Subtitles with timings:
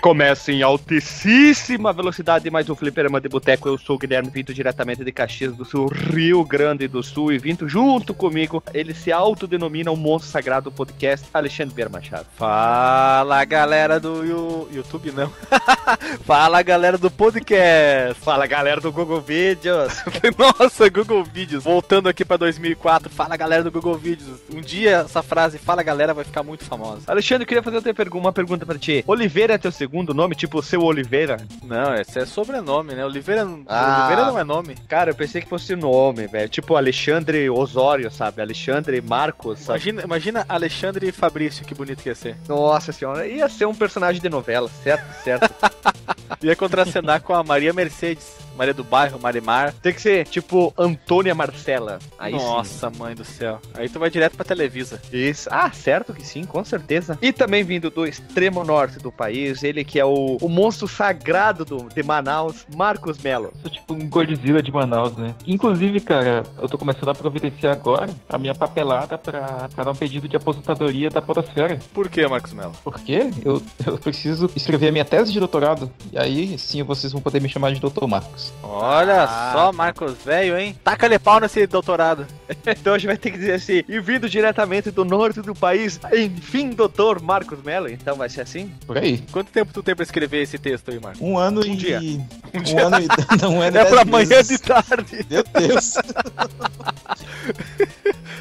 [0.00, 3.68] começa em altíssima velocidade, mais um fliperama de boteco.
[3.68, 7.32] Eu sou o Guilherme Vinto, diretamente de Caxias do Sul, Rio Grande do Sul.
[7.32, 12.26] E Vinto, junto comigo, ele se autodenomina o monstro sagrado do podcast, Alexandre Pierre Machado.
[12.34, 15.30] Fala galera do YouTube, não.
[16.24, 18.18] Fala galera do podcast.
[18.20, 20.02] Fala galera do Google Vídeos.
[20.38, 21.62] Nossa, Google Vídeos.
[21.62, 23.10] Voltando aqui pra 2004.
[23.10, 24.40] Fala galera do Google Vídeos.
[24.52, 27.02] Um dia essa frase, fala galera, vai ficar muito famosa.
[27.06, 27.82] Alexandre, eu queria fazer
[28.14, 29.04] uma pergunta pra ti.
[29.06, 30.34] Oliveira é teu segundo nome?
[30.34, 31.36] Tipo, seu Oliveira?
[31.62, 33.04] Não, esse é sobrenome, né?
[33.04, 33.98] Oliveira, Ah.
[34.06, 34.74] Oliveira não é nome.
[34.88, 36.48] Cara, eu pensei que fosse nome, velho.
[36.48, 38.40] Tipo Alexandre Osório, sabe?
[38.40, 39.78] Alexandre Marcos, sabe?
[39.80, 42.36] Imagina, imagina Alexandre e Fabrício, que bonito que ia ser.
[42.48, 45.04] Nossa senhora, ia ser um personagem de novela, certo?
[45.22, 45.50] Certo.
[46.42, 48.36] Ia contracenar com a Maria Mercedes.
[48.60, 49.72] Maria do Bairro, Marimar.
[49.82, 51.98] Tem que ser tipo Antônia Marcela.
[52.18, 52.44] Aí sim.
[52.44, 53.58] Nossa, mãe do céu.
[53.72, 55.00] Aí tu vai direto pra Televisa.
[55.10, 55.48] Isso.
[55.50, 57.18] Ah, certo que sim, com certeza.
[57.22, 61.64] E também vindo do extremo norte do país, ele que é o, o monstro sagrado
[61.64, 63.50] do, de Manaus, Marcos Melo.
[63.62, 65.34] Sou tipo um Godzilla de Manaus, né?
[65.46, 69.96] Inclusive, cara, eu tô começando a providenciar agora a minha papelada pra, pra dar um
[69.96, 71.78] pedido de aposentadoria da Podosfera.
[71.94, 72.74] Por que, Marcos Mello?
[72.84, 75.90] Porque eu, eu preciso escrever a minha tese de doutorado.
[76.12, 78.06] E aí sim vocês vão poder me chamar de Dr.
[78.06, 78.49] Marcos.
[78.62, 79.50] Olha Ah.
[79.52, 80.78] só, Marcos velho, hein?
[80.84, 82.26] Taca-lhe pau nesse doutorado.
[82.66, 85.98] Então a gente vai ter que dizer assim, e vindo diretamente do norte do país,
[86.12, 87.88] enfim, doutor Marcos Melo.
[87.88, 88.72] Então vai ser assim?
[88.86, 89.18] Por aí.
[89.32, 91.20] Quanto tempo tu tem pra escrever esse texto aí, Marcos?
[91.20, 91.74] Um ano e.
[91.76, 92.00] dia.
[92.00, 93.08] Um, ano e.
[93.40, 95.26] Não, um ano e É dez pra amanhã de tarde.
[95.30, 95.94] Meu Deus.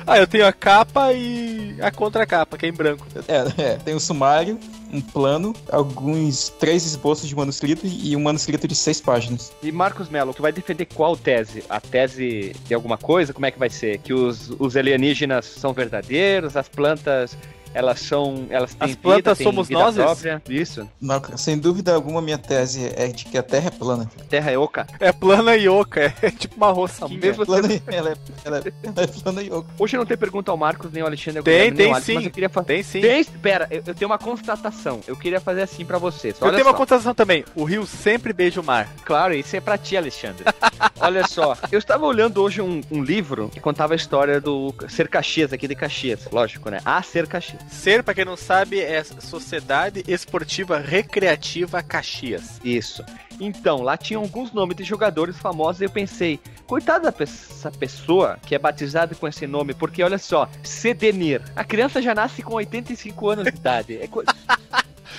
[0.05, 3.05] Ah, eu tenho a capa e a contracapa, que é em branco.
[3.27, 4.59] É, é, tem um sumário,
[4.92, 9.52] um plano, alguns três esboços de manuscrito e um manuscrito de seis páginas.
[9.62, 11.64] E Marcos Melo, tu vai defender qual tese?
[11.70, 13.34] A tese de alguma coisa?
[13.34, 14.00] Como é que vai ser?
[14.00, 17.38] Que os, os alienígenas são verdadeiros, as plantas,
[17.73, 18.48] elas são.
[18.50, 20.42] Elas têm As plantas vida, somos vida própria.
[20.49, 20.88] Isso.
[20.99, 24.10] Não, sem dúvida alguma, minha tese é de que a Terra é plana.
[24.30, 24.88] Terra é oca.
[24.99, 27.20] É plana e oca, é tipo uma roçinha.
[27.20, 29.67] Mesmo Plana e- ela, é, ela, é, ela é plana e oca.
[29.77, 31.42] Hoje não tem pergunta ao Marcos, nem ao Alexandre.
[31.43, 32.30] Tem, tem Alex, sim.
[32.30, 32.67] Queria fazer.
[32.67, 33.02] Tem sim.
[33.02, 34.99] Tem, pera, eu, eu tenho uma constatação.
[35.08, 36.36] Eu queria fazer assim pra vocês.
[36.39, 36.72] Eu Olha tenho só.
[36.72, 37.43] uma constatação também.
[37.55, 38.88] O rio sempre beija o mar.
[39.04, 40.43] Claro, isso é pra ti, Alexandre.
[40.99, 45.08] Olha só, eu estava olhando hoje um, um livro que contava a história do Ser
[45.08, 46.80] Caxias, aqui de Caxias, lógico, né?
[46.83, 47.58] A Ser Caxias.
[47.70, 52.59] Ser, pra quem não sabe, é Sociedade Esportiva Recreativa Caxias.
[52.64, 53.03] Isso.
[53.39, 58.53] Então, lá tinha alguns nomes de jogadores famosos e eu pensei, coitada dessa pessoa que
[58.53, 63.30] é batizada com esse nome, porque olha só, Sedenir, a criança já nasce com 85
[63.30, 63.98] anos de idade.
[64.02, 64.23] É, co-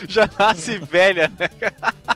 [0.09, 1.49] Já nasce velha, né?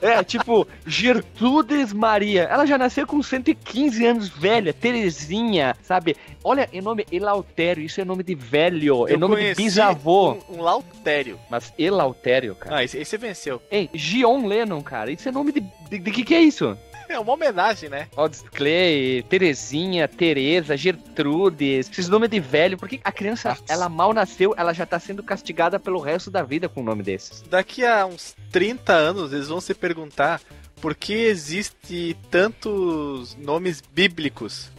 [0.01, 6.17] é, tipo, Gertrudes Maria, ela já nasceu com 115 anos velha, Terezinha, sabe?
[6.43, 10.33] Olha, é nome Elautério, isso é nome de velho, é Eu nome de bisavô.
[10.49, 11.39] Um, um lautério.
[11.51, 12.77] Mas Elautério, cara.
[12.77, 13.63] Ah, esse, esse venceu.
[13.71, 15.61] Ei, Gion Lennon, cara, isso é nome de.
[15.89, 16.77] De, de que que é isso?
[17.09, 18.09] É uma homenagem, né?
[18.17, 23.65] Aldous Clay, Terezinha, Tereza, Gertrudes, esses nomes de velho, porque a criança, Nossa.
[23.69, 27.03] ela mal nasceu, ela já tá sendo castigada pelo resto da vida com o nome
[27.03, 27.43] desses.
[27.43, 30.41] Daqui a uns 30 anos, eles vão se perguntar
[30.81, 34.71] por que existe tantos nomes bíblicos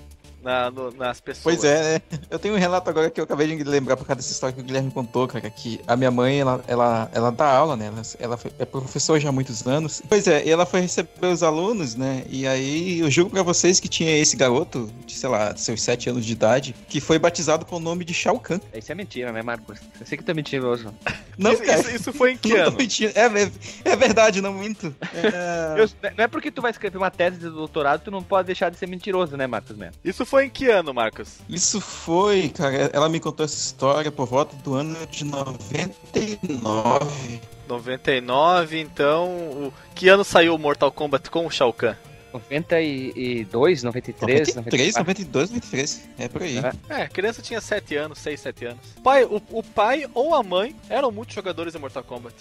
[0.45, 1.43] na- no- nas pessoas.
[1.43, 2.01] Pois é, né?
[2.29, 4.61] Eu tenho um relato agora que eu acabei de lembrar por causa dessa história que
[4.61, 7.87] o Guilherme contou, cara, que a minha mãe, ela, ela, ela dá aula, né?
[7.87, 10.01] Ela, ela foi- é professora já há muitos anos.
[10.07, 12.23] Pois é, e ela foi receber os alunos, né?
[12.29, 16.09] E aí eu juro pra vocês que tinha esse garoto, de, sei lá, seus sete
[16.09, 18.59] anos de idade, que foi batizado com o nome de Shao Kahn.
[18.73, 19.79] Isso é mentira, né, Marcos?
[19.99, 20.93] Eu sei que tu é mentiroso.
[21.37, 21.79] Não, isso, cara.
[21.81, 22.77] isso- isso foi em que não ano?
[22.79, 24.93] É, é, é verdade, não minto.
[25.13, 25.81] É...
[25.81, 28.69] Eu- não é porque tu vai escrever uma tese de doutorado, tu não pode deixar
[28.69, 29.93] de ser mentiroso, né, Marcos Melo?
[30.03, 31.39] Isso foi em que ano, Marcos?
[31.49, 37.41] Isso foi, cara, ela me contou essa história por volta do ano de 99.
[37.67, 39.27] 99, então.
[39.27, 39.73] O...
[39.93, 41.95] Que ano saiu o Mortal Kombat com o Shao Kahn?
[42.33, 44.99] 92, 93, 93, 94.
[44.99, 46.09] 92, 93.
[46.17, 46.57] É por aí.
[46.57, 46.73] É.
[46.89, 48.79] É, a criança tinha 7 anos, 6, 7 anos.
[49.03, 52.35] Pai, o, o pai ou a mãe eram muitos jogadores de Mortal Kombat.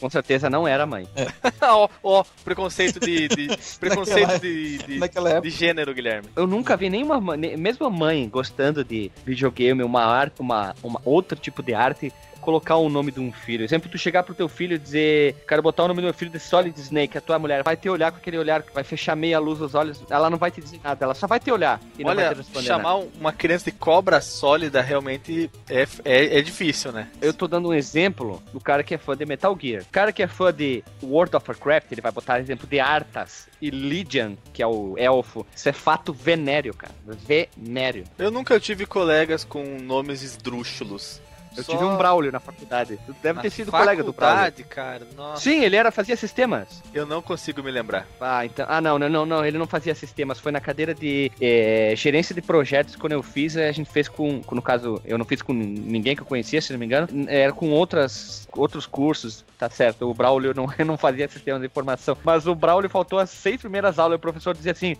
[0.00, 1.06] Com certeza não era mãe.
[1.62, 3.28] Ó, ó, preconceito de.
[3.28, 3.48] de-
[3.78, 5.48] preconceito Naquela- de, de, Naquela época.
[5.48, 6.28] de gênero, Guilherme.
[6.34, 10.74] Eu nunca vi nenhuma mãe, nem- mesmo a mãe gostando de videogame, uma arte, uma,
[10.82, 13.64] uma outro tipo de arte, colocar o nome de um filho.
[13.64, 16.30] Exemplo, tu chegar pro teu filho e dizer, quero botar o nome do meu filho
[16.30, 19.14] de Solid Snake, a tua mulher vai te olhar com aquele olhar que vai fechar
[19.16, 21.80] meia luz dos olhos, ela não vai te dizer nada, ela só vai te olhar
[21.98, 23.08] e não vai Olha, te responder chamar nada.
[23.18, 27.08] uma criança de cobra sólida realmente é, é, é difícil, né?
[27.20, 29.82] Eu tô dando um exemplo do cara que é fã de Metal Gear.
[29.82, 33.48] O cara que é fã de World of Warcraft, ele vai botar exemplo de Arthas
[33.60, 35.46] e Lydian, que é o elfo.
[35.54, 36.94] Isso é fato venéreo, cara.
[37.06, 38.04] Venéreo.
[38.18, 41.20] Eu nunca tive colegas com nomes esdrúxulos.
[41.56, 42.98] Eu Só tive um Braulio na faculdade.
[43.06, 44.38] Tu deve na ter sido colega do Braulio.
[44.38, 45.06] faculdade, cara.
[45.16, 46.80] Nossa, Sim, ele era fazia sistemas.
[46.94, 48.06] eu não consigo me lembrar.
[48.20, 48.64] Ah, então.
[48.68, 49.44] Ah, não, não, não, não.
[49.44, 50.38] Ele não fazia sistemas.
[50.38, 53.56] Foi na cadeira de eh, gerência de projetos quando eu fiz.
[53.56, 56.62] A gente fez com, com- no caso, eu não fiz com ninguém que eu conhecia,
[56.62, 57.08] se não me engano.
[57.28, 60.08] Era com outras, outros cursos, tá certo.
[60.08, 62.16] O Braulio não, não fazia sistemas de informação.
[62.22, 64.16] Mas o Braulio faltou as seis primeiras aulas.
[64.16, 64.94] O professor dizia assim: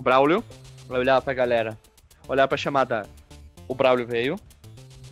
[0.00, 0.42] Braulio,
[0.88, 1.78] olhar pra galera,
[2.26, 3.06] olhar pra chamada.
[3.68, 4.36] O Braulio veio.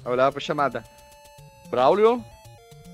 [0.02, 0.84] Vai olhar pra chamada.
[1.70, 2.24] Braulio,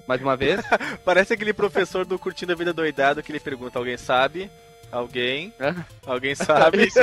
[0.06, 0.60] mais uma vez.
[1.04, 4.50] Parece aquele professor do Curtindo a Vida Doidado que ele pergunta: alguém sabe?
[4.92, 5.52] Alguém?
[5.60, 5.74] Hã?
[6.06, 6.88] Alguém sabe?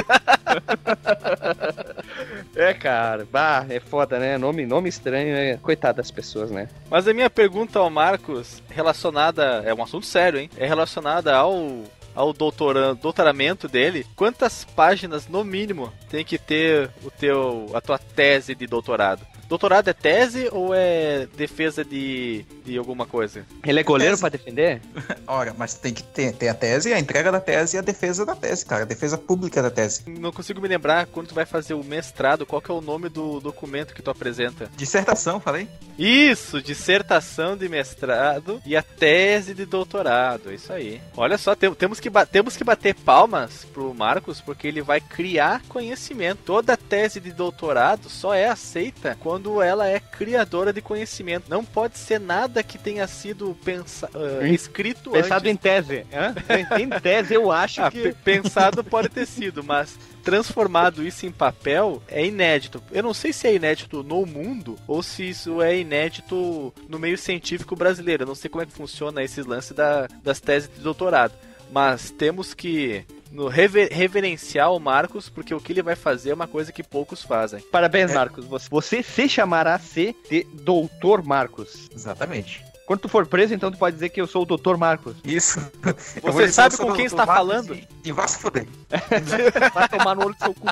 [2.56, 4.38] É, cara, bah, é foda, né?
[4.38, 6.68] Nome, nome estranho, é coitado das pessoas, né?
[6.90, 9.62] Mas a minha pergunta ao Marcos, relacionada.
[9.66, 10.50] É um assunto sério, hein?
[10.58, 11.84] É relacionada ao.
[12.14, 17.98] Ao doutoran- doutoramento dele, quantas páginas no mínimo tem que ter o teu a tua
[17.98, 19.26] tese de doutorado?
[19.52, 23.46] Doutorado é tese ou é defesa de, de alguma coisa?
[23.66, 24.22] Ele é goleiro Tese.
[24.22, 24.82] pra defender?
[25.28, 28.26] Ora, mas tem que ter, ter a tese, a entrega da tese e a defesa
[28.26, 28.84] da tese, cara.
[28.84, 30.04] A defesa pública da tese.
[30.08, 33.10] Não consigo me lembrar quando tu vai fazer o mestrado, qual que é o nome
[33.10, 34.72] do documento que tu apresenta?
[34.78, 35.68] Dissertação, falei?
[36.00, 41.02] Isso, dissertação de mestrado e a tese de doutorado, é isso aí.
[41.18, 45.62] Olha só, tem- temos que, temos que bater palmas pro Marcos, porque ele vai criar
[45.68, 46.40] conhecimento.
[46.46, 51.46] Toda tese de doutorado só é aceita quando ela é criadora de conhecimento.
[51.50, 54.10] Não pode ser nada que tenha sido pensa,
[54.44, 55.52] Em- escrito Pensado antes.
[55.52, 56.06] em tese.
[56.80, 58.02] Em tese, eu acho Ah, que.
[58.02, 62.82] pe- pensado pode ter sido, mas transformado isso em papel é inédito.
[62.92, 67.18] Eu não sei se é inédito no mundo ou se isso é inédito no meio
[67.18, 68.24] científico brasileiro.
[68.24, 71.34] Eu não sei como é que funciona esse lance da- das teses de doutorado.
[71.72, 76.34] Mas temos que no rever- reverenciar o Marcos, porque o que ele vai fazer é
[76.34, 77.62] uma coisa que poucos fazem.
[77.72, 78.14] Parabéns, É.
[78.14, 78.46] Marcos.
[78.46, 81.90] Você, você se chamará se de Doutor Marcos.
[81.96, 82.64] Exatamente.
[82.86, 85.16] Quando tu for preso, então tu pode dizer que eu sou o Doutor Marcos.
[85.24, 85.60] Isso.
[86.22, 87.74] Você sabe com quem está falando?
[87.74, 88.68] E, e vai se fuder.
[89.74, 90.68] Vai tomar no olho do seu cu.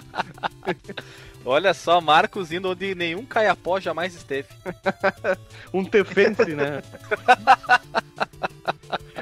[1.46, 4.50] Olha só, Marcos indo onde nenhum caiapó jamais esteve.
[5.74, 6.84] Um defense, né?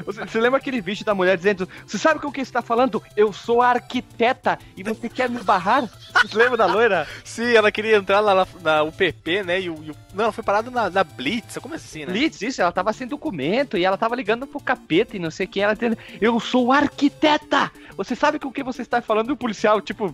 [0.05, 3.01] Você, você lembra aquele vídeo da mulher dizendo: Você sabe com quem você está falando?
[3.15, 5.89] Eu sou arquiteta e você quer me barrar?
[6.21, 7.07] Você lembra da loira?
[7.23, 9.59] Sim, ela queria entrar lá na, na UPP, né?
[9.61, 12.11] E o, e o- Não, ela foi parada na, na Blitz, como assim, né?
[12.13, 15.45] Blitz, isso, ela tava sem documento e ela tava ligando pro capeta e não sei
[15.45, 15.59] o que.
[15.59, 17.71] Ela dizendo: Eu sou arquiteta!
[17.95, 19.29] Você sabe com quem você está falando?
[19.29, 20.13] E o policial, tipo,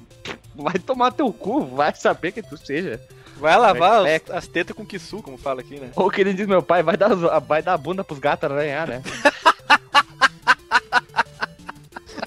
[0.56, 3.00] vai tomar teu cu, vai saber que tu seja.
[3.44, 5.90] Vai lavar as, as tetas com kisu, como fala aqui, né?
[5.98, 8.88] Ou que ele diz: Meu pai, vai dar, vai dar a bunda pros gatos arranhar,
[8.88, 9.04] né?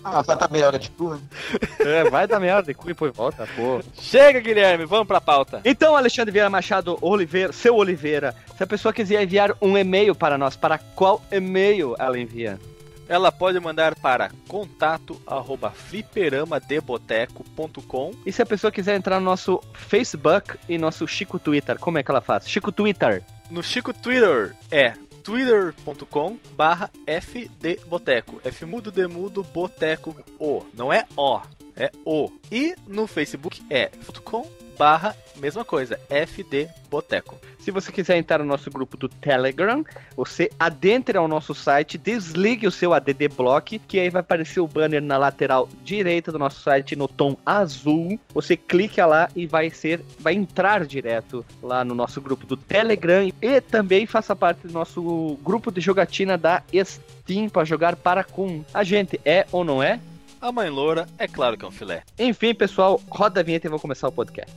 [0.05, 1.21] Ah, vai tá melhor de tu, né?
[1.81, 3.81] É, vai dar merda, e cu e depois volta, pô.
[3.95, 5.63] Chega, Guilherme, vamos pra pauta.
[5.65, 10.37] Então, Alexandre Vieira Machado Oliveira, seu Oliveira, se a pessoa quiser enviar um e-mail para
[10.37, 12.61] nós, para qual e-mail ela envia?
[13.09, 19.61] Ela pode mandar para contato arroba fliperamadeboteco.com E se a pessoa quiser entrar no nosso
[19.73, 22.49] Facebook e nosso Chico Twitter, como é que ela faz?
[22.49, 23.23] Chico Twitter.
[23.51, 28.41] No Chico Twitter é twitter.com barra fdboteco.
[28.45, 30.65] F mudo, D mudo, boteco, O.
[30.73, 31.41] Não é O,
[31.77, 32.31] é O.
[32.51, 33.91] E no Facebook é
[34.25, 34.47] .com
[34.79, 37.39] barra mesma coisa, fdboteco.
[37.59, 39.85] Se você quiser entrar no nosso grupo do Telegram,
[40.17, 44.69] você adentre ao nosso site, desligue o seu ADD Block, que aí vai aparecer o
[44.69, 48.21] banner na lateral direita do nosso site no tom azul.
[48.33, 53.29] Você clica lá e vai ser, vai entrar direto lá no nosso grupo do Telegram
[53.43, 58.65] e também faça parte do nosso grupo de jogatina da Steam para jogar para com
[58.73, 59.21] a gente.
[59.25, 59.99] É ou não é?
[60.41, 62.03] A mãe loura é claro que é um filé.
[62.19, 64.53] Enfim, pessoal, roda a vinheta e vamos começar o podcast.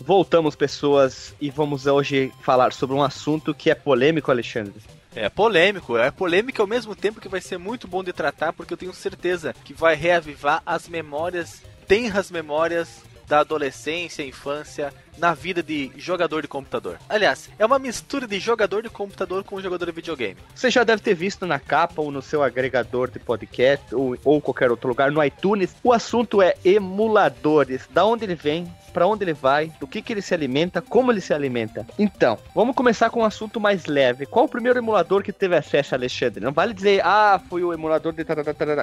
[0.00, 4.74] Voltamos, pessoas, e vamos hoje falar sobre um assunto que é polêmico, Alexandre.
[5.14, 8.72] É polêmico, é polêmico ao mesmo tempo que vai ser muito bom de tratar, porque
[8.72, 13.02] eu tenho certeza que vai reavivar as memórias, tenras memórias
[13.32, 16.98] da adolescência, infância, na vida de jogador de computador.
[17.08, 20.36] Aliás, é uma mistura de jogador de computador com jogador de videogame.
[20.54, 24.38] Você já deve ter visto na capa ou no seu agregador de podcast ou, ou
[24.38, 25.74] qualquer outro lugar, no iTunes.
[25.82, 27.88] O assunto é emuladores.
[27.88, 31.10] Da onde ele vem, para onde ele vai, do que, que ele se alimenta, como
[31.10, 31.86] ele se alimenta.
[31.98, 34.26] Então, vamos começar com um assunto mais leve.
[34.26, 36.44] Qual o primeiro emulador que teve acesso, Alexandre?
[36.44, 38.26] Não vale dizer, ah, foi o emulador de.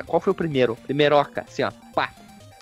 [0.08, 0.76] Qual foi o primeiro?
[0.76, 1.72] Primeiroca, assim, ó.
[1.94, 2.10] Pá.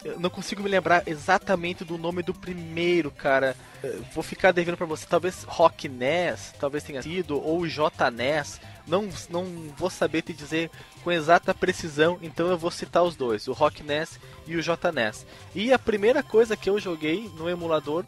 [0.08, 3.58] Eu não consigo me lembrar exatamente do nome do primeiro, cara.
[3.84, 5.06] Eu Vou ficar devendo pra você.
[5.06, 8.62] Talvez Rock NES, talvez tenha sido, ou JNES.
[8.88, 9.44] não, não
[9.76, 10.72] vou saber te dizer
[11.04, 15.26] com exata precisão, então eu vou citar os dois, o Rock NES e o JNES.
[15.54, 18.06] E a primeira coisa que eu joguei no emulador,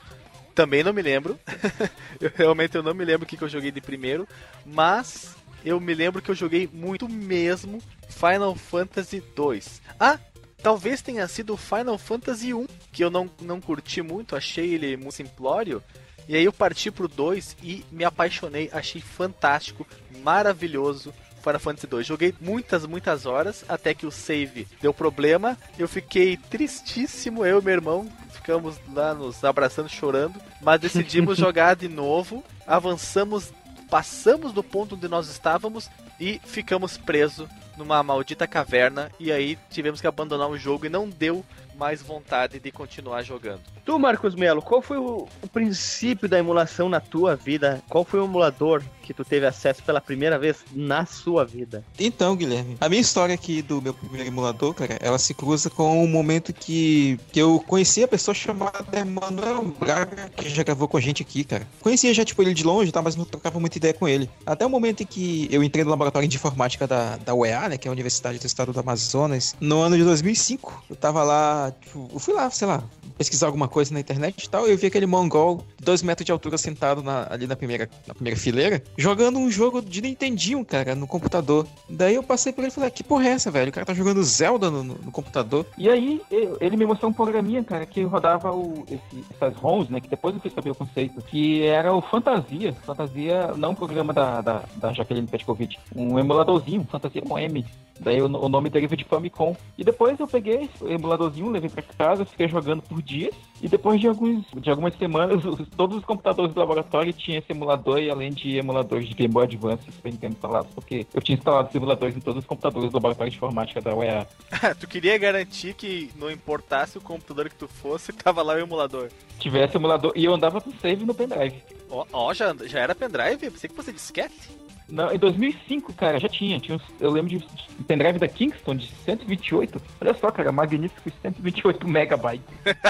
[0.56, 1.38] também não me lembro,
[2.20, 4.25] eu, realmente eu não me lembro o que, que eu joguei de primeiro,
[4.65, 9.82] mas eu me lembro que eu joguei muito mesmo Final Fantasy 2.
[10.00, 10.18] Ah,
[10.61, 14.97] talvez tenha sido o Final Fantasy 1, que eu não, não curti muito, achei ele
[14.97, 15.83] muito simplório.
[16.27, 19.85] E aí eu parti pro 2 e me apaixonei, achei fantástico,
[20.23, 21.13] maravilhoso.
[21.41, 22.05] Final Fantasy 2.
[22.05, 25.57] Joguei muitas, muitas horas até que o save deu problema.
[25.77, 31.75] Eu fiquei tristíssimo, eu e meu irmão ficamos lá nos abraçando, chorando, mas decidimos jogar
[31.75, 32.43] de novo.
[32.65, 33.51] Avançamos,
[33.89, 40.01] passamos do ponto onde nós estávamos e ficamos presos numa maldita caverna e aí tivemos
[40.01, 41.43] que abandonar o jogo e não deu
[41.75, 43.62] mais vontade de continuar jogando.
[43.86, 47.81] Tu, Marcos Melo, qual foi o, o, princípio da emulação na tua vida?
[47.89, 51.83] Qual foi o emulador que tu teve acesso pela primeira vez na sua vida?
[52.00, 56.03] Então, Guilherme, a minha história aqui do meu primeiro emulador, cara, ela se cruza com
[56.03, 60.98] um momento que, que eu conheci a pessoa chamada Emanuel Braga, que já gravou com
[60.98, 61.67] a gente aqui, cara.
[61.81, 64.29] Conhecia já, tipo, ele de longe, tá, mas não trocava muita ideia com ele.
[64.45, 67.77] Até o momento em que eu entrei no laboratório de informática da, da UEA, né,
[67.77, 70.83] que é a Universidade do Estado do Amazonas, no ano de 2005.
[70.89, 72.83] Eu tava lá, tipo, eu fui lá, sei lá,
[73.17, 76.57] pesquisar alguma coisa na internet e tal, eu vi aquele mongol, dois metros de altura,
[76.57, 81.07] sentado na, ali na primeira, na primeira fileira, jogando um jogo de Nintendinho, cara, no
[81.07, 81.67] computador.
[81.89, 83.69] Daí eu passei por ele e falei, ah, que porra é essa, velho?
[83.69, 85.65] O cara tá jogando Zelda no, no, no computador.
[85.77, 86.21] E aí,
[86.59, 90.35] ele me mostrou um programinha, cara, que rodava o, esse, essas ROMs, né, que depois
[90.35, 92.73] eu fui saber o conceito, que era o Fantasia.
[92.85, 97.65] Fantasia, não um programa da, da, da Jaqueline Petkovic, um emuladorzinho, Fantasia com M.
[98.00, 99.56] Daí o, o nome deriva de Famicom.
[99.77, 103.34] E depois eu peguei o emuladorzinho, levei pra casa, fiquei jogando por dias.
[103.62, 107.51] E depois de, alguns, de algumas semanas, os, todos os computadores do laboratório tinham esse
[107.51, 111.38] emulador e além de emuladores de Game Boy Advance Super Nintendo instalados, porque eu tinha
[111.38, 114.27] instalado os emuladores em todos os computadores do laboratório de informática da UEA.
[114.79, 119.10] tu queria garantir que não importasse o computador que tu fosse, tava lá o emulador.
[119.39, 121.62] Tivesse emulador e eu andava com save no pendrive.
[121.89, 123.50] Ó, oh, oh, já, já era pendrive?
[123.50, 124.58] Pensei que fosse disquete.
[124.91, 126.60] Não, em 2005, cara, já tinha.
[126.60, 127.46] tinha uns, eu lembro de
[127.88, 129.81] pendrive da Kingston de 128.
[130.01, 132.46] Olha só, cara, magnífico 128 megabytes.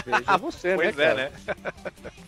[0.06, 1.32] Veja você, pois né?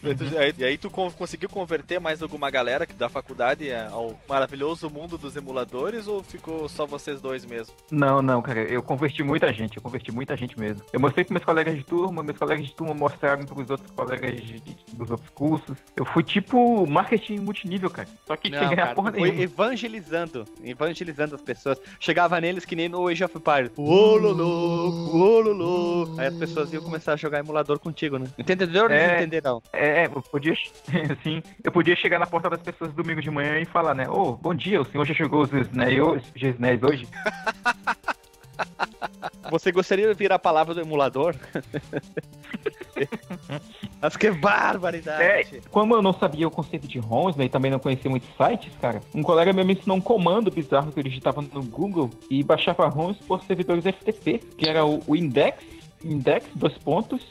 [0.01, 0.54] Pois é, né?
[0.58, 5.36] e aí tu conseguiu converter mais alguma galera da faculdade é, ao maravilhoso mundo dos
[5.36, 7.74] emuladores ou ficou só vocês dois mesmo?
[7.92, 10.82] Não, não, cara, eu converti muita gente, eu converti muita gente mesmo.
[10.92, 14.36] Eu mostrei pros meus colegas de turma, meus colegas de turma mostraram pros outros colegas
[14.36, 15.78] de, de, dos outros cursos.
[15.96, 18.08] Eu fui tipo marketing multinível, cara.
[18.25, 21.80] Só que tinha ganhar porra nenhuma evangelizando, evangelizando as pessoas.
[22.00, 23.72] Chegava neles que nem no Age of Empires.
[23.77, 24.89] Uololô,
[26.18, 28.25] Aí as pessoas iam começar a jogar emulador contigo, né?
[28.38, 29.63] Entendedor ou é, não entenderão?
[29.72, 30.56] É, eu podia,
[31.24, 34.10] sim, eu podia chegar na porta das pessoas domingo de manhã e falar, né?
[34.10, 37.08] Ô, oh, bom dia, o senhor já chegou os SNES hoje?
[39.50, 41.36] Você gostaria de ouvir a palavra do emulador?
[44.01, 45.58] Mas que barbaridade!
[45.58, 48.30] É, como eu não sabia o conceito de ROMs, né, e também não conhecia muitos
[48.36, 52.10] sites, cara, um colega meu me ensinou um comando bizarro que eu digitava no Google
[52.30, 55.63] e baixava ROMs por servidores FTP, que era o, o index,
[56.03, 57.22] index, dois pontos,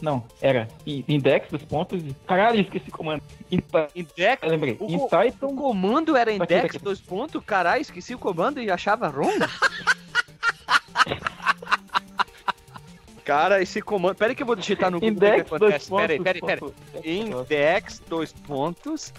[0.00, 2.02] não, era index dos pontos.
[2.26, 3.22] Caralho, esqueci o comando.
[3.50, 4.42] Index?
[4.42, 4.76] Eu lembrei.
[4.80, 7.42] O, o comando era index dois pontos?
[7.44, 9.30] Caralho, esqueci o comando e achava ROM?
[13.24, 14.16] Cara, esse comando.
[14.16, 15.14] Pera aí que eu vou digitar no Google.
[15.14, 16.60] Index, que dois pontos, pera aí, pera aí, pera
[17.04, 17.20] aí.
[17.20, 19.12] Index, dois pontos.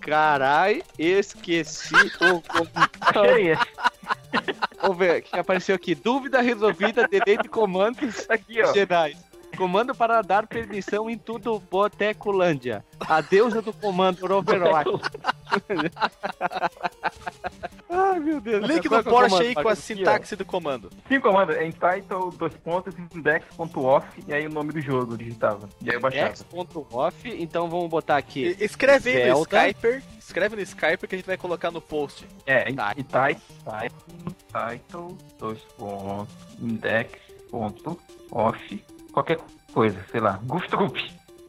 [0.00, 3.58] Carai, esqueci o comando.
[4.80, 5.94] Vamos ver, o que apareceu aqui?
[5.94, 8.72] Dúvida resolvida, delay de comandos aqui, ó.
[8.72, 9.16] Jedi.
[9.56, 12.84] Comando para dar permissão em tudo Botecolândia.
[13.00, 14.90] A deusa do comando Overwatch.
[18.18, 18.66] Ai, meu Deus.
[18.66, 20.90] Link do Porsche aí com a sintaxe do comando.
[21.06, 21.52] Sim, comando.
[21.52, 25.68] É entitle, dois pontos, index.off e aí o nome do jogo digitava.
[25.80, 26.26] E aí eu baixava.
[26.26, 28.56] Index.off, então vamos botar aqui.
[28.58, 30.02] escreve aí no Skype.
[30.18, 32.26] Escreve no Skype que a gente vai colocar no post.
[32.44, 32.92] É, tá.
[34.52, 37.94] title, dois pontos, index.off,
[39.12, 39.38] qualquer
[39.72, 40.40] coisa, sei lá.
[40.44, 40.98] Gooftrup.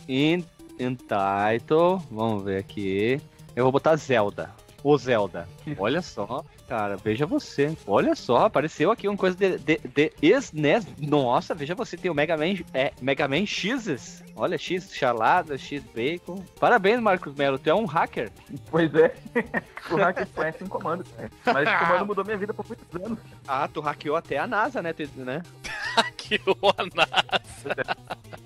[0.08, 0.46] In,
[0.80, 3.20] entitle, vamos ver aqui.
[3.56, 5.48] Eu vou botar Zelda o Zelda.
[5.78, 7.76] Olha só, cara, veja você.
[7.88, 10.86] Olha só, apareceu aqui uma coisa de, de, de SNES.
[11.00, 14.24] Nossa, veja você, tem o Mega Man, é, Mega Man X.
[14.36, 16.44] Olha, X chalada, X bacon.
[16.60, 18.32] Parabéns, Marcos Melo, tu é um hacker.
[18.70, 19.14] Pois é,
[19.90, 21.04] o hacker conhece um comando.
[21.44, 23.20] Mas esse comando mudou minha vida por muitos anos.
[23.48, 24.94] Ah, tu hackeou até a NASA, né?
[25.16, 25.42] né?
[25.98, 27.98] hackeou a NASA.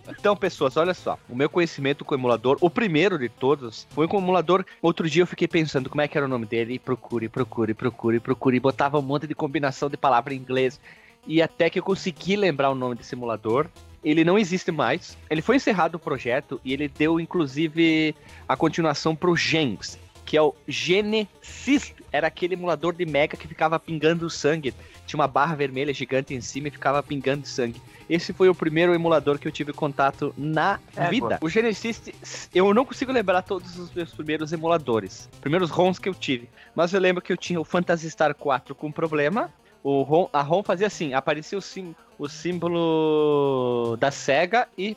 [0.08, 1.18] Então, pessoas, olha só.
[1.30, 4.66] O meu conhecimento com o emulador, o primeiro de todos, foi com o emulador.
[4.82, 6.74] Outro dia eu fiquei pensando como é que era o nome dele.
[6.74, 10.80] E procure, procure, procure, E botava um monte de combinação de palavra em inglês.
[11.26, 13.68] E até que eu consegui lembrar o nome desse emulador.
[14.04, 15.18] Ele não existe mais.
[15.30, 18.14] Ele foi encerrado o projeto e ele deu, inclusive,
[18.48, 21.94] a continuação pro Gens, que é o Genesis.
[22.14, 24.72] Era aquele emulador de Mega que ficava pingando sangue.
[25.08, 27.82] Tinha uma barra vermelha gigante em cima e ficava pingando sangue.
[28.08, 31.40] Esse foi o primeiro emulador que eu tive contato na É, vida.
[31.42, 35.28] O Genesis, eu não consigo lembrar todos os meus primeiros emuladores.
[35.42, 36.48] Primeiros ROMs que eu tive.
[36.76, 39.50] Mas eu lembro que eu tinha o Phantasy Star 4 com problema.
[39.84, 44.96] O ROM, a ROM fazia assim, aparecia o, sim, o símbolo da SEGA e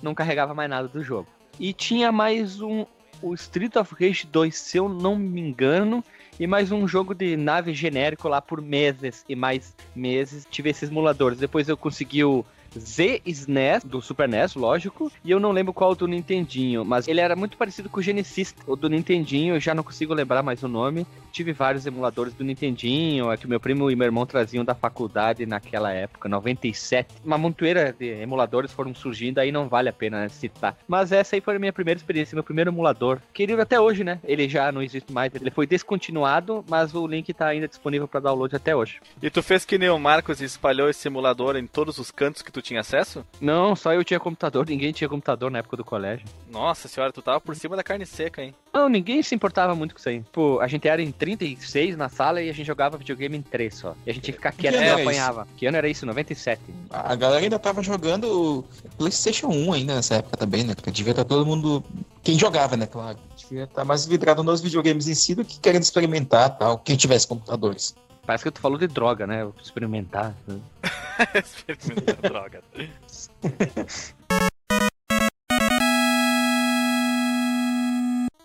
[0.00, 1.26] não carregava mais nada do jogo.
[1.58, 2.86] E tinha mais um,
[3.20, 6.02] o Street of Rage 2, se eu não me engano,
[6.38, 10.46] e mais um jogo de nave genérico lá por meses e mais meses.
[10.50, 11.38] Tive esses emuladores.
[11.38, 12.44] Depois eu consegui o
[12.78, 17.36] Z-SNES, do Super NES, lógico, e eu não lembro qual do Nintendinho, mas ele era
[17.36, 20.68] muito parecido com o Genesis, o do Nintendinho, eu já não consigo lembrar mais o
[20.68, 21.06] nome.
[21.32, 25.46] Tive vários emuladores do Nintendinho, é que meu primo e meu irmão traziam da faculdade
[25.46, 27.14] naquela época, 97.
[27.24, 30.76] Uma montoeira de emuladores foram surgindo, aí não vale a pena citar.
[30.86, 33.18] Mas essa aí foi a minha primeira experiência, meu primeiro emulador.
[33.32, 34.20] Querido até hoje, né?
[34.24, 38.20] Ele já não existe mais, ele foi descontinuado, mas o link tá ainda disponível para
[38.20, 39.00] download até hoje.
[39.22, 42.52] E tu fez que nem o Marcos espalhou esse emulador em todos os cantos que
[42.52, 43.24] tu tinha acesso?
[43.40, 46.26] Não, só eu tinha computador, ninguém tinha computador na época do colégio.
[46.50, 48.54] Nossa senhora, tu tava por cima da carne seca, hein?
[48.72, 50.22] Não, ninguém se importava muito com isso aí.
[50.32, 53.74] Pô, a gente era em 36 na sala e a gente jogava videogame em 3
[53.74, 53.94] só.
[54.06, 55.46] E a gente ia ficar quieto Que e apanhava.
[55.56, 56.06] Que ano era isso?
[56.06, 56.60] 97.
[56.88, 58.64] A galera ainda tava jogando
[58.96, 60.74] PlayStation 1 ainda nessa época também, né?
[60.74, 61.84] Porque devia estar todo mundo.
[62.22, 62.86] Quem jogava, né?
[62.86, 63.18] Claro.
[63.36, 66.78] Devia estar mais vidrado nos videogames em si do que querendo experimentar tal.
[66.78, 67.94] Quem tivesse computadores.
[68.24, 69.46] Parece que tu falou de droga, né?
[69.60, 70.34] Experimentar.
[71.34, 72.62] Experimentando droga.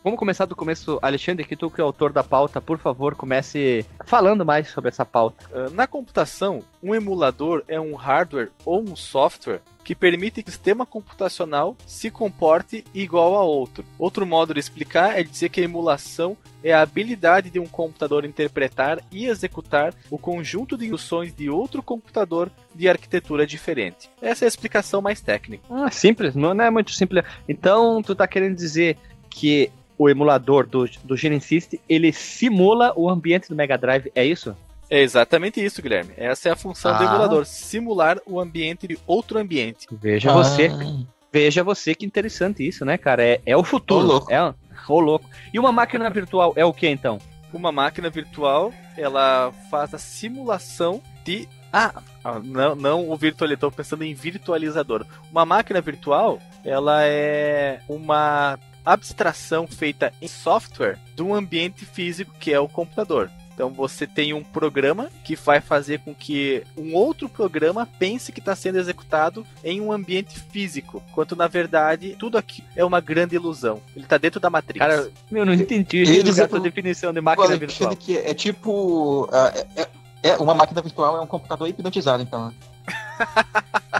[0.08, 0.98] Vamos começar do começo.
[1.02, 4.88] Alexandre, que tu que é o autor da pauta, por favor, comece falando mais sobre
[4.88, 5.46] essa pauta.
[5.52, 10.52] Uh, Na computação, um emulador é um hardware ou um software que permite que o
[10.54, 13.84] sistema computacional se comporte igual a outro.
[14.00, 18.24] Outro modo de explicar é dizer que a emulação é a habilidade de um computador
[18.24, 24.10] interpretar e executar o conjunto de instruções de outro computador de arquitetura diferente.
[24.22, 25.66] Essa é a explicação mais técnica.
[25.70, 27.26] Ah, simples, não é muito simples.
[27.46, 28.98] Então, tu tá querendo dizer
[29.30, 34.56] que o emulador do, do Genesis, ele simula o ambiente do Mega Drive, é isso?
[34.90, 36.14] É exatamente isso, Guilherme.
[36.16, 37.06] Essa é a função do Ah.
[37.06, 39.88] emulador, simular o ambiente de outro ambiente.
[39.92, 43.24] Veja você, Ah, veja você que interessante isso, né, cara?
[43.24, 44.06] É, é o futuro.
[44.06, 44.32] Ô, louco.
[44.32, 44.56] É o
[44.88, 45.30] ô, louco.
[45.54, 47.20] E uma máquina virtual é o que então?
[47.52, 53.70] Uma máquina virtual, ela faz a simulação de ah, ah, não, não o virtual, estou
[53.70, 55.06] pensando em virtualizador.
[55.30, 58.58] Uma máquina virtual, ela é uma
[58.94, 63.30] abstração feita em software de um ambiente físico que é o computador.
[63.54, 68.40] Então você tem um programa que vai fazer com que um outro programa pense que
[68.40, 73.36] está sendo executado em um ambiente físico, quanto na verdade tudo aqui é uma grande
[73.36, 73.82] ilusão.
[73.96, 74.78] Ele está dentro da Matrix.
[74.78, 77.96] Cara, meu, não entendi essa é- definição de máquina Olha, virtual.
[77.96, 79.28] que é, é tipo.
[79.34, 79.88] ah, é, é-
[80.24, 82.54] é uma máquina virtual, é um computador hipnotizado, então.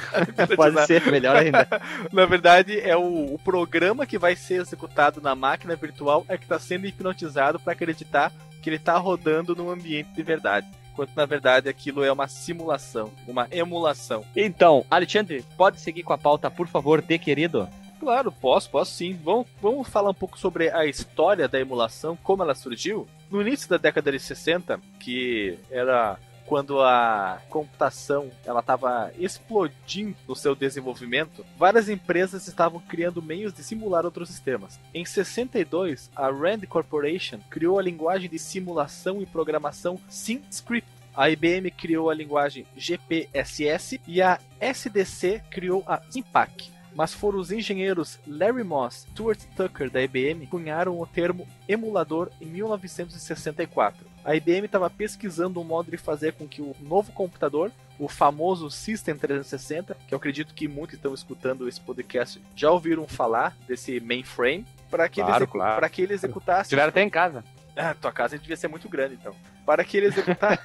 [0.56, 1.68] Pode ser, melhor ainda.
[2.12, 6.44] Na verdade, é o, o programa que vai ser executado na máquina virtual é que
[6.44, 10.68] está sendo hipnotizado para acreditar que ele está rodando num ambiente de verdade.
[10.92, 14.26] Enquanto na verdade aquilo é uma simulação, uma emulação.
[14.36, 17.70] Então, Alexandre, pode seguir com a pauta, por favor, de querido?
[18.00, 19.18] Claro, posso, posso sim.
[19.24, 23.08] Vamos, vamos falar um pouco sobre a história da emulação, como ela surgiu.
[23.30, 30.36] No início da década de 60, que era quando a computação ela estava explodindo no
[30.36, 34.80] seu desenvolvimento, várias empresas estavam criando meios de simular outros sistemas.
[34.94, 40.90] Em 62, a Rand Corporation criou a linguagem de simulação e programação SimScript.
[41.14, 47.52] A IBM criou a linguagem GPSS e a SDC criou a Simpac mas foram os
[47.52, 54.07] engenheiros Larry Moss e Stuart Tucker da IBM que cunharam o termo emulador em 1964.
[54.28, 58.70] A IBM estava pesquisando um modo de fazer com que o novo computador, o famoso
[58.70, 63.56] System 360, que eu acredito que muitos que estão escutando esse podcast já ouviram falar
[63.66, 65.90] desse mainframe, para que, ele Claro, execu- claro.
[65.90, 66.70] que ele executasse.
[66.70, 67.42] Tiveram até em casa.
[67.76, 69.34] Ah, tua casa devia ser muito grande então.
[69.66, 70.60] Para que ele executasse.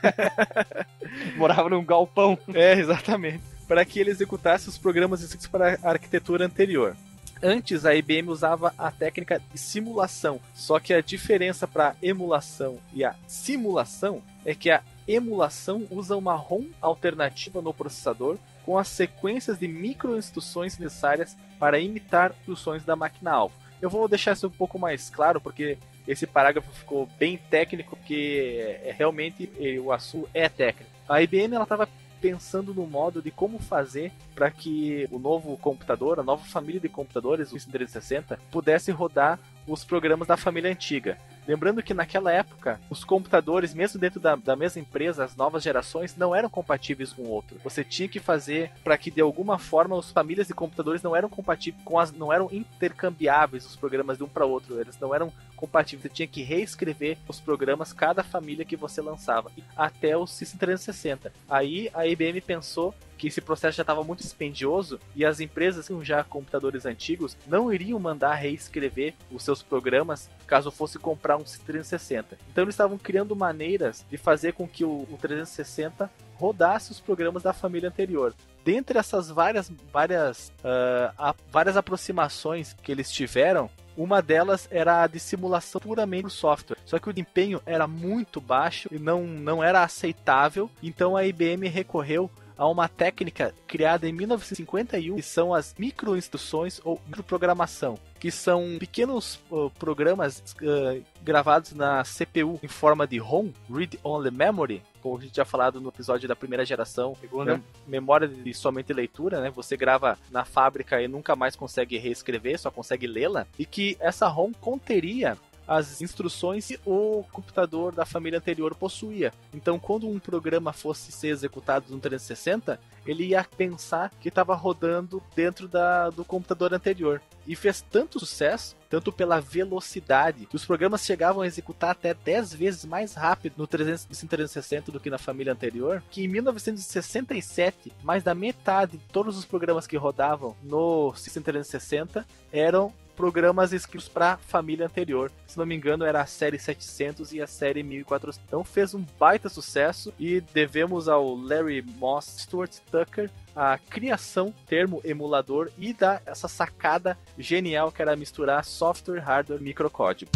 [1.37, 2.37] Morava num galpão.
[2.53, 3.45] É, exatamente.
[3.69, 6.97] Para que ele executasse os programas escritos para a arquitetura anterior.
[7.45, 12.79] Antes, a IBM usava a técnica de simulação, só que a diferença para a emulação
[12.95, 18.87] e a simulação é que a emulação usa uma ROM alternativa no processador com as
[18.87, 23.57] sequências de micro-instruções necessárias para imitar instruções da máquina-alvo.
[23.81, 25.77] Eu vou deixar isso um pouco mais claro, porque
[26.07, 29.51] esse parágrafo ficou bem técnico, porque é, realmente
[29.83, 30.93] o assunto é técnico.
[31.09, 31.89] A IBM estava
[32.23, 36.89] pensando no modo de como fazer para que o novo computador, a nova família de
[36.89, 41.19] computadores, o 360, pudesse rodar os programas da família antiga.
[41.47, 46.17] Lembrando que naquela época, os computadores, mesmo dentro da, da mesma empresa, as novas gerações,
[46.17, 47.59] não eram compatíveis com o outro.
[47.65, 51.29] Você tinha que fazer para que de alguma forma as famílias de computadores não eram
[51.29, 52.13] compatíveis com as.
[52.13, 54.81] não eram intercambiáveis os programas de um para outro.
[54.81, 55.33] Eles não eram
[55.63, 56.03] compatíveis.
[56.03, 61.33] Você tinha que reescrever os programas, cada família que você lançava, até o System 360.
[61.49, 66.03] Aí a IBM pensou que esse processo já estava muito dispendioso e as empresas com
[66.03, 72.37] já computadores antigos não iriam mandar reescrever os seus programas caso fosse comprar um 360.
[72.51, 77.45] Então eles estavam criando maneiras de fazer com que o, o 360 rodasse os programas
[77.45, 78.35] da família anterior.
[78.65, 85.07] Dentre essas várias, várias, uh, a, várias aproximações que eles tiveram, uma delas era a
[85.07, 86.79] de simulação puramente do software.
[86.85, 90.71] Só que o desempenho era muito baixo e não, não era aceitável.
[90.83, 97.01] Então a IBM recorreu a uma técnica criada em 1951, que são as microinstruções ou
[97.07, 103.99] microprogramação, que são pequenos uh, programas uh, gravados na CPU em forma de ROM, Read
[104.05, 107.61] Only Memory, como a gente já falado no episódio da primeira geração, Segunda.
[107.87, 109.51] memória de somente leitura, né?
[109.51, 114.29] Você grava na fábrica e nunca mais consegue reescrever, só consegue lê-la, e que essa
[114.29, 119.33] ROM conteria as instruções que o computador da família anterior possuía.
[119.55, 125.23] Então, quando um programa fosse ser executado no 360, ele ia pensar que estava rodando
[125.35, 127.21] dentro da, do computador anterior.
[127.47, 132.55] E fez tanto sucesso, tanto pela velocidade, que os programas chegavam a executar até 10
[132.55, 138.35] vezes mais rápido no 360 do que na família anterior, que em 1967, mais da
[138.35, 145.31] metade de todos os programas que rodavam no 360 eram programas escritos para família anterior.
[145.47, 148.41] Se não me engano, era a série 700 e a série 1400.
[148.45, 155.01] Então fez um baita sucesso e devemos ao Larry Moss Stuart Tucker a criação termo
[155.05, 160.33] emulador e da essa sacada genial que era misturar software, hardware microcódigo.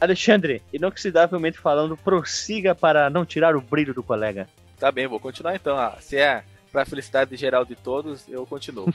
[0.00, 4.48] Alexandre, inoxidavelmente falando, prossiga para não tirar o brilho do colega.
[4.82, 5.78] Tá bem, vou continuar então.
[5.78, 6.42] Ah, se é
[6.72, 8.92] pra felicidade geral de todos, eu continuo.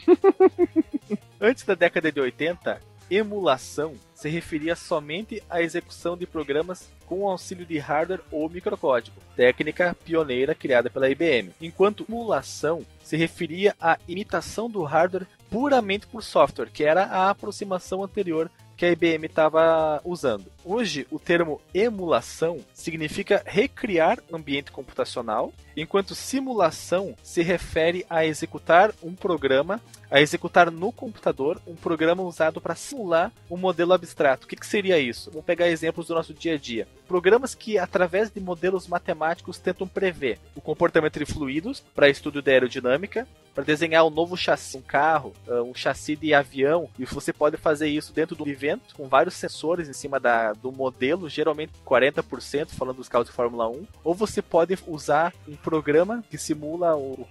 [1.40, 7.66] Antes da década de 80, emulação se referia somente à execução de programas com auxílio
[7.66, 14.70] de hardware ou microcódigo, técnica pioneira criada pela IBM, enquanto emulação se referia à imitação
[14.70, 20.52] do hardware puramente por software, que era a aproximação anterior que a IBM estava usando.
[20.70, 29.16] Hoje, o termo emulação significa recriar ambiente computacional, enquanto simulação se refere a executar um
[29.16, 29.80] programa,
[30.12, 34.46] a executar no computador um programa usado para simular um modelo abstrato.
[34.46, 35.32] O que, que seria isso?
[35.32, 36.86] Vamos pegar exemplos do nosso dia a dia.
[37.08, 42.52] Programas que, através de modelos matemáticos, tentam prever o comportamento de fluidos para estudo da
[42.52, 43.26] aerodinâmica,
[43.56, 47.58] para desenhar um novo chassi, um carro, ah, um chassi de avião, e você pode
[47.58, 52.70] fazer isso dentro do evento, com vários sensores em cima da, do modelo, geralmente 40%,
[52.70, 57.26] falando dos carros de Fórmula 1, ou você pode usar um programa que simula o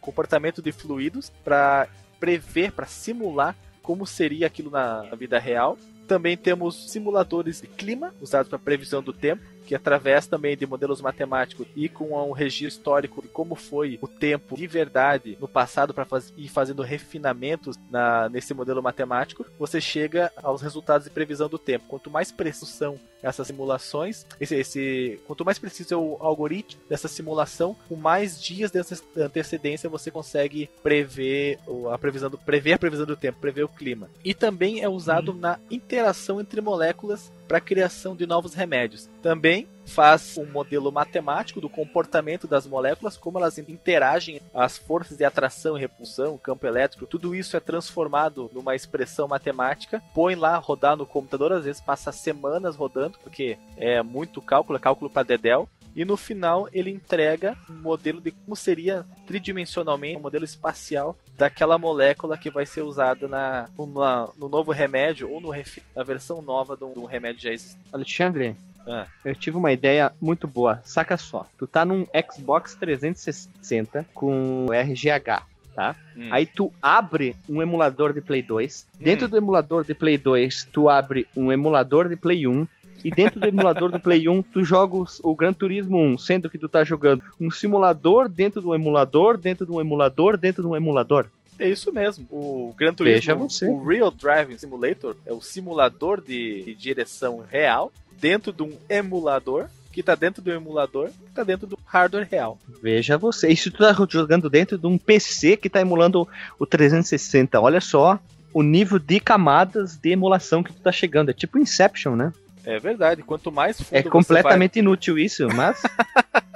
[0.00, 1.88] comportamento de fluidos para
[2.20, 5.78] prever, para simular como seria aquilo na vida real.
[6.06, 11.02] Também temos simuladores de clima usados para previsão do tempo que através também de modelos
[11.02, 15.92] matemáticos e com um registro histórico de como foi o tempo de verdade no passado
[15.92, 21.50] para faz, ir fazendo refinamentos na, nesse modelo matemático, você chega aos resultados de previsão
[21.50, 21.84] do tempo.
[21.86, 27.08] Quanto mais precisão são essas simulações, esse, esse, quanto mais preciso é o algoritmo dessa
[27.08, 31.58] simulação, com mais dias dessa antecedência você consegue prever
[31.92, 34.08] a previsão do, prever a previsão do tempo, prever o clima.
[34.24, 35.38] E também é usado uhum.
[35.38, 39.08] na interação entre moléculas para a criação de novos remédios.
[39.22, 45.24] Também faz um modelo matemático do comportamento das moléculas, como elas interagem, as forças de
[45.24, 50.56] atração e repulsão, o campo elétrico, tudo isso é transformado numa expressão matemática, põe lá
[50.56, 55.22] rodar no computador, às vezes passa semanas rodando, porque é muito cálculo, é cálculo para
[55.22, 61.18] dedéu, e no final ele entrega um modelo de como seria tridimensionalmente um modelo espacial
[61.36, 65.48] daquela molécula que vai ser usada na, na no novo remédio ou no
[65.96, 67.84] na versão nova de um remédio já existente.
[67.92, 68.54] Alexandre,
[68.86, 69.06] ah.
[69.24, 70.80] Eu tive uma ideia muito boa.
[70.84, 71.46] Saca só.
[71.58, 75.42] Tu tá num Xbox 360 com RGH.
[75.74, 75.94] Tá?
[76.16, 76.28] Hum.
[76.32, 78.86] Aí tu abre um emulador de Play 2.
[78.94, 79.04] Hum.
[79.04, 82.66] Dentro do emulador de Play 2, tu abre um emulador de Play 1
[83.04, 86.58] e dentro do emulador do Play 1 tu joga o Gran Turismo 1, sendo que
[86.58, 91.26] tu tá jogando um simulador dentro do emulador, dentro do emulador, dentro do emulador.
[91.58, 92.26] É isso mesmo.
[92.30, 98.52] O Gran Turismo, o Real Driving Simulator, é o simulador de, de direção real dentro
[98.52, 102.56] de um emulador que tá dentro do emulador, que tá dentro do hardware real.
[102.80, 107.60] Veja você, isso tu tá jogando dentro de um PC que tá emulando o 360.
[107.60, 108.20] Olha só
[108.52, 111.30] o nível de camadas de emulação que tu tá chegando.
[111.30, 112.32] É tipo Inception, né?
[112.68, 113.22] É verdade.
[113.22, 114.80] Quanto mais fundo É completamente vai...
[114.80, 115.82] inútil isso, mas.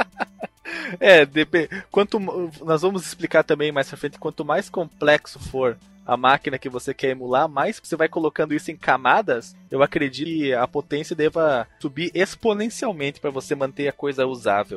[1.00, 1.70] é, dep...
[1.90, 2.20] quanto
[2.62, 6.92] nós vamos explicar também mais pra frente, quanto mais complexo for a máquina que você
[6.92, 11.66] quer emular, mais você vai colocando isso em camadas, eu acredito que a potência deva
[11.80, 14.76] subir exponencialmente para você manter a coisa usável.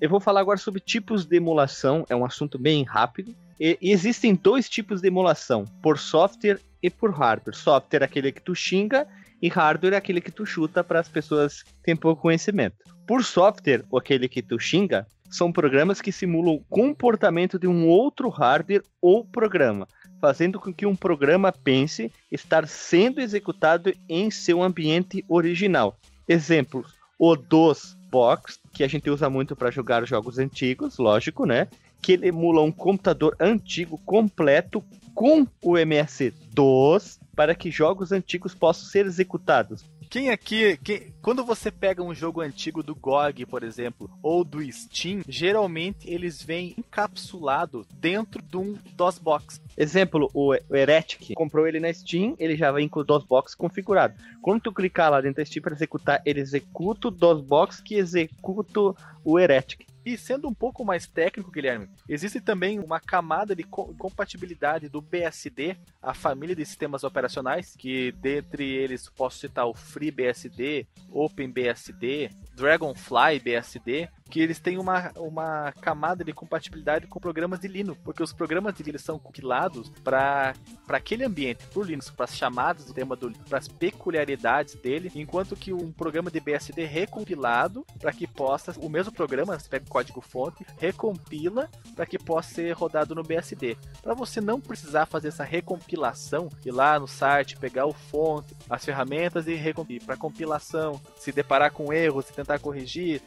[0.00, 3.34] Eu vou falar agora sobre tipos de emulação, é um assunto bem rápido.
[3.60, 7.54] E, existem dois tipos de emulação, por software e por hardware.
[7.54, 9.06] Software é aquele que tu xinga
[9.42, 12.76] e hardware é aquele que tu chuta para as pessoas que têm pouco conhecimento.
[13.06, 17.86] Por software, ou aquele que tu xinga, são programas que simulam o comportamento de um
[17.86, 19.86] outro hardware ou programa,
[20.20, 25.98] fazendo com que um programa pense estar sendo executado em seu ambiente original.
[26.26, 31.68] Exemplos: o DOS Box, que a gente usa muito para jogar jogos antigos, lógico, né?
[32.00, 34.82] Que ele emula um computador antigo completo
[35.14, 39.84] com o MS-DOS para que jogos antigos possam ser executados.
[40.10, 44.60] Quem aqui, quem, quando você pega um jogo antigo do GOG, por exemplo, ou do
[44.72, 49.60] Steam, geralmente eles vêm encapsulado dentro de um DOSBox.
[49.76, 54.14] Exemplo, o Heretic, comprou ele na Steam, ele já vem com o DOSBox configurado.
[54.42, 58.80] Quando tu clicar lá dentro da Steam para executar, ele executa o DOSBox que executa
[59.24, 59.86] o Heretic.
[60.04, 65.00] E sendo um pouco mais técnico, Guilherme, existe também uma camada de co compatibilidade do
[65.00, 73.40] BSD, a família de sistemas operacionais, que dentre eles posso citar o FreeBSD, OpenBSD, Dragonfly
[73.40, 78.32] BSD, que eles têm uma, uma camada de compatibilidade com programas de Linux, porque os
[78.32, 80.54] programas de Linux são compilados para
[80.88, 85.56] aquele ambiente, por Linux, para as chamadas do tema do para as peculiaridades dele, enquanto
[85.56, 89.88] que um programa de BSD recompilado para que possa, o mesmo programa, você pega o
[89.90, 93.76] código fonte, recompila para que possa ser rodado no BSD.
[94.02, 98.84] Para você não precisar fazer essa recompilação, ir lá no site, pegar o fonte, as
[98.84, 103.22] ferramentas e recompilar para compilação, se deparar com erros, se tentar corrigir,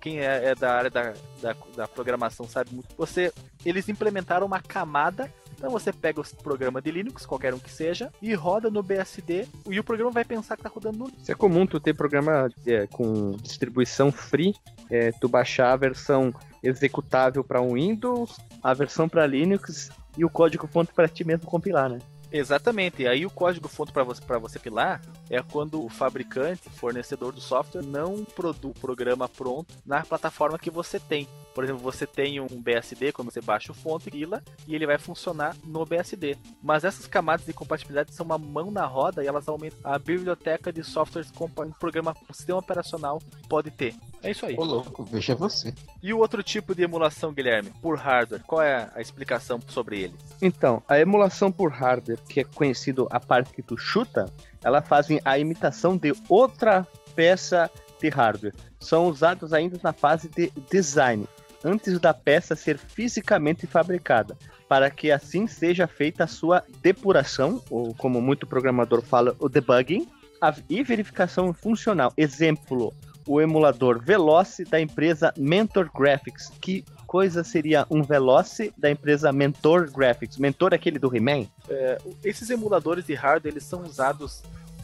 [0.00, 2.94] quem é é, da área da, da, da, programação sabe muito.
[2.96, 3.32] Você,
[3.64, 5.30] eles implementaram uma camada.
[5.56, 9.46] Então você pega o programa de Linux, qualquer um que seja, e roda no BSD
[9.70, 12.50] e o programa vai pensar que está rodando no Isso é comum tu ter programa
[12.66, 14.54] é, com distribuição free,
[14.90, 20.66] é, tu baixar a versão executável para Windows, a versão para Linux e o código
[20.66, 21.98] fonte para ti mesmo compilar, né?
[22.34, 23.02] Exatamente.
[23.02, 27.32] E aí o código fonte para você, pra você pilar é quando o fabricante, fornecedor
[27.32, 31.28] do software, não produz o programa pronto na plataforma que você tem.
[31.54, 34.98] Por exemplo, você tem um BSD, quando você baixa o fonte, pila, e ele vai
[34.98, 36.36] funcionar no BSD.
[36.62, 40.72] Mas essas camadas de compatibilidade são uma mão na roda e elas aumentam a biblioteca
[40.72, 43.94] de softwares que um programa, um sistema operacional pode ter.
[44.22, 44.56] É isso aí.
[44.58, 45.72] Ô louco, veja você.
[46.02, 50.14] E o outro tipo de emulação, Guilherme, por hardware, qual é a explicação sobre ele?
[50.42, 54.26] Então, a emulação por hardware, que é conhecido a parte que tu chuta,
[54.62, 58.54] ela faz a imitação de outra peça de hardware.
[58.80, 61.26] São usados ainda na fase de design,
[61.64, 64.36] antes da peça ser fisicamente fabricada,
[64.68, 70.06] para que assim seja feita a sua depuração, ou como muito programador fala, o debugging,
[70.68, 72.12] e verificação funcional.
[72.16, 72.92] Exemplo,
[73.26, 76.52] o emulador Veloce da empresa Mentor Graphics.
[76.60, 80.36] Que coisa seria um Veloce da empresa Mentor Graphics?
[80.36, 81.46] Mentor é aquele do He-Man?
[81.68, 84.42] É, esses emuladores de hardware eles são usados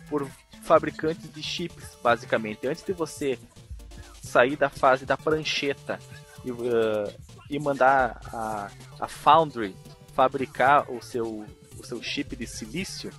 [0.08, 0.26] por
[0.62, 2.66] fabricantes de chips, basicamente.
[2.66, 3.38] Antes de você
[4.22, 5.98] sair da fase da prancheta
[6.44, 7.12] e, uh,
[7.48, 9.74] e mandar a, a Foundry
[10.12, 11.46] fabricar o seu,
[11.78, 13.10] o seu chip de silício,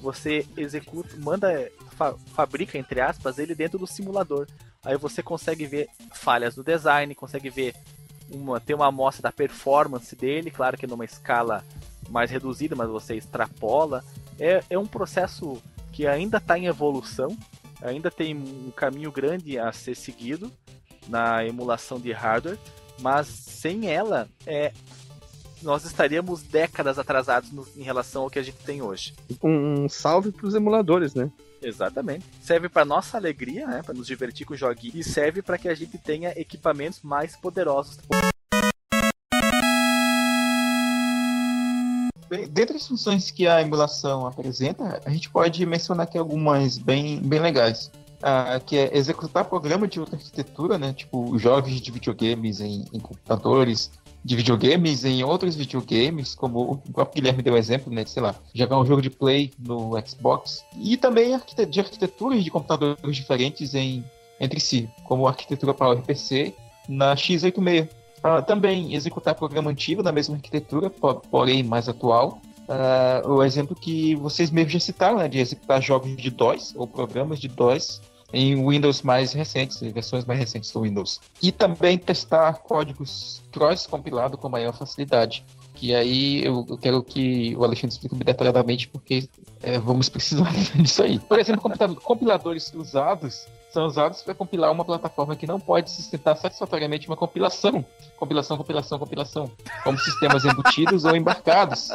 [0.00, 4.46] você executa, manda, fa, fabrica entre aspas ele dentro do simulador.
[4.84, 7.74] Aí você consegue ver falhas no design, consegue ver
[8.30, 11.64] uma, ter uma amostra da performance dele, claro que numa escala
[12.08, 14.04] mais reduzida, mas você extrapola.
[14.38, 15.60] É, é um processo
[15.92, 17.36] que ainda está em evolução,
[17.82, 20.52] ainda tem um caminho grande a ser seguido
[21.08, 22.58] na emulação de hardware,
[23.00, 24.72] mas sem ela é,
[25.62, 29.14] nós estaríamos décadas atrasados no, em relação ao que a gente tem hoje.
[29.42, 31.30] Um salve para os emuladores, né?
[31.62, 32.24] Exatamente.
[32.40, 35.68] Serve para nossa alegria, né, para nos divertir com o joguinho e serve para que
[35.68, 37.98] a gente tenha equipamentos mais poderosos.
[42.28, 47.20] Bem, dentre as funções que a emulação apresenta, a gente pode mencionar aqui algumas bem,
[47.20, 47.90] bem legais.
[48.22, 50.92] Ah, que é executar programa de outra arquitetura, né?
[50.92, 53.90] Tipo jogos de videogames em, em computadores,
[54.24, 58.04] de videogames em outros videogames, como o próprio Guilherme deu exemplo, né?
[58.06, 60.64] Sei lá, jogar um jogo de play no Xbox.
[60.76, 64.04] E também de arquiteturas de computadores diferentes em,
[64.40, 66.54] entre si, como a arquitetura PowerPC
[66.88, 67.88] na x86.
[68.16, 72.40] Uh, também executar programa antigo na mesma arquitetura, porém mais atual.
[72.68, 76.86] Uh, o exemplo que vocês mesmos já citaram, né, de executar jogos de DOS ou
[76.86, 78.00] programas de DOS
[78.32, 81.20] em Windows mais recentes, versões mais recentes do Windows.
[81.40, 85.44] E também testar códigos cross-compilado com maior facilidade.
[85.74, 89.28] Que aí eu, eu quero que o Alexandre explique detalhadamente, porque
[89.62, 91.18] é, vamos precisar disso aí.
[91.18, 91.62] Por exemplo,
[92.02, 97.84] compiladores usados são usados para compilar uma plataforma que não pode sustentar satisfatoriamente uma compilação.
[98.16, 99.50] Compilação, compilação, compilação.
[99.84, 101.90] Como sistemas embutidos ou embarcados.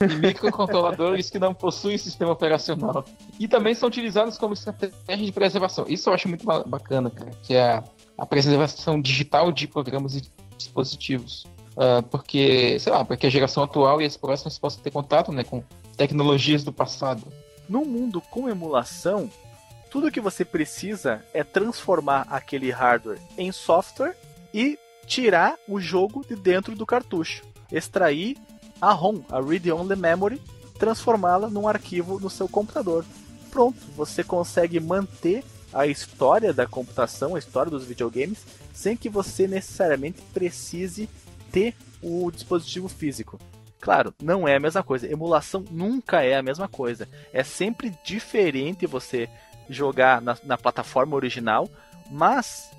[0.00, 3.04] E microcontroladores que não possuem sistema operacional.
[3.38, 5.86] E também são utilizados como estratégia de preservação.
[5.88, 7.82] Isso eu acho muito bacana, cara, que é
[8.18, 10.22] a, preservação digital de programas e
[10.56, 11.46] dispositivos.
[11.72, 15.42] Uh, porque, sei lá, porque a geração atual e as próximas possam ter contato né,
[15.42, 15.62] com
[15.96, 17.22] tecnologias do passado.
[17.68, 19.30] Num mundo com emulação,
[19.94, 24.16] tudo que você precisa é transformar aquele hardware em software
[24.52, 24.76] e
[25.06, 28.36] tirar o jogo de dentro do cartucho, extrair
[28.80, 30.42] a ROM, a Read Only Memory,
[30.80, 33.04] transformá-la num arquivo no seu computador.
[33.52, 39.46] Pronto, você consegue manter a história da computação, a história dos videogames, sem que você
[39.46, 41.08] necessariamente precise
[41.52, 43.38] ter o dispositivo físico.
[43.80, 45.06] Claro, não é a mesma coisa.
[45.06, 47.08] Emulação nunca é a mesma coisa.
[47.32, 49.28] É sempre diferente você
[49.68, 51.68] jogar na, na plataforma original,
[52.10, 52.70] mas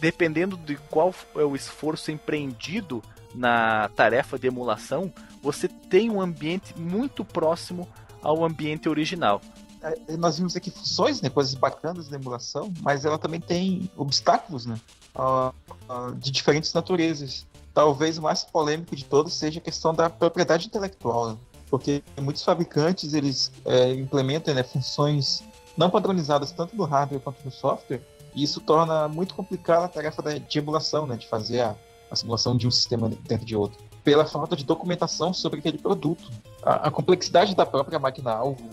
[0.00, 3.02] dependendo de qual é o esforço empreendido
[3.34, 7.88] na tarefa de emulação, você tem um ambiente muito próximo
[8.22, 9.40] ao ambiente original.
[9.82, 14.66] É, nós vimos aqui funções, né, coisas bacanas da emulação, mas ela também tem obstáculos
[14.66, 14.78] né,
[16.18, 17.46] de diferentes naturezas.
[17.72, 21.36] Talvez o mais polêmico de todos seja a questão da propriedade intelectual, né?
[21.68, 25.42] porque muitos fabricantes eles é, implementam né, funções
[25.76, 28.00] não padronizadas tanto no hardware quanto no software,
[28.34, 31.76] e isso torna muito complicada a tarefa de emulação, né, de fazer a,
[32.10, 36.30] a simulação de um sistema dentro de outro, pela falta de documentação sobre aquele produto.
[36.62, 38.70] A, a complexidade da própria máquina-alvo,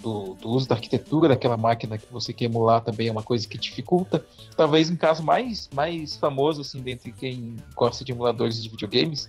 [0.00, 3.46] do, do, uso da arquitetura daquela máquina que você quer emular também é uma coisa
[3.46, 4.24] que dificulta.
[4.56, 9.28] Talvez um caso mais, mais famoso, assim, dentre quem gosta de emuladores de videogames,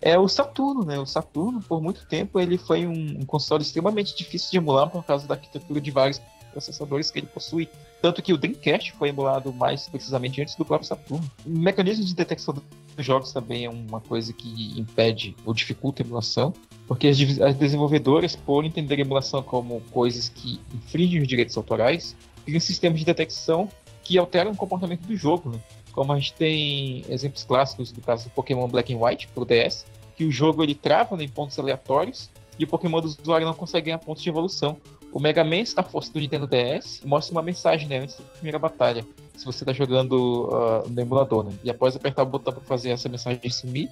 [0.00, 0.98] é o Saturno, né?
[0.98, 5.04] O Saturno, por muito tempo, ele foi um, um, console extremamente difícil de emular por
[5.04, 6.20] causa da arquitetura de vários
[6.52, 7.68] processadores que ele possui.
[8.00, 11.28] Tanto que o Dreamcast foi emulado mais precisamente antes do próprio Saturno.
[11.44, 16.06] O mecanismo de detecção dos jogos também é uma coisa que impede ou dificulta a
[16.06, 16.52] emulação,
[16.86, 22.16] porque as, as desenvolvedoras, por entender a emulação como coisas que infringem os direitos autorais,
[22.44, 23.68] criam sistemas de detecção
[24.02, 25.50] que alteram o comportamento do jogo.
[25.50, 25.58] Né?
[25.92, 29.84] Como a gente tem exemplos clássicos do caso do Pokémon Black and White pro DS,
[30.16, 33.86] que o jogo ele trava em pontos aleatórios e o Pokémon do usuário não consegue
[33.86, 34.76] ganhar pontos de evolução.
[35.12, 38.58] O Mega Man Star Force do Nintendo DS mostra uma mensagem né, antes da primeira
[38.58, 41.44] batalha, se você está jogando uh, no emulador.
[41.44, 41.52] Né?
[41.64, 43.88] E após apertar o botão para fazer essa mensagem sumir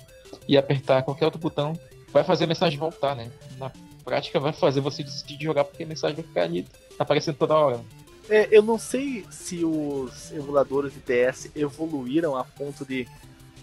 [0.46, 1.72] e apertar qualquer outro botão,
[2.12, 3.14] vai fazer a mensagem voltar.
[3.14, 3.30] Né?
[3.56, 3.70] Na
[4.04, 6.64] prática, vai fazer você desistir de jogar porque a mensagem vai ficar ali,
[6.98, 7.80] tá aparecendo toda hora.
[8.28, 13.06] É, eu não sei se os emuladores de DS evoluíram a ponto de,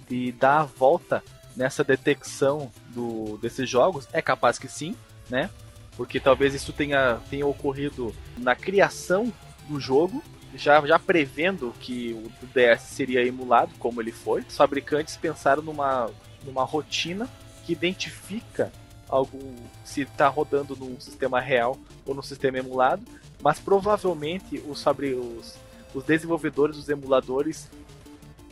[0.08, 1.23] de dar a volta
[1.56, 4.08] nessa detecção do, desses jogos.
[4.13, 4.95] É capaz que sim,
[5.30, 5.49] né?
[5.97, 9.32] Porque talvez isso tenha, tenha ocorrido na criação
[9.67, 10.23] do jogo,
[10.56, 14.41] já, já prevendo que o DS seria emulado, como ele foi.
[14.41, 16.10] Os fabricantes pensaram numa,
[16.45, 17.30] numa rotina
[17.65, 18.71] que identifica
[19.10, 23.04] algum se está rodando num sistema real ou no sistema emulado
[23.43, 25.58] mas provavelmente os, os,
[25.93, 27.69] os desenvolvedores dos emuladores,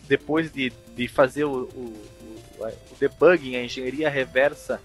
[0.05, 1.93] depois de, de fazer o, o,
[2.59, 4.81] o debugging, a engenharia reversa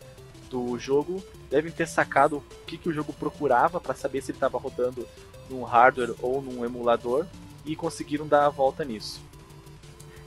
[0.48, 4.36] do jogo, devem ter sacado o que, que o jogo procurava para saber se ele
[4.36, 5.06] estava rodando
[5.50, 7.26] num hardware ou num emulador
[7.64, 9.20] e conseguiram dar a volta nisso.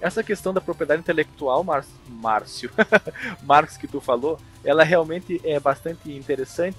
[0.02, 2.70] Essa questão da propriedade intelectual, Mar Márcio,
[3.44, 6.78] Marx que tu falou, ela realmente é bastante interessante,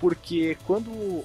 [0.00, 1.24] porque quando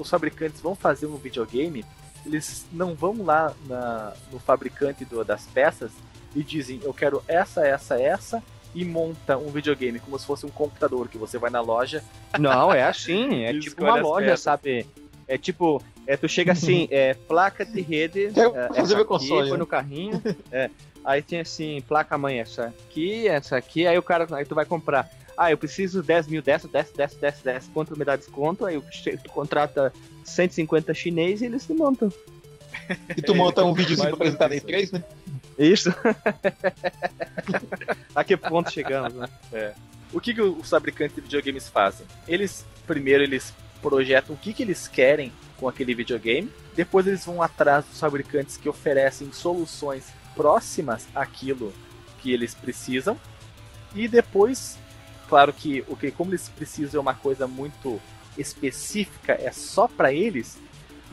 [0.00, 1.84] os fabricantes vão fazer um videogame,
[2.24, 5.92] eles não vão lá na, no fabricante do, das peças
[6.34, 8.42] e dizem eu quero essa, essa, essa
[8.74, 12.04] e monta um videogame como se fosse um computador que você vai na loja.
[12.38, 14.40] Não, é assim, é tipo uma loja, peças.
[14.40, 14.86] sabe?
[15.26, 19.50] É tipo, é, tu chega assim, é placa de rede, é, essa aqui, console, põe
[19.52, 19.56] né?
[19.56, 20.22] no carrinho,
[20.52, 20.70] é,
[21.04, 24.64] aí tem assim, placa mãe essa aqui, essa aqui, aí o cara, aí tu vai
[24.64, 25.08] comprar.
[25.40, 27.70] Ah, eu preciso 10 mil dessa, dessa, dessa, dessa, dessa.
[27.72, 28.66] Quanto me dá desconto?
[28.66, 28.78] Aí
[29.24, 29.90] tu contrata
[30.22, 32.12] 150 chinês e eles te montam.
[33.16, 35.04] E tu monta um videozinho pra apresentar em 3, né?
[35.58, 35.94] Isso.
[38.14, 39.28] a que ponto chegamos, né?
[39.52, 39.72] É.
[40.12, 42.06] O que, que os fabricantes de videogames fazem?
[42.28, 46.52] Eles, primeiro, eles projetam o que, que eles querem com aquele videogame.
[46.76, 51.72] Depois eles vão atrás dos fabricantes que oferecem soluções próximas àquilo
[52.20, 53.18] que eles precisam.
[53.94, 54.78] E depois,
[55.30, 58.00] claro que o que como eles precisam é uma coisa muito
[58.36, 60.58] específica, é só para eles,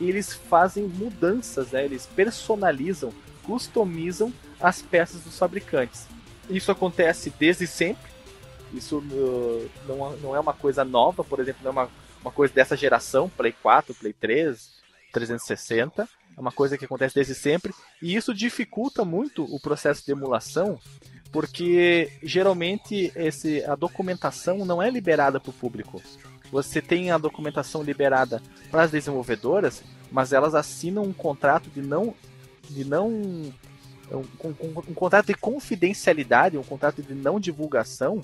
[0.00, 1.84] eles fazem mudanças, né?
[1.84, 3.12] eles personalizam,
[3.44, 6.06] customizam as peças dos fabricantes.
[6.50, 8.10] Isso acontece desde sempre.
[8.72, 11.90] Isso uh, não, não é uma coisa nova, por exemplo, não é uma,
[12.20, 14.70] uma coisa dessa geração, Play 4, Play 3,
[15.12, 16.08] 360.
[16.36, 17.72] É uma coisa que acontece desde sempre.
[18.02, 20.78] E isso dificulta muito o processo de emulação,
[21.30, 26.00] porque geralmente esse, a documentação não é liberada para o público.
[26.50, 32.14] Você tem a documentação liberada para as desenvolvedoras, mas elas assinam um contrato de não.
[32.70, 33.52] De não um,
[34.10, 34.54] um,
[34.88, 38.22] um contrato de confidencialidade, um contrato de não divulgação,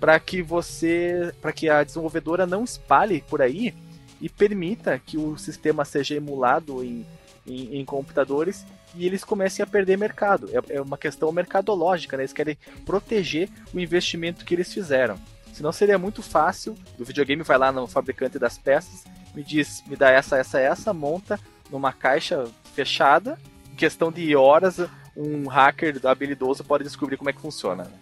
[0.00, 1.32] para que você.
[1.40, 3.74] para que a desenvolvedora não espalhe por aí
[4.20, 7.06] e permita que o sistema seja emulado em,
[7.46, 8.64] em, em computadores
[8.94, 10.48] e eles comecem a perder mercado.
[10.52, 12.22] É, é uma questão mercadológica, né?
[12.22, 15.18] Eles querem proteger o investimento que eles fizeram.
[15.52, 16.74] Senão seria muito fácil.
[16.98, 20.92] O videogame vai lá no fabricante das peças, me diz, me dá essa, essa, essa,
[20.92, 21.38] monta
[21.70, 23.38] numa caixa fechada.
[23.72, 24.78] Em questão de horas,
[25.16, 27.84] um hacker habilidoso pode descobrir como é que funciona.
[27.84, 27.98] Né?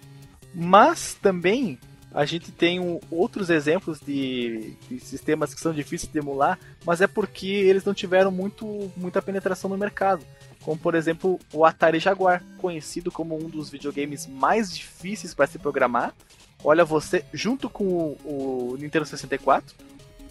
[0.54, 1.78] Mas também
[2.14, 7.00] a gente tem um, outros exemplos de, de, sistemas que são difíceis de emular, mas
[7.00, 10.24] é porque eles não tiveram muito, muita penetração no mercado.
[10.62, 15.58] Como, por exemplo, o Atari Jaguar, conhecido como um dos videogames mais difíceis para se
[15.58, 16.14] programar.
[16.62, 19.74] Olha você, junto com o, o Nintendo 64,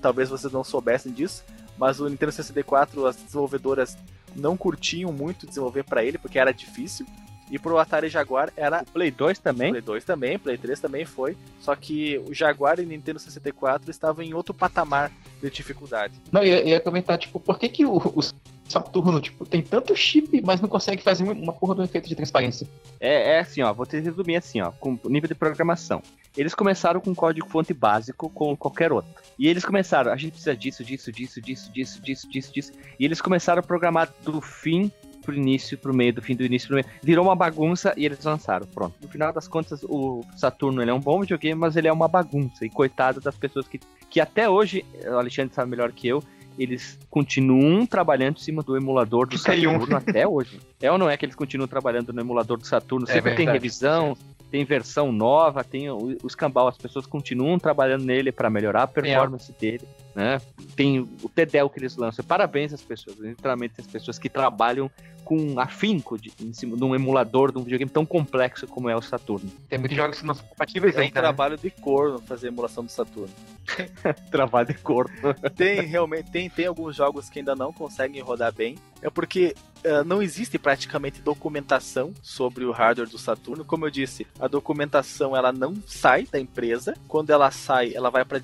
[0.02, 1.44] talvez vocês não soubessem disso,
[1.78, 3.98] mas o Nintendo 64, as desenvolvedoras
[4.36, 7.06] não curtiam muito desenvolver para ele, porque era difícil.
[7.52, 8.82] E pro Atari Jaguar era.
[8.82, 9.72] O Play 2 também?
[9.72, 11.36] Play 2 também, Play 3 também foi.
[11.60, 16.14] Só que o Jaguar e o Nintendo 64 estavam em outro patamar de dificuldade.
[16.32, 18.22] Não, eu ia comentar, tipo, por que, que o, o
[18.70, 22.66] Saturno, tipo, tem tanto chip, mas não consegue fazer uma porra do efeito de transparência?
[22.99, 26.02] É, é assim, ó, vou te resumir assim, ó, com nível de programação.
[26.38, 29.12] Eles começaram com código fonte básico com qualquer outro.
[29.38, 32.72] E eles começaram, a gente precisa disso, disso, disso, disso, disso, disso, disso, disso.
[32.97, 34.89] E eles começaram a programar do fim
[35.22, 36.88] pro início, pro meio, do fim do início pro meio.
[37.02, 38.66] Virou uma bagunça e eles lançaram.
[38.68, 38.96] Pronto.
[39.02, 42.08] No final das contas, o Saturno ele é um bom videogame, mas ele é uma
[42.08, 42.66] bagunça.
[42.66, 46.24] E coitado das pessoas que, que até hoje, o Alexandre sabe melhor que eu,
[46.58, 50.60] eles continuam trabalhando em cima do emulador do Saturno até hoje.
[50.82, 53.06] É ou não é que eles continuam trabalhando no emulador do Saturno?
[53.10, 54.18] É Sempre é tem revisão,
[54.52, 59.49] tem versão nova, tem os cambal, as pessoas continuam trabalhando nele para melhorar a performance
[59.49, 59.60] é.
[59.60, 59.88] dele.
[60.14, 60.41] Né?
[60.76, 62.24] Tem o TEDEL que eles lançam.
[62.26, 64.91] Parabéns às pessoas, literalmente as pessoas que trabalham
[65.24, 68.95] com afinco de, em cima de um emulador de um videogame tão complexo como é
[68.95, 69.49] o Saturno.
[69.70, 71.20] Tem muitos jogos que não são compatíveis é ainda.
[71.20, 73.34] É um trabalho de corno fazer emulação do Saturno.
[74.30, 75.14] trabalho de corno.
[75.56, 78.76] tem realmente tem, tem alguns jogos que ainda não conseguem rodar bem.
[79.02, 79.56] É porque
[79.86, 83.66] uh, não existe praticamente documentação sobre o hardware do Saturno.
[83.66, 86.96] Como eu disse, a documentação ela não sai da empresa.
[87.08, 88.42] Quando ela sai, ela vai para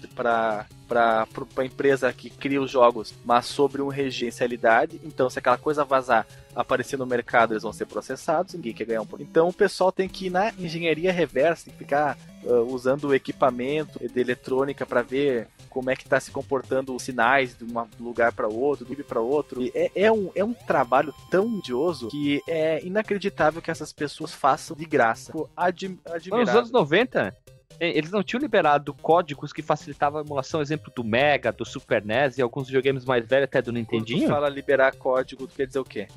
[0.88, 1.28] para
[1.58, 5.02] a empresa que cria os jogos, mas sobre uma regencialidade.
[5.04, 6.26] Então, se aquela coisa vazar,
[6.58, 10.10] aparecer no mercado, eles vão ser processados, ninguém quer ganhar um Então, o pessoal tem
[10.10, 15.03] que ir na engenharia reversa, tem que ficar uh, usando o equipamento de eletrônica para
[15.03, 19.03] ver como é que está se comportando os sinais de um lugar para outro, do
[19.03, 19.62] para outro.
[19.62, 24.34] E é, é, um, é um trabalho tão odioso que é inacreditável que essas pessoas
[24.34, 25.32] façam de graça.
[25.55, 25.99] Admi
[26.39, 27.36] Nos anos 90,
[27.80, 32.38] eles não tinham liberado códigos que facilitavam a emulação, exemplo do Mega, do Super NES
[32.38, 34.22] e alguns videogames mais velhos, até do Nintendinho?
[34.22, 36.08] Quando fala liberar código, quer dizer o quê?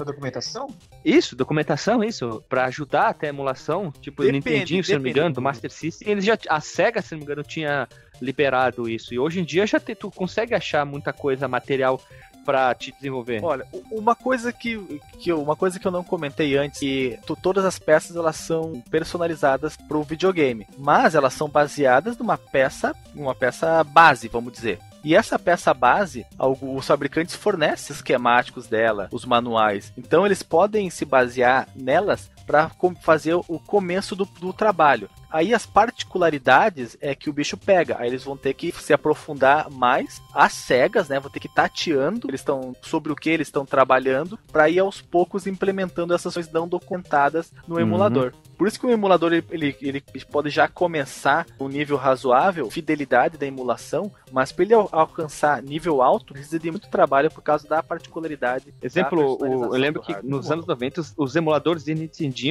[0.00, 0.68] A documentação?
[1.04, 2.42] Isso, documentação, isso.
[2.48, 5.70] Pra ajudar até a emulação, tipo depende, do Nintendinho, se não me engano, do Master
[5.70, 6.08] System.
[6.10, 7.88] Eles já, a SEGA, se não me engano, tinha
[8.20, 9.14] liberado isso.
[9.14, 12.00] E hoje em dia já te, tu consegue achar muita coisa, material
[12.44, 13.40] para te desenvolver?
[13.42, 17.64] Olha, uma coisa que, que eu, uma coisa que eu não comentei antes, que todas
[17.64, 23.34] as peças elas são personalizadas para o videogame, mas elas são baseadas numa peça, uma
[23.34, 24.78] peça base, vamos dizer.
[25.02, 29.92] E essa peça base, os fabricantes fornecem esquemáticos dela, os manuais.
[29.96, 32.68] Então eles podem se basear nelas para
[33.00, 35.08] fazer o começo do, do trabalho.
[35.30, 37.96] Aí as particularidades é que o bicho pega.
[38.00, 41.20] Aí eles vão ter que se aprofundar mais às cegas, né?
[41.20, 42.28] Vão ter que ir tateando.
[42.28, 46.52] Eles estão sobre o que eles estão trabalhando para ir aos poucos implementando essas coisas
[46.52, 47.82] não documentadas no uhum.
[47.82, 48.32] emulador.
[48.58, 53.38] Por isso que o emulador ele, ele, ele, pode já começar um nível razoável, fidelidade
[53.38, 57.82] da emulação, mas para ele alcançar nível alto, precisa de muito trabalho por causa da
[57.82, 58.74] particularidade.
[58.82, 61.92] Exemplo, da o, eu lembro que nos anos 90 os, os emuladores de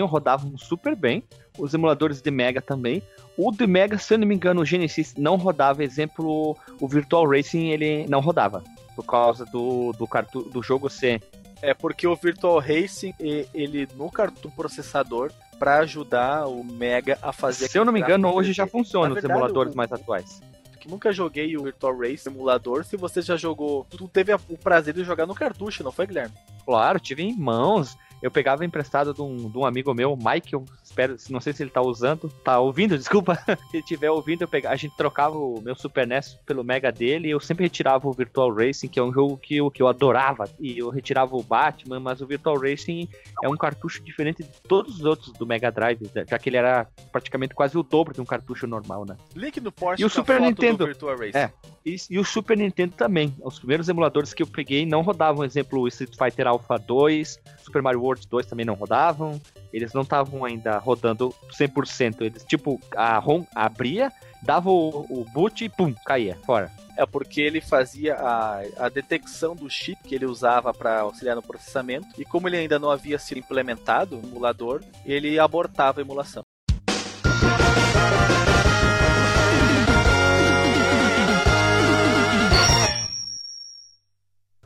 [0.06, 1.24] Rodavam super bem,
[1.58, 3.02] os emuladores de Mega também.
[3.38, 5.84] O de Mega, se eu não me engano, o Genesis não rodava.
[5.84, 8.64] Exemplo, o Virtual Racing ele não rodava
[8.96, 11.22] por causa do do, cartu do jogo ser
[11.62, 13.14] é porque o Virtual Racing,
[13.54, 17.68] ele no cartão processador, para ajudar o Mega a fazer.
[17.68, 19.78] Se eu não me engano, hoje já funciona os emuladores o...
[19.78, 20.42] mais atuais
[20.80, 22.86] que nunca joguei o Virtual Race emulador.
[22.86, 26.34] Se você já jogou, tu teve o prazer de jogar no cartucho, não foi, Guilherme?
[26.66, 27.98] Claro, tive em mãos.
[28.22, 31.70] Eu pegava emprestado de um, de um amigo meu, Michael, espero, não sei se ele
[31.70, 33.36] tá usando, tá ouvindo, desculpa.
[33.36, 36.92] se ele tiver ouvindo, eu pegava, a gente trocava o meu Super NES pelo Mega
[36.92, 39.82] dele e eu sempre retirava o Virtual Racing, que é um jogo que eu, que
[39.82, 40.50] eu adorava.
[40.60, 43.08] E eu retirava o Batman, mas o Virtual Racing
[43.44, 46.88] é um cartucho diferente de todos os outros do Mega Drive, já que ele era
[47.12, 49.16] praticamente quase o dobro de um cartucho normal, né?
[49.36, 51.38] Link no Porsche e o Super Nintendo Virtual Racing.
[51.38, 51.52] É,
[51.86, 53.36] e, e, o Super Nintendo também.
[53.42, 57.82] Os primeiros emuladores que eu peguei não rodavam, exemplo, o Street Fighter Alpha 2, Super
[57.82, 59.40] Mario World 2 também não rodavam.
[59.72, 62.22] Eles não estavam ainda rodando 100%.
[62.22, 64.12] Eles, tipo, a ROM abria,
[64.42, 66.72] dava o, o boot e pum, caía fora.
[66.98, 71.42] É porque ele fazia a, a detecção do chip que ele usava para auxiliar no
[71.42, 72.08] processamento.
[72.18, 76.44] E como ele ainda não havia sido implementado no emulador, ele abortava a emulação.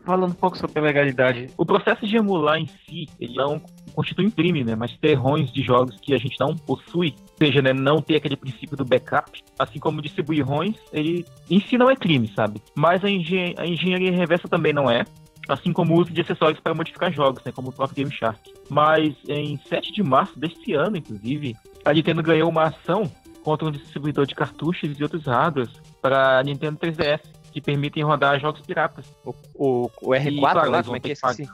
[0.06, 3.62] Falando um pouco sobre a legalidade, o processo de emular em si, ele não
[3.94, 4.76] constitui um crime, né?
[4.76, 8.36] Mas ter ROMs de jogos que a gente não possui, seja, né, não ter aquele
[8.36, 12.62] princípio do backup, assim como distribuir ROMs, ele em si não é crime, sabe?
[12.76, 15.06] Mas a, engen a engenharia reversa também não é,
[15.48, 18.40] assim como o uso de acessórios para modificar jogos, né, como o próprio Game Shark.
[18.70, 23.12] Mas em 7 de março deste ano, inclusive, a Nintendo ganhou uma ação
[23.44, 28.40] contra um distribuidor de cartuchos e outros hardwares para a Nintendo 3DS que permitem rodar
[28.40, 29.06] jogos piratas.
[29.24, 31.50] O, o, o R4 e, claro, lá, como é que é esse?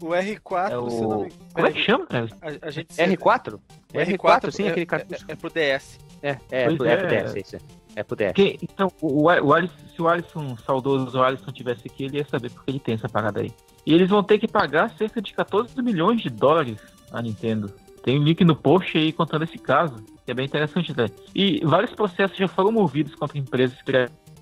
[0.00, 1.28] O R4, é o...
[1.54, 2.28] Como é que chama, cara?
[2.42, 3.54] A, a gente R4?
[3.54, 3.60] O
[3.96, 5.24] R4, R4 sim, é, aquele cartucho.
[5.26, 5.98] É, é, pro DS.
[6.22, 7.56] É, é, é, pro, é, pro DS, isso.
[7.96, 8.32] É pro DS.
[8.34, 12.24] Que, então, o, o Alisson, se o Alisson, saudoso o Alisson tivesse aqui, ele ia
[12.26, 13.52] saber porque ele tem essa parada aí.
[13.86, 16.78] E eles vão ter que pagar cerca de 14 milhões de dólares
[17.10, 17.72] à Nintendo.
[18.02, 21.08] Tem um link no post aí contando esse caso, que é bem interessante, né?
[21.34, 23.80] E vários processos já foram movidos contra empresas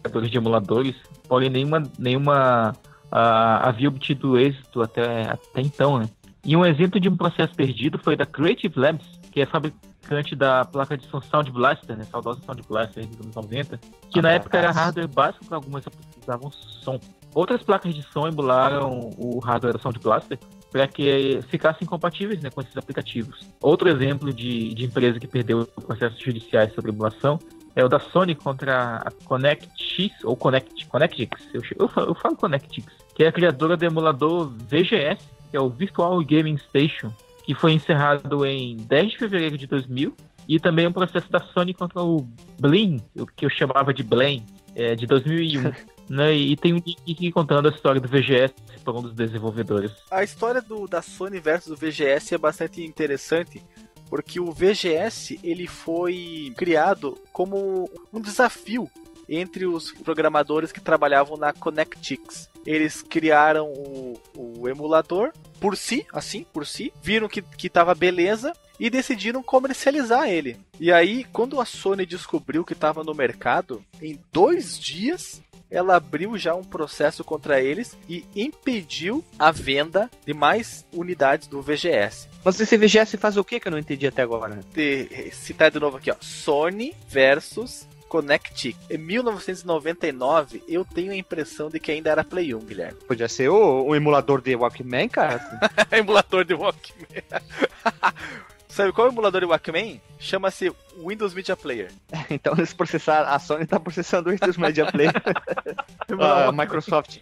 [0.02, 0.96] criadores de emuladores,
[1.28, 2.72] porém nenhuma, nenhuma
[3.12, 6.08] uh, havia obtido êxito até, até então, né?
[6.44, 10.64] E um exemplo de um processo perdido foi da Creative Labs, que é fabricante da
[10.64, 12.04] placa de som Sound Blaster, né?
[12.04, 13.78] Saudosa Sound Blaster dos anos 90,
[14.10, 15.84] que ah, na época era hardware básico para algumas
[16.22, 16.98] usavam som.
[17.34, 20.38] Outras placas de som emularam o hardware da Sound Blaster
[20.70, 23.46] para que ficassem compatíveis né, com esses aplicativos.
[23.60, 27.38] Outro exemplo de, de empresa que perdeu processos judiciais sobre emulação
[27.78, 32.36] é o da Sony contra a ConnectX, ou Connect, ConnectX, eu, eu, falo, eu falo
[32.36, 37.12] ConnectX, que é a criadora do emulador VGS, que é o Virtual Gaming Station,
[37.44, 40.12] que foi encerrado em 10 de fevereiro de 2000,
[40.48, 42.26] e também um processo da Sony contra o
[42.58, 45.70] Blim, o que eu chamava de Blame, é, de 2001.
[46.08, 46.34] né?
[46.34, 48.54] E tem um link contando a história do VGS
[48.84, 49.92] por um dos desenvolvedores.
[50.10, 53.62] A história do, da Sony versus o VGS é bastante interessante,
[54.08, 58.90] porque o VGS ele foi criado como um desafio
[59.28, 62.48] entre os programadores que trabalhavam na ConnectX.
[62.64, 68.88] Eles criaram o, o emulador por si, assim, por si, viram que, que beleza e
[68.88, 70.56] decidiram comercializar ele.
[70.78, 76.36] E aí, quando a Sony descobriu que estava no mercado, em dois dias ela abriu
[76.38, 82.28] já um processo contra eles e impediu a venda de mais unidades do VGS.
[82.44, 84.60] Mas esse VGS faz o que que eu não entendi até agora?
[84.72, 86.16] De, citar de novo aqui, ó.
[86.20, 88.74] Sony versus Connect.
[88.90, 92.98] Em 1999, eu tenho a impressão de que ainda era Play 1, Guilherme.
[93.06, 95.40] Podia ser o, o emulador de Walkman, cara.
[95.92, 97.06] emulador de Walkman.
[98.68, 100.00] Sabe qual é o emulador de Walkman?
[100.18, 101.90] Chama-se Windows Media Player.
[102.30, 105.12] então eles processaram, a Sony tá processando o Windows Media Player.
[106.20, 107.18] a Microsoft.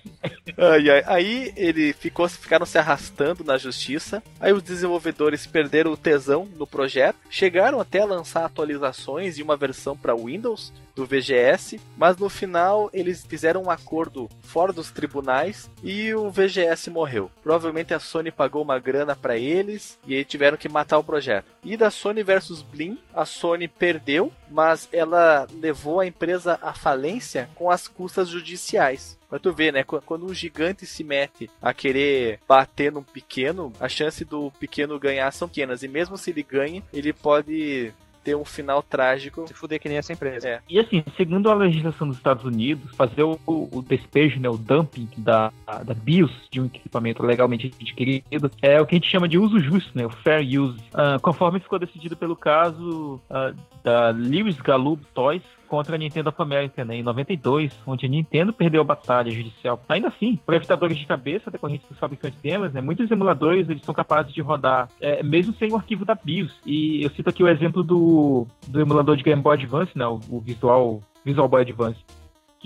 [0.56, 4.22] Aí, aí, aí ele ficou, ficaram se arrastando na justiça.
[4.40, 7.16] Aí os desenvolvedores perderam o tesão no projeto.
[7.30, 12.88] Chegaram até a lançar atualizações e uma versão para Windows do VGS, mas no final
[12.92, 17.30] eles fizeram um acordo fora dos tribunais e o VGS morreu.
[17.42, 21.46] Provavelmente a Sony pagou uma grana para eles e aí tiveram que matar o projeto.
[21.62, 27.50] E da Sony versus Blin, a Sony perdeu, mas ela levou a empresa à falência
[27.54, 29.18] com as custas judiciais.
[29.28, 29.82] Pra tu ver, né?
[29.82, 35.32] Quando um gigante se mete a querer bater num pequeno, a chance do pequeno ganhar
[35.32, 35.82] são pequenas.
[35.82, 37.92] E mesmo se ele ganhe, ele pode
[38.26, 39.46] ter um final trágico.
[39.46, 40.48] Se fuder que nem essa empresa.
[40.48, 40.60] É.
[40.68, 45.08] E assim, segundo a legislação dos Estados Unidos, fazer o, o despejo, né, o dumping
[45.16, 45.52] da,
[45.84, 49.60] da BIOS de um equipamento legalmente adquirido é o que a gente chama de uso
[49.60, 50.80] justo, né, o fair use.
[50.92, 56.40] Uh, conforme ficou decidido pelo caso uh, da Lewis Gallup Toys contra a Nintendo of
[56.40, 59.80] America, né, em 92, onde a Nintendo perdeu a batalha judicial.
[59.88, 63.94] Ainda assim, por evitadores de cabeça decorrentes dos fabricantes temas, né, muitos emuladores eles são
[63.94, 66.54] capazes de rodar é, mesmo sem o arquivo da BIOS.
[66.64, 70.20] E eu cito aqui o exemplo do, do emulador de Game Boy Advance, né, o,
[70.30, 71.98] o Visual, Visual Boy Advance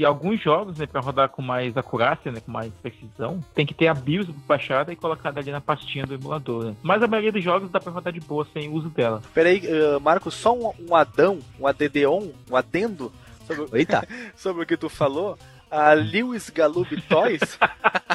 [0.00, 3.74] que alguns jogos, né, para rodar com mais acurácia, né, com mais precisão, tem que
[3.74, 6.64] ter a BIOS baixada e colocada ali na pastinha do emulador.
[6.64, 6.74] Né?
[6.82, 9.20] Mas a maioria dos jogos dá para rodar de boa sem uso dela.
[9.34, 13.12] Peraí, uh, Marcos, só um, um adão, um ADD-on, um adendo
[13.46, 14.08] sobre, Eita.
[14.34, 15.36] sobre o que tu falou.
[15.70, 17.58] A Lewis Galub Toys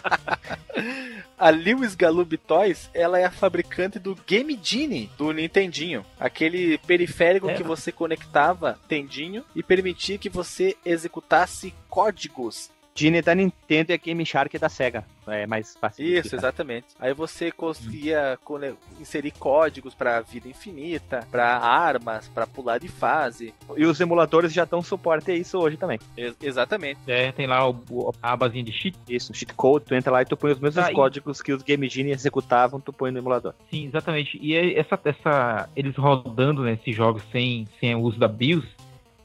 [1.38, 6.06] A Lewis Galub Toys, ela é a fabricante do Game Genie do Nintendinho.
[6.20, 7.56] Aquele periférico é.
[7.56, 13.98] que você conectava tendinho e permitia que você executasse códigos Genie da Nintendo e a
[13.98, 15.04] Game Shark da Sega.
[15.28, 16.06] É mais fácil.
[16.06, 16.88] Isso, exatamente.
[16.98, 18.40] Aí você conseguia
[19.02, 23.54] inserir códigos para vida infinita, para armas, para pular de fase.
[23.76, 26.00] E os emuladores já dão suporte a isso hoje também.
[26.16, 27.00] Ex exatamente.
[27.06, 28.98] É, tem lá o, a abazinha de cheat.
[29.10, 31.44] Isso, cheat code, tu entra lá e tu põe os mesmos ah, códigos e...
[31.44, 33.54] que os Game Genie executavam, tu põe no emulador.
[33.70, 34.40] Sim, exatamente.
[34.42, 38.66] E essa, essa eles rodando né, esses jogos sem, sem o uso da BIOS,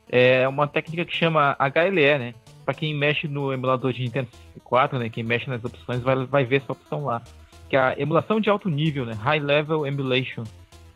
[0.08, 2.34] é uma técnica que chama HLE, né?
[2.70, 6.44] Para quem mexe no emulador de Nintendo 64, né, quem mexe nas opções vai, vai
[6.44, 7.20] ver essa opção lá,
[7.68, 10.44] que é a emulação de alto nível, né, High Level Emulation,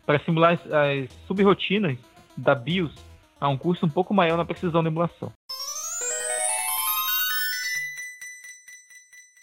[0.05, 1.97] para simular as, as subrotinas
[2.37, 2.93] da BIOS
[3.41, 5.33] a um custo um pouco maior na precisão da emulação.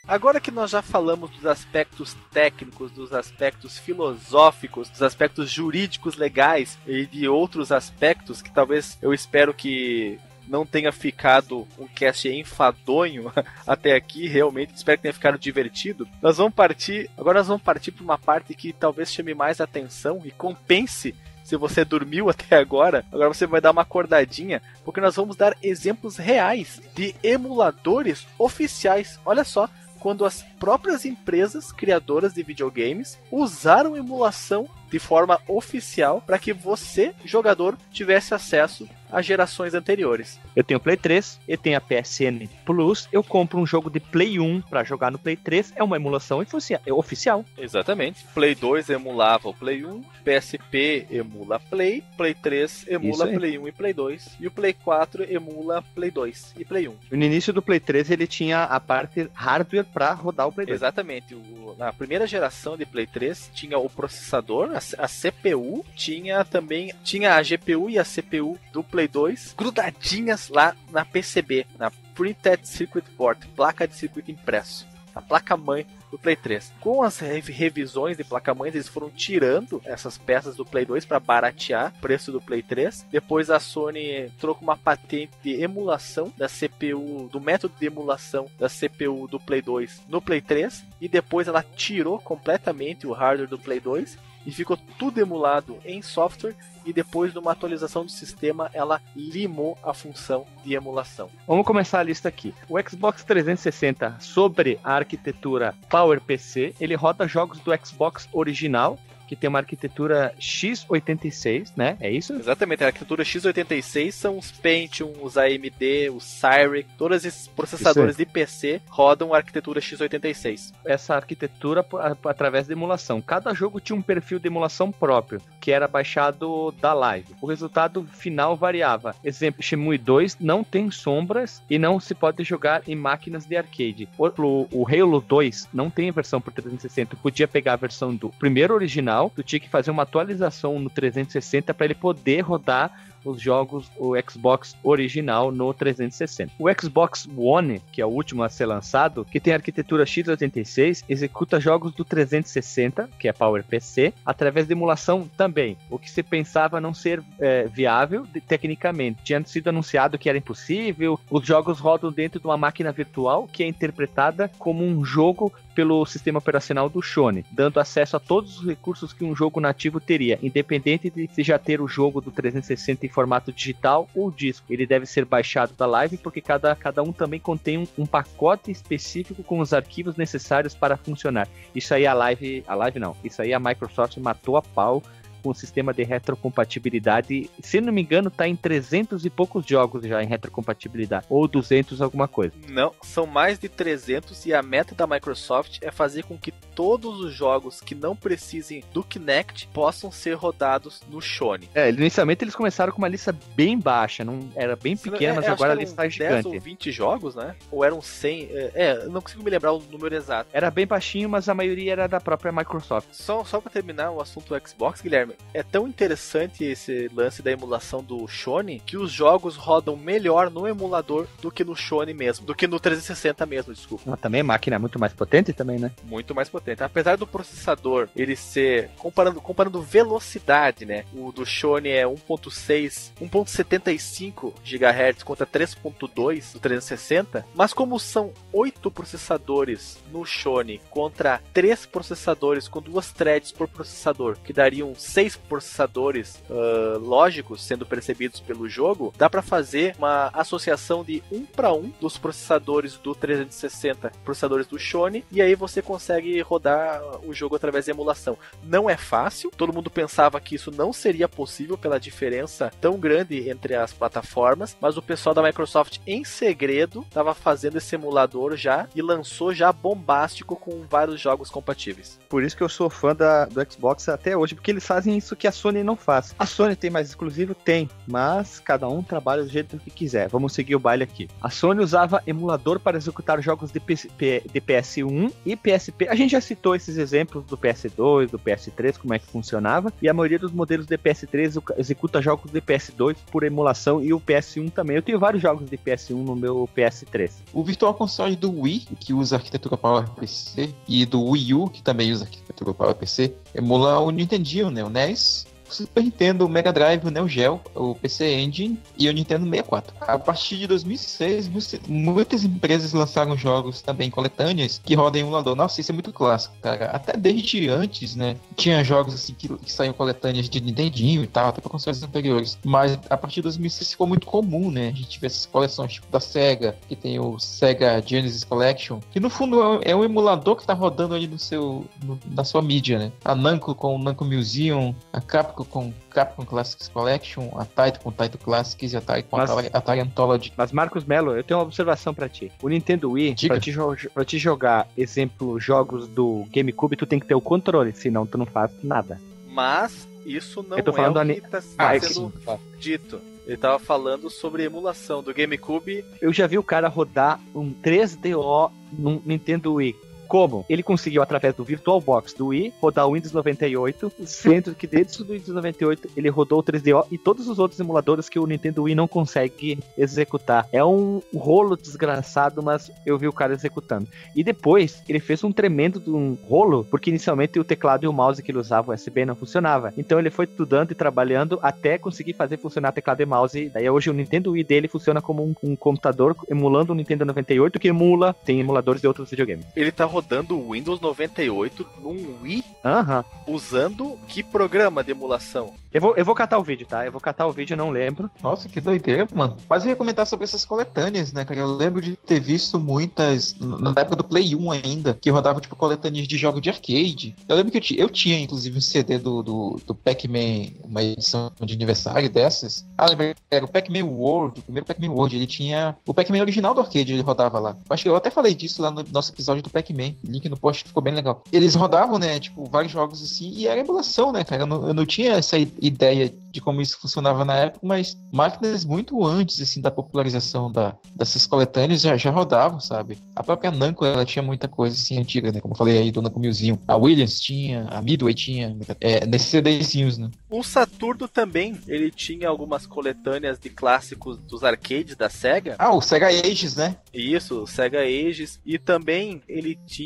[0.09, 6.79] Agora que nós já falamos dos aspectos técnicos, dos aspectos filosóficos, dos aspectos jurídicos legais
[6.87, 10.19] e de outros aspectos que talvez eu espero que
[10.53, 13.33] não tenha ficado um cast enfadonho
[13.67, 14.77] até aqui, realmente.
[14.77, 16.07] Espero que tenha ficado divertido.
[16.21, 17.09] Nós vamos partir.
[17.17, 21.57] Agora nós vamos partir para uma parte que talvez chame mais atenção e compense se
[21.57, 26.19] você dormiu até agora, agora você vai dar uma acordadinha, porque nós vamos dar exemplos
[26.19, 29.19] reais de emuladores oficiais.
[29.25, 36.39] Olha só, quando as próprias empresas criadoras de videogames usaram emulação de forma oficial para
[36.39, 40.41] que você, jogador, tivesse acesso às gerações anteriores.
[40.57, 44.41] Eu tenho Play 3, eu tenho a PSN Plus, eu compro um jogo de Play
[44.41, 46.43] 1 para jogar no Play 3, é uma emulação
[46.87, 47.45] é oficial.
[47.59, 48.25] Exatamente.
[48.35, 53.73] Play 2 emulava o Play 1, PSP emula Play, Play 3 emula Play 1 e
[53.73, 56.97] Play 2, e o Play 4 emula Play 2 e Play 1.
[57.11, 60.79] No início do Play 3 ele tinha a parte hardware para rodar o Play 2.
[60.79, 61.35] Exatamente.
[61.35, 66.93] O, na primeira geração de Play 3 tinha o processador, a, a CPU, tinha também
[67.03, 72.67] tinha a GPU e a CPU do Play 2 grudadinhas lá na PCB, na Printed
[72.67, 76.75] Circuit Board, placa de circuito impresso, a placa mãe do Play 3.
[76.79, 81.91] Com as revisões de placa-mãe, eles foram tirando essas peças do Play 2 para baratear
[81.97, 83.07] o preço do Play 3.
[83.11, 88.69] Depois a Sony trocou uma patente de emulação da CPU, do método de emulação da
[88.69, 93.59] CPU do Play 2 no Play 3 e depois ela tirou completamente o hardware do
[93.59, 98.71] Play 2 e ficou tudo emulado em software e depois de uma atualização do sistema
[98.73, 101.31] ela limou a função de emulação.
[101.47, 102.55] Vamos começar a lista aqui.
[102.69, 108.99] O Xbox 360 sobre a arquitetura PowerPC, ele roda jogos do Xbox original
[109.33, 111.97] que tem uma arquitetura x86, né?
[112.01, 112.35] É isso?
[112.35, 118.27] Exatamente, a arquitetura x86 são os Pentium, os AMD, os Cyric, todos esses processadores de
[118.27, 120.75] PC rodam a arquitetura x86.
[120.85, 121.83] Essa arquitetura
[122.27, 123.23] através de emulação.
[123.23, 127.35] Cada jogo tinha um perfil de emulação próprio, que era baixado da live.
[127.41, 129.17] O resultado final variava.
[129.25, 134.11] Exemplo, Shenmue 2 não tem sombras e não se pode jogar em máquinas de arcade.
[134.19, 134.27] O,
[134.71, 139.22] o Halo 2 não tem versão por 360, podia pegar a versão do primeiro original
[139.29, 144.15] tu tinha que fazer uma atualização no 360 para ele poder rodar os jogos, o
[144.29, 146.53] Xbox original no 360.
[146.59, 151.05] O Xbox One, que é o último a ser lançado, que tem a arquitetura x86,
[151.09, 156.81] executa jogos do 360, que é PowerPC, através de emulação também, o que se pensava
[156.81, 159.23] não ser é, viável de, tecnicamente.
[159.23, 163.63] Tinha sido anunciado que era impossível, os jogos rodam dentro de uma máquina virtual que
[163.63, 168.67] é interpretada como um jogo pelo sistema operacional do Shone, dando acesso a todos os
[168.67, 173.07] recursos que um jogo nativo teria, independente de se já ter o jogo do 360
[173.07, 174.67] em formato digital ou disco.
[174.71, 178.71] Ele deve ser baixado da live porque cada, cada um também contém um, um pacote
[178.71, 181.49] específico com os arquivos necessários para funcionar.
[181.75, 185.03] Isso aí a live, a live não, isso aí a Microsoft matou a pau
[185.43, 187.51] com o sistema de retrocompatibilidade.
[187.63, 191.27] Se não me engano, tá em 300 e poucos jogos já em retrocompatibilidade.
[191.29, 192.55] Ou 200 alguma coisa.
[192.69, 197.21] Não, são mais de 300 e a meta da Microsoft é fazer com que todos
[197.21, 201.69] os jogos que não precisem do Kinect possam ser rodados no Shone.
[201.75, 205.49] É, inicialmente eles começaram com uma lista bem baixa, não era bem pequena, é, mas
[205.49, 206.43] agora a lista é gigante.
[206.45, 207.55] 10 ou 20 jogos, né?
[207.71, 210.49] Ou eram 100, é, é, não consigo me lembrar o número exato.
[210.53, 213.09] Era bem baixinho, mas a maioria era da própria Microsoft.
[213.13, 217.51] Só, só para terminar o assunto do Xbox, Guilherme, é tão interessante esse lance da
[217.51, 222.47] emulação do Shone que os jogos rodam melhor no emulador do que no Shone mesmo,
[222.47, 224.05] do que no 360 mesmo, desculpa.
[224.07, 225.91] Mas também a máquina é muito mais potente também, né?
[226.05, 226.83] Muito mais potente.
[226.83, 231.05] Apesar do processador ele ser comparando comparando velocidade, né?
[231.15, 238.91] O do Shone é 1.6, 1.75 GHz contra 3.2 do 360, mas como são oito
[238.91, 245.37] processadores no Shone contra três processadores com duas threads por processador, que dariam 6 seis
[245.37, 251.73] processadores uh, lógicos sendo percebidos pelo jogo, dá para fazer uma associação de um para
[251.73, 257.55] um dos processadores do 360, processadores do Shone, e aí você consegue rodar o jogo
[257.55, 258.37] através de emulação.
[258.65, 263.49] Não é fácil, todo mundo pensava que isso não seria possível pela diferença tão grande
[263.49, 268.89] entre as plataformas, mas o pessoal da Microsoft em segredo estava fazendo esse emulador já
[268.93, 272.19] e lançou já bombástico com vários jogos compatíveis.
[272.29, 275.37] Por isso que eu sou fã da, do Xbox até hoje, porque eles fazem isso
[275.37, 276.35] que a Sony não faz.
[276.39, 277.55] A Sony tem mais exclusivo?
[277.55, 280.29] Tem, mas cada um trabalha do jeito que quiser.
[280.29, 281.29] Vamos seguir o baile aqui.
[281.41, 286.09] A Sony usava emulador para executar jogos de, de PS1 e PSP.
[286.09, 290.09] A gente já citou esses exemplos do PS2, do PS3, como é que funcionava, e
[290.09, 294.71] a maioria dos modelos de PS3 executa jogos de PS2 por emulação e o PS1
[294.71, 294.97] também.
[294.97, 297.31] Eu tenho vários jogos de PS1 no meu PS3.
[297.53, 302.13] O Virtual Console do Wii, que usa arquitetura PowerPC, e do Wii U, que também
[302.13, 304.83] usa arquitetura PowerPC, emula o Nintendinho, né?
[304.85, 309.13] O NES Super Nintendo, o Mega Drive, o Neo Geo, o PC Engine e o
[309.13, 309.95] Nintendo 64.
[310.01, 311.51] A partir de 2006,
[311.89, 315.57] muitas empresas lançaram jogos também coletâneas que rodam em emulador.
[315.57, 316.87] Nossa, isso é muito clássico, cara.
[316.87, 318.37] Até desde antes, né?
[318.57, 322.59] Tinha jogos assim que, que saíam coletâneas de Nintendinho e tal, até para consoles anteriores.
[322.65, 324.89] Mas a partir de 2006 ficou muito comum, né?
[324.89, 329.21] A gente vê essas coleções tipo da Sega, que tem o Sega Genesis Collection, que
[329.21, 332.99] no fundo é um emulador que tá rodando ali no seu, no, na sua mídia,
[332.99, 333.13] né?
[333.25, 338.11] A Namco com o Namco Museum, a Capcom com Capcom Classics Collection, a Taito com
[338.11, 340.53] Taito Classics e a Taito com mas, a Atari Anthology.
[340.57, 342.51] Mas Marcos Mello, eu tenho uma observação para ti.
[342.63, 347.27] O Nintendo Wii, para te, pra te jogar, exemplo, jogos do GameCube, tu tem que
[347.27, 349.21] ter o controle, senão tu não faz nada.
[349.49, 352.59] Mas isso não é falando o que está ah, sendo sim.
[352.79, 353.21] dito.
[353.47, 356.05] Ele tava falando sobre emulação do GameCube.
[356.21, 359.97] Eu já vi o cara rodar um 3DO no Nintendo Wii
[360.33, 365.23] como ele conseguiu, através do VirtualBox do Wii, rodar o Windows 98, sendo que dentro
[365.25, 368.85] do Windows 98 ele rodou o 3DO e todos os outros emuladores que o Nintendo
[368.85, 370.67] Wii não consegue executar.
[370.73, 374.09] É um rolo desgraçado, mas eu vi o cara executando.
[374.35, 378.43] E depois ele fez um tremendo um rolo, porque inicialmente o teclado e o mouse
[378.43, 379.93] que ele usava USB não funcionava.
[379.99, 383.69] Então ele foi estudando e trabalhando até conseguir fazer funcionar teclado e mouse.
[383.69, 387.79] Daí hoje o Nintendo Wii dele funciona como um, um computador emulando o Nintendo 98
[387.79, 389.67] que emula, tem emuladores de outros videogames.
[389.77, 393.55] Ele tá rodando rodando o Windows 98 num Wii uhum.
[393.55, 395.75] usando que programa de emulação?
[395.93, 397.05] Eu vou, eu vou catar o vídeo, tá?
[397.05, 398.31] Eu vou catar o vídeo, não lembro.
[398.43, 399.59] Nossa, que doideira, mano.
[399.69, 401.61] Mas eu ia comentar sobre essas coletâneas, né, cara?
[401.61, 405.77] Eu lembro de ter visto muitas, na época do Play 1 ainda, que rodava, tipo,
[405.77, 407.37] coletâneas de jogo de arcade.
[407.47, 411.03] Eu lembro que eu, tinha, eu tinha inclusive, um CD do, do, do Pac-Man, uma
[411.03, 412.87] edição de aniversário dessas.
[412.97, 413.35] Ah, lembra?
[413.51, 415.37] Era o Pac-Man World, o primeiro Pac-Man World.
[415.37, 417.77] Ele tinha o Pac-Man original do arcade, ele rodava lá.
[417.91, 420.12] Acho que eu até falei disso lá no nosso episódio do Pac-Man.
[420.13, 420.33] Também.
[420.33, 421.43] Link no post ficou bem legal.
[421.53, 424.63] Eles rodavam, né, tipo, vários jogos assim, e era emulação, né, cara?
[424.63, 428.85] Eu não, eu não tinha essa ideia de como isso funcionava na época, mas máquinas
[428.85, 433.19] muito antes, assim, da popularização da, dessas coletâneas já, já rodavam, sabe?
[433.35, 435.61] A própria Namco, ela tinha muita coisa, assim, antiga, né?
[435.61, 436.43] Como eu falei aí, do Namco.
[436.89, 440.31] A Williams tinha, a Midway tinha, é, nesses CDzinhos, né?
[440.51, 445.77] O Saturno também, ele tinha algumas coletâneas de clássicos dos arcades da SEGA.
[445.79, 446.97] Ah, o Sega Ages, né?
[447.13, 448.61] Isso, o Sega Ages.
[448.65, 450.02] E também ele tinha,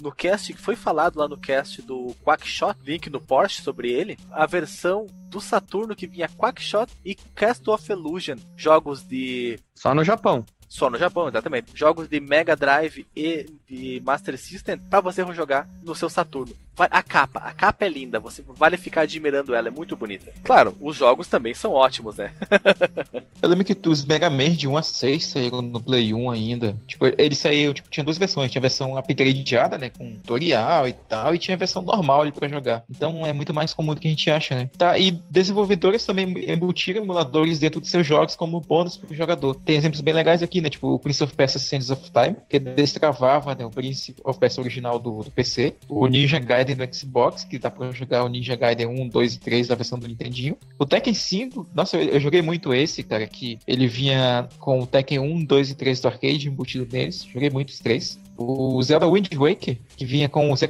[0.00, 4.18] no cast, que foi falado lá no cast do Quackshot, link no Porsche sobre ele,
[4.30, 10.02] a versão do Saturno que vinha Quackshot e Castle of Illusion, jogos de Só no
[10.04, 10.44] Japão.
[10.68, 11.72] só no Japão, exatamente.
[11.74, 16.54] Jogos de Mega Drive e de Master System para você jogar no seu Saturno.
[16.76, 20.32] A capa, a capa é linda, você vale ficar admirando ela, é muito bonita.
[20.42, 22.32] Claro, os jogos também são ótimos, né?
[23.42, 26.76] Eu lembro que os Mega Man de 1 a 6 saíram no Play 1 ainda.
[26.86, 28.50] Tipo, eles saíram, tipo, tinha duas versões.
[28.50, 29.90] Tinha a versão upgradeada, né?
[29.90, 31.34] Com tutorial e tal.
[31.34, 32.84] E tinha a versão normal ali pra jogar.
[32.90, 34.70] Então é muito mais comum do que a gente acha, né?
[34.76, 39.54] Tá, e desenvolvedores também embutiram emuladores dentro dos seus jogos como bônus pro jogador.
[39.54, 40.68] Tem exemplos bem legais aqui, né?
[40.68, 44.62] Tipo o Prince of Persia Sands of Time, que destravava né, o Prince of Persia
[44.62, 45.74] original do, do PC.
[45.88, 49.40] O Ninja Gaiden do Xbox, que dá pra jogar o Ninja Gaiden 1, 2 e
[49.40, 50.56] 3 da versão do Nintendinho.
[50.78, 54.86] O Tekken 5, nossa, eu, eu joguei muito esse, cara, que ele vinha com o
[54.86, 57.24] Tekken 1, 2 e 3 do arcade embutido neles.
[57.24, 58.18] Joguei muito os três.
[58.42, 60.66] O Zelda Wind Waker, que vinha com o Zé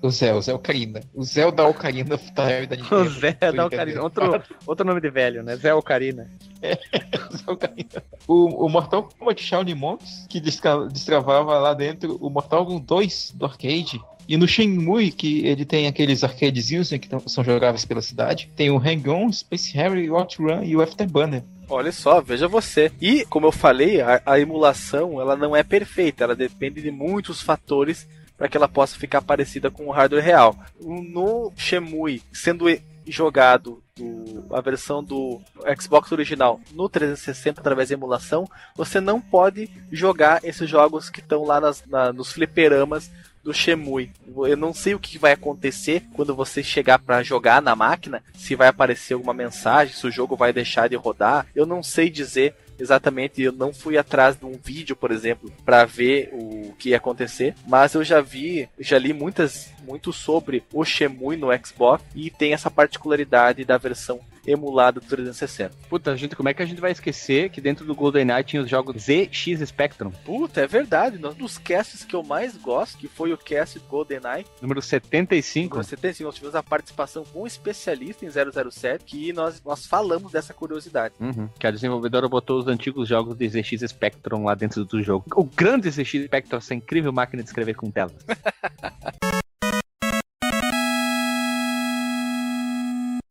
[0.00, 1.00] o Zé, o Zé Ocarina.
[1.14, 3.02] O Zelda Ocarina of Time da Nintendo.
[3.02, 4.02] O Zé da Ocarina.
[4.02, 5.54] Outro, outro nome de velho, né?
[5.56, 6.30] Zé Ocarina.
[6.62, 8.02] Zé Ocarina.
[8.26, 13.32] O, o Mortal Kombat Shaolin Monks, que destra- destravava lá dentro o Mortal Kombat 2
[13.36, 14.00] do arcade.
[14.28, 18.50] E no Shenmue, que ele tem aqueles arcadezinhos né, que tão- são jogáveis pela cidade,
[18.56, 21.42] tem o Hang-On, Space Harrier, Outrun e o Afterburner.
[21.68, 22.92] Olha só, veja você.
[23.00, 27.40] E, como eu falei, a, a emulação ela não é perfeita, ela depende de muitos
[27.40, 28.06] fatores
[28.36, 30.56] para que ela possa ficar parecida com o hardware real.
[30.80, 32.66] No Shemui, sendo
[33.06, 35.40] jogado do- a versão do
[35.80, 41.44] Xbox original no 360 através da emulação, você não pode jogar esses jogos que estão
[41.44, 43.10] lá nas- na- nos fliperamas
[43.42, 44.10] do Shemui.
[44.26, 48.54] Eu não sei o que vai acontecer quando você chegar para jogar na máquina, se
[48.54, 51.46] vai aparecer alguma mensagem, se o jogo vai deixar de rodar.
[51.54, 55.84] Eu não sei dizer exatamente, eu não fui atrás de um vídeo, por exemplo, para
[55.84, 60.84] ver o que ia acontecer, mas eu já vi, já li muitas muito sobre o
[60.84, 65.74] Shemui no Xbox e tem essa particularidade da versão emulada do 360.
[65.88, 68.68] Puta, gente, como é que a gente vai esquecer que dentro do GoldenEye tinha os
[68.68, 73.32] jogos ZX Spectrum, Puta, é verdade, um dos casts que eu mais gosto, que foi
[73.32, 75.76] o cast GoldenEye, número 75.
[75.76, 79.86] Você tem sim, nós tivemos a participação com um especialista em 007 que nós, nós
[79.86, 81.14] falamos dessa curiosidade.
[81.20, 85.24] Uhum, que a desenvolvedora botou os antigos jogos de ZX Spectrum lá dentro do jogo.
[85.34, 88.14] O grande ZX Spectrum, essa incrível máquina de escrever com telas.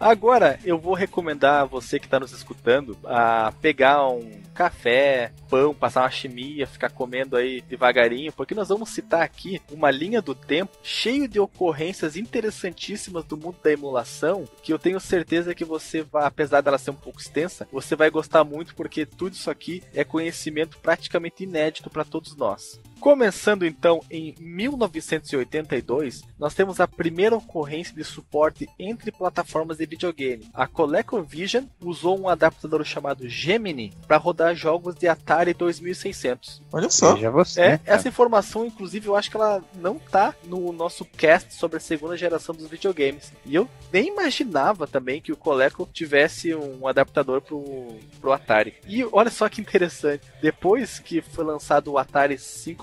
[0.01, 5.75] Agora eu vou recomendar a você que está nos escutando a pegar um café, pão,
[5.75, 10.33] passar uma chimia, ficar comendo aí devagarinho, porque nós vamos citar aqui uma linha do
[10.33, 16.01] tempo cheio de ocorrências interessantíssimas do mundo da emulação, que eu tenho certeza que você
[16.01, 19.83] vai, apesar dela ser um pouco extensa, você vai gostar muito porque tudo isso aqui
[19.93, 22.81] é conhecimento praticamente inédito para todos nós.
[23.01, 30.47] Começando então em 1982, nós temos a primeira ocorrência de suporte entre plataformas de videogame.
[30.53, 36.61] A ColecoVision usou um adaptador chamado Gemini para rodar jogos de Atari 2600.
[36.71, 37.15] Olha só.
[37.15, 37.61] Veja você.
[37.61, 37.97] É, cara.
[37.97, 42.15] essa informação, inclusive, eu acho que ela não tá no nosso cast sobre a segunda
[42.15, 43.33] geração dos videogames.
[43.47, 48.75] E eu nem imaginava também que o Coleco tivesse um adaptador pro, pro Atari.
[48.87, 52.37] E olha só que interessante, depois que foi lançado o Atari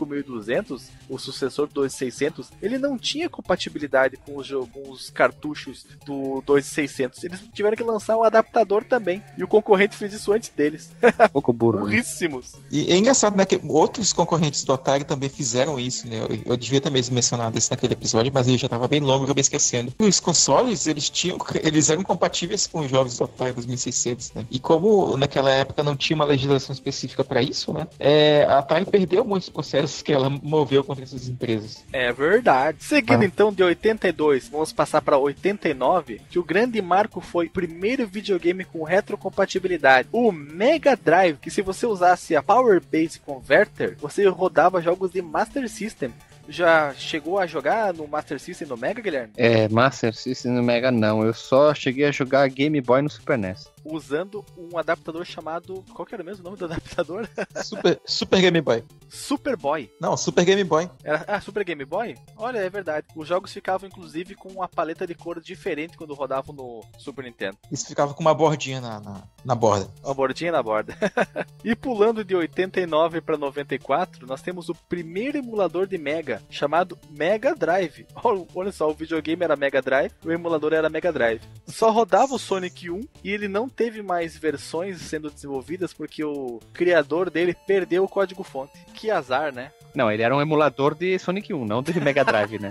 [0.08, 6.42] 5200, o sucessor do 2600, ele não tinha compatibilidade com os, com os cartuchos do
[6.46, 7.24] 2600.
[7.24, 9.22] Eles tiveram que lançar um adaptador também.
[9.36, 10.90] E o concorrente fez isso antes deles.
[11.32, 11.76] Pouco burro.
[11.76, 11.80] né?
[11.82, 12.54] Burríssimos.
[12.70, 16.20] E é engraçado, né, que outros concorrentes do Atari também fizeram isso, né?
[16.20, 19.20] Eu, eu devia ter mesmo mencionado isso naquele episódio, mas ele já tava bem longo,
[19.20, 19.92] eu acabei esquecendo.
[19.98, 24.46] Os consoles, eles tinham, eles eram compatíveis com os jogos do Atari 2600, né?
[24.50, 27.86] E como naquela época não tinha uma legislação específica para isso, né?
[27.98, 31.84] É, a Atari perdeu muitos processos que ela moveu contra essas empresas.
[31.92, 32.78] É verdade.
[32.82, 33.26] Seguindo Ah.
[33.26, 38.64] então de 82, vamos passar para 89, que o grande marco foi o primeiro videogame
[38.64, 44.80] com retrocompatibilidade, o Mega Drive, que se você usasse a Power Base Converter, você rodava
[44.82, 46.10] jogos de Master System.
[46.50, 49.32] Já chegou a jogar no Master System no Mega, Guilherme?
[49.36, 51.22] É, Master System no Mega não.
[51.22, 53.70] Eu só cheguei a jogar Game Boy no Super NES.
[53.92, 55.84] Usando um adaptador chamado.
[55.92, 57.28] Qual que era mesmo o nome do adaptador?
[57.64, 58.84] Super, Super Game Boy.
[59.08, 59.90] Superboy.
[60.00, 60.90] Não, Super Game Boy.
[61.02, 62.16] Era, ah, Super Game Boy?
[62.36, 63.06] Olha, é verdade.
[63.14, 67.58] Os jogos ficavam inclusive com uma paleta de cor diferente quando rodavam no Super Nintendo.
[67.70, 69.88] Isso ficava com uma bordinha na, na, na borda.
[70.04, 70.96] Uma bordinha na borda.
[71.64, 77.54] e pulando de 89 para 94, nós temos o primeiro emulador de Mega, chamado Mega
[77.54, 78.06] Drive.
[78.54, 81.42] Olha só, o videogame era Mega Drive, o emulador era Mega Drive.
[81.66, 86.58] Só rodava o Sonic 1 e ele não teve mais versões sendo desenvolvidas porque o
[86.72, 88.72] criador dele perdeu o código-fonte.
[88.92, 89.70] Que azar, né?
[89.94, 92.70] Não, ele era um emulador de Sonic 1, não de Mega Drive, né?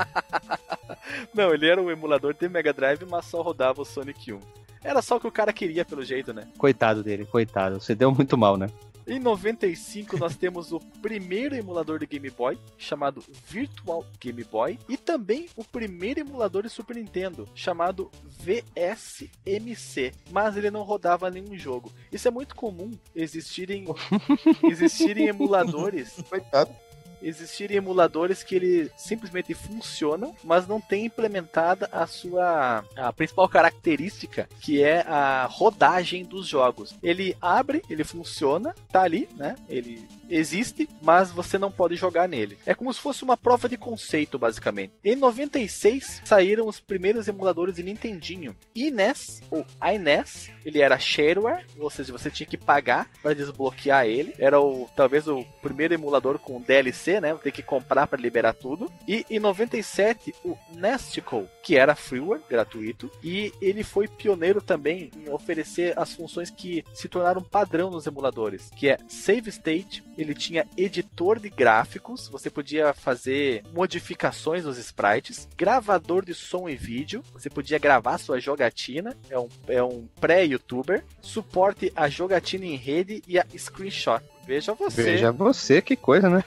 [1.33, 4.39] não, ele era um emulador de Mega Drive, mas só rodava o Sonic 1.
[4.83, 6.45] Era só o que o cara queria, pelo jeito, né?
[6.57, 7.79] Coitado dele, coitado.
[7.79, 8.67] Você deu muito mal, né?
[9.07, 14.97] Em 95 nós temos o primeiro emulador de Game Boy, chamado Virtual Game Boy, e
[14.97, 21.89] também o primeiro emulador de Super Nintendo, chamado VSMC, mas ele não rodava nenhum jogo.
[22.11, 23.85] Isso é muito comum existirem
[24.69, 26.21] existirem emuladores.
[26.29, 26.75] Coitado
[27.21, 34.47] existirem emuladores que ele simplesmente funcionam, mas não tem implementada a sua a principal característica,
[34.61, 36.95] que é a rodagem dos jogos.
[37.01, 39.55] Ele abre, ele funciona, tá ali, né?
[39.67, 42.57] Ele existe, mas você não pode jogar nele.
[42.65, 44.93] É como se fosse uma prova de conceito, basicamente.
[45.03, 48.55] Em 96 saíram os primeiros emuladores de Nintendinho.
[48.75, 54.33] INES, ou iNES, ele era shareware, ou seja, você tinha que pagar para desbloquear ele.
[54.37, 57.33] Era o talvez o primeiro emulador com DLC, né?
[57.35, 58.91] Tem que comprar para liberar tudo.
[59.07, 65.29] E em 97 o Nesticle, que era freeware, gratuito, e ele foi pioneiro também em
[65.29, 70.67] oferecer as funções que se tornaram padrão nos emuladores, que é save state, ele tinha
[70.75, 77.49] editor de gráficos, você podia fazer modificações nos sprites, gravador de som e vídeo, você
[77.49, 83.37] podia gravar sua jogatina, é um, é um pré-youtuber, suporte a jogatina em rede e
[83.37, 84.23] a screenshot.
[84.47, 85.03] Veja você.
[85.03, 86.41] Veja você, que coisa, né?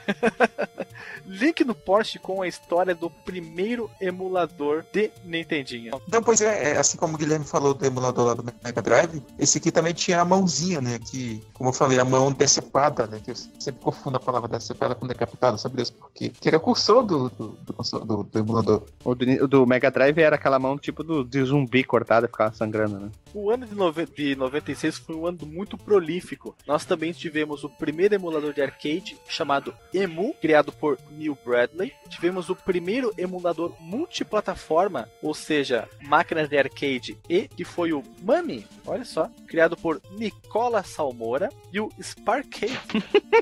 [1.27, 6.01] Link no post com a história do primeiro emulador de Nintendinho.
[6.11, 9.21] Não, pois é, é, assim como o Guilherme falou do emulador lá do Mega Drive,
[9.37, 10.97] esse aqui também tinha a mãozinha, né?
[10.99, 13.21] Que, como eu falei, a mão decepada, né?
[13.23, 16.31] Que eu sempre confundo a palavra decepada com decapitada, sabe Deus por quê?
[16.41, 18.83] Que era o cursor do, do, do, do, do emulador.
[19.03, 22.53] O do, do, Mega Drive era aquela mão tipo do, de zumbi cortada e ficava
[22.53, 23.09] sangrando, né?
[23.33, 24.07] O ano de, nove...
[24.07, 26.55] de 96 foi um ano muito prolífico.
[26.67, 31.93] Nós também tivemos o primeiro emulador de arcade chamado Emu, criado por Neil Bradley.
[32.09, 38.65] Tivemos o primeiro emulador multiplataforma, ou seja, máquinas de arcade e que foi o Mami,
[38.85, 42.71] olha só, criado por Nicola Salmoura e o Sparkade.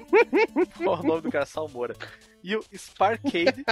[0.78, 1.96] Qual o nome do cara Salmoura?
[2.44, 3.66] E o Sparkade,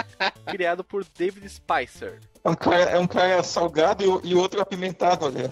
[0.45, 2.19] criado por David Spicer.
[2.47, 5.51] É um cara, é um cara salgado e, o outro apimentado, olha.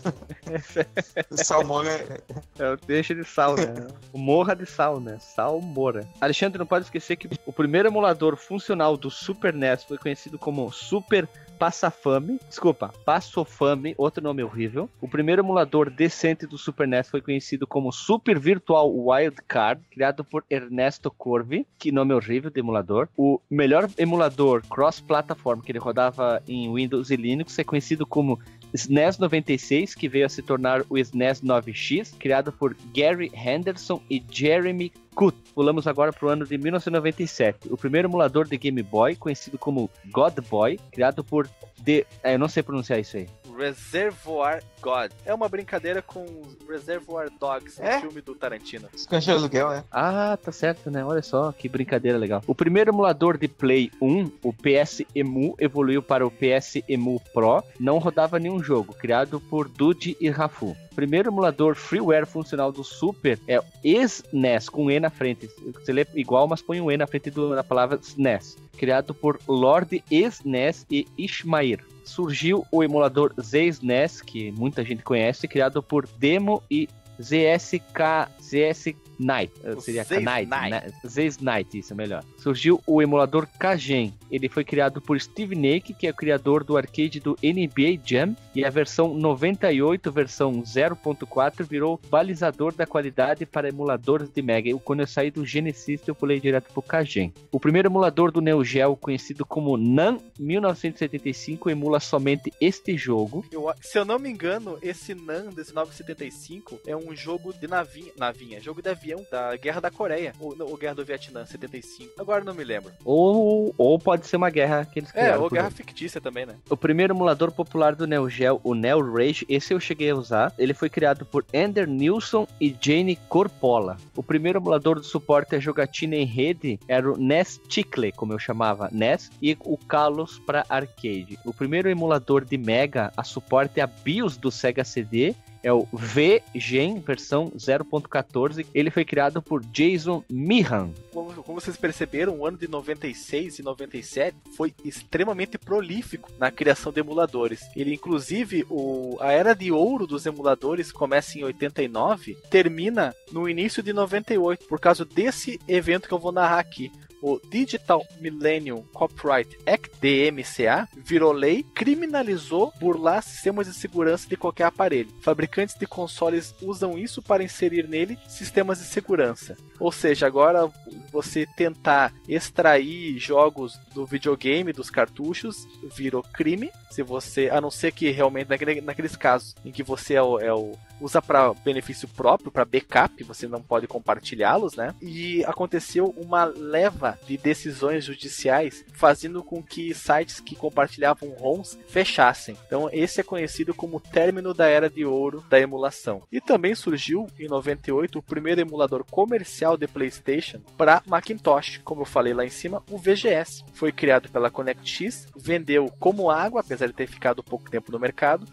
[1.43, 2.21] Salmoura é...
[2.57, 3.85] é o peixe de sal, né?
[4.13, 5.17] O morra de sal, né?
[5.19, 6.07] Salmoura.
[6.21, 10.71] Alexandre, não pode esquecer que o primeiro emulador funcional do Super NES foi conhecido como
[10.71, 11.27] Super
[11.57, 14.89] Passafame, desculpa, Passofame, outro nome horrível.
[15.01, 20.23] O primeiro emulador decente do Super NES foi conhecido como Super Virtual Wild Card, criado
[20.23, 23.07] por Ernesto Corvi, que nome horrível de emulador.
[23.17, 28.39] O melhor emulador cross-platform que ele rodava em Windows e Linux é conhecido como
[28.73, 34.23] SNES 96, que veio a se tornar o SNES 9X, criado por Gary Henderson e
[34.29, 35.35] Jeremy Cut.
[35.53, 37.71] Pulamos agora para o ano de 1997.
[37.71, 41.47] O primeiro emulador de Game Boy, conhecido como God Boy, criado por
[41.83, 42.05] The...
[42.23, 43.27] É, eu não sei pronunciar isso aí.
[43.57, 45.11] Reservoir God.
[45.25, 46.25] É uma brincadeira com
[46.69, 47.99] Reservoir Dogs, é?
[48.01, 48.87] filme do Tarantino.
[48.93, 49.83] Escanja aluguel, é?
[49.91, 51.03] Ah, tá certo, né?
[51.03, 52.41] Olha só, que brincadeira legal.
[52.45, 57.63] O primeiro emulador de Play 1, o PS Emu, evoluiu para o PS Emu Pro.
[57.79, 60.75] Não rodava nenhum jogo, criado por Dude e Rafu.
[60.91, 65.49] O primeiro emulador freeware funcional do Super é o SNES, com E na frente.
[65.73, 68.57] Você lê igual, mas põe um E na frente do, da palavra SNES.
[68.77, 75.81] Criado por Lord SNES e Ishmael surgiu o emulador ZSNES, que muita gente conhece, criado
[75.81, 76.87] por Demo e
[77.21, 79.51] ZSK, ZS Knight,
[79.81, 80.91] seria Knight, né?
[81.05, 82.23] Zaze Knight, isso é melhor.
[82.37, 84.13] Surgiu o emulador Kagen.
[84.31, 88.35] Ele foi criado por Steve Nake, que é o criador do arcade do NBA Jam,
[88.53, 94.69] e a versão 98, versão 0.4, virou balizador da qualidade para emuladores de Mega.
[94.69, 97.33] Eu, quando eu saí do Genesis, eu pulei direto pro Kagen.
[97.51, 103.45] O primeiro emulador do Neo Geo, conhecido como NAN 1975, emula somente este jogo.
[103.51, 108.59] Eu, se eu não me engano, esse NAN 1975 é um jogo de navinha, navinha,
[108.59, 112.13] jogo de avião da Guerra da Coreia, ou, ou Guerra do Vietnã, 75.
[112.19, 112.91] Agora não me lembro.
[113.03, 115.43] Ou, ou pode ser uma guerra que eles É, criaram.
[115.43, 115.73] ou por Guerra aí.
[115.73, 116.55] fictícia também, né?
[116.69, 120.53] O primeiro emulador popular do Neo Geo, o Neo Rage, esse eu cheguei a usar.
[120.57, 123.97] Ele foi criado por Ender Nilsson e Jane Corpola.
[124.15, 128.39] O primeiro emulador do suporte a jogatina em rede era o NES Chicle, como eu
[128.39, 131.37] chamava, NES, e o Kalos para arcade.
[131.45, 135.35] O primeiro emulador de Mega a suporte a BIOS do Sega CD
[135.65, 138.67] é o VGen versão 0.14.
[138.71, 140.91] Ele foi criado por Jason Meehan.
[141.11, 146.91] Como, como vocês perceberam, o ano de 96 e 97 foi extremamente prolífico na criação
[146.91, 147.61] de emuladores.
[147.75, 153.81] Ele, inclusive, o, a era de ouro dos emuladores começa em 89, termina no início
[153.81, 156.91] de 98, por causa desse evento que eu vou narrar aqui.
[157.27, 164.65] O Digital Millennium Copyright Act, DMCA, virou lei, criminalizou burlar sistemas de segurança de qualquer
[164.65, 165.09] aparelho.
[165.21, 169.57] Fabricantes de consoles usam isso para inserir nele sistemas de segurança.
[169.79, 170.71] Ou seja, agora
[171.11, 175.65] você tentar extrair jogos do videogame, dos cartuchos,
[175.95, 176.69] virou crime.
[176.91, 180.39] Se você, a não ser que realmente naquele- naqueles casos em que você é o,
[180.39, 184.93] é o- usa para benefício próprio, para backup, você não pode compartilhá-los, né?
[185.01, 192.57] E aconteceu uma leva de decisões judiciais fazendo com que sites que compartilhavam ROMs fechassem.
[192.65, 196.23] Então esse é conhecido como o término da era de ouro da emulação.
[196.31, 202.05] E também surgiu em 98 o primeiro emulador comercial de PlayStation para Macintosh, como eu
[202.05, 203.63] falei lá em cima, o VGS.
[203.73, 208.45] Foi criado pela ConnectX, vendeu como água, apesar de ter ficado pouco tempo no mercado,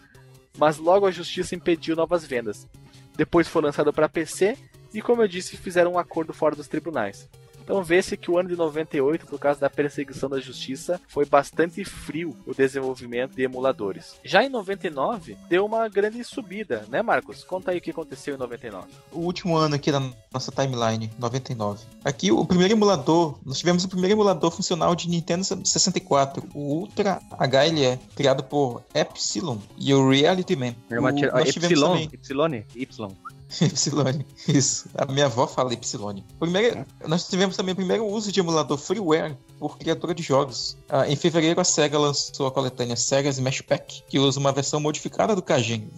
[0.57, 2.67] mas logo a justiça impediu novas vendas.
[3.15, 4.57] Depois foi lançado para PC
[4.93, 7.29] e, como eu disse, fizeram um acordo fora dos tribunais.
[7.63, 11.83] Então vê-se que o ano de 98, por causa da perseguição da justiça, foi bastante
[11.85, 14.15] frio o desenvolvimento de emuladores.
[14.23, 17.43] Já em 99, deu uma grande subida, né Marcos?
[17.43, 18.87] Conta aí o que aconteceu em 99.
[19.11, 20.01] O último ano aqui da
[20.31, 21.85] nossa timeline, 99.
[22.03, 27.21] Aqui o primeiro emulador, nós tivemos o primeiro emulador funcional de Nintendo 64, o Ultra
[27.39, 30.75] HLE, criado por Epsilon e o Reality Man.
[30.89, 33.11] É O- nós tivemos Epsilon, também- Epsilon, Y.
[33.61, 34.89] Epsilon, isso.
[34.95, 36.21] A minha avó fala Epsilon.
[36.39, 40.77] Primeiro, nós tivemos também o primeiro uso de emulador freeware por criadora de jogos.
[40.89, 44.79] Ah, em fevereiro, a SEGA lançou a coletânea Sega Smash Pack, que usa uma versão
[44.79, 45.89] modificada do Kajin.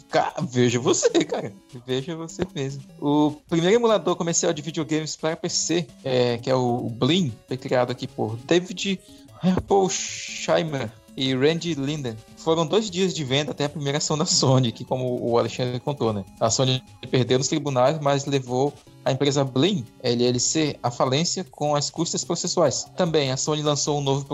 [0.49, 1.53] Veja você, cara.
[1.85, 2.83] Veja você mesmo.
[2.99, 7.91] O primeiro emulador comercial de videogames para PC, é, que é o Blim, foi criado
[7.91, 8.99] aqui por David
[9.43, 12.15] Herpolsheimer e Randy Linden.
[12.37, 15.79] Foram dois dias de venda até a primeira ação da Sony, que como o Alexandre
[15.79, 16.23] contou, né?
[16.39, 21.89] A Sony perdeu nos tribunais, mas levou a empresa Blim, LLC, à falência com as
[21.89, 22.85] custas processuais.
[22.97, 24.25] Também a Sony lançou um novo,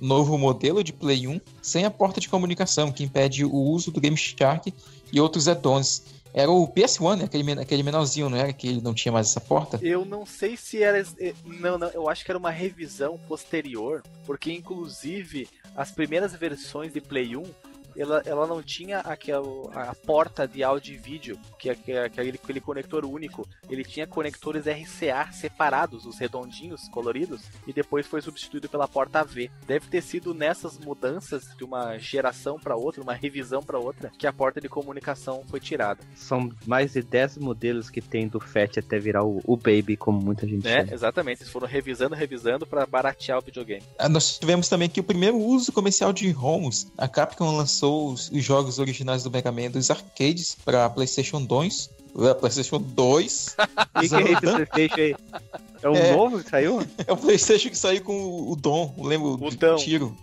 [0.00, 4.00] novo modelo de Play 1 sem a porta de comunicação, que impede o uso do
[4.00, 4.72] Game Shark
[5.12, 6.15] e outros add-ons.
[6.36, 7.24] Era o PS1, né?
[7.24, 8.52] aquele, aquele menorzinho, não era?
[8.52, 9.80] Que ele não tinha mais essa porta.
[9.82, 11.00] Eu não sei se era.
[11.18, 16.92] eh, Não, não, eu acho que era uma revisão posterior, porque inclusive as primeiras versões
[16.92, 17.42] de Play 1.
[17.96, 22.04] Ela, ela não tinha aquela a porta de áudio e vídeo, que é, que é
[22.04, 23.46] aquele, aquele conector único.
[23.68, 29.50] Ele tinha conectores RCA separados, os redondinhos, coloridos, e depois foi substituído pela porta AV.
[29.66, 34.26] Deve ter sido nessas mudanças de uma geração para outra, uma revisão para outra, que
[34.26, 36.00] a porta de comunicação foi tirada.
[36.14, 40.20] São mais de 10 modelos que tem do FAT até virar o, o Baby, como
[40.20, 40.80] muita gente Né?
[40.80, 40.92] chama.
[40.94, 43.82] Exatamente, eles foram revisando, revisando para baratear o videogame.
[43.98, 46.92] Ah, Nós tivemos também aqui o primeiro uso comercial de ROMs.
[46.96, 51.90] A Capcom lançou os, os jogos originais do Mega Man dos arcades para PlayStation 2.
[52.14, 53.56] uh, PlayStation 2.
[53.94, 55.16] O que, que é esse Playstation aí?
[55.82, 56.16] É um É.
[56.16, 56.82] novo que saiu?
[57.06, 59.28] É o PlayStation que saiu com o- o Dom, lembra?
[59.28, 59.76] O do Dom.
[59.76, 60.16] tiro.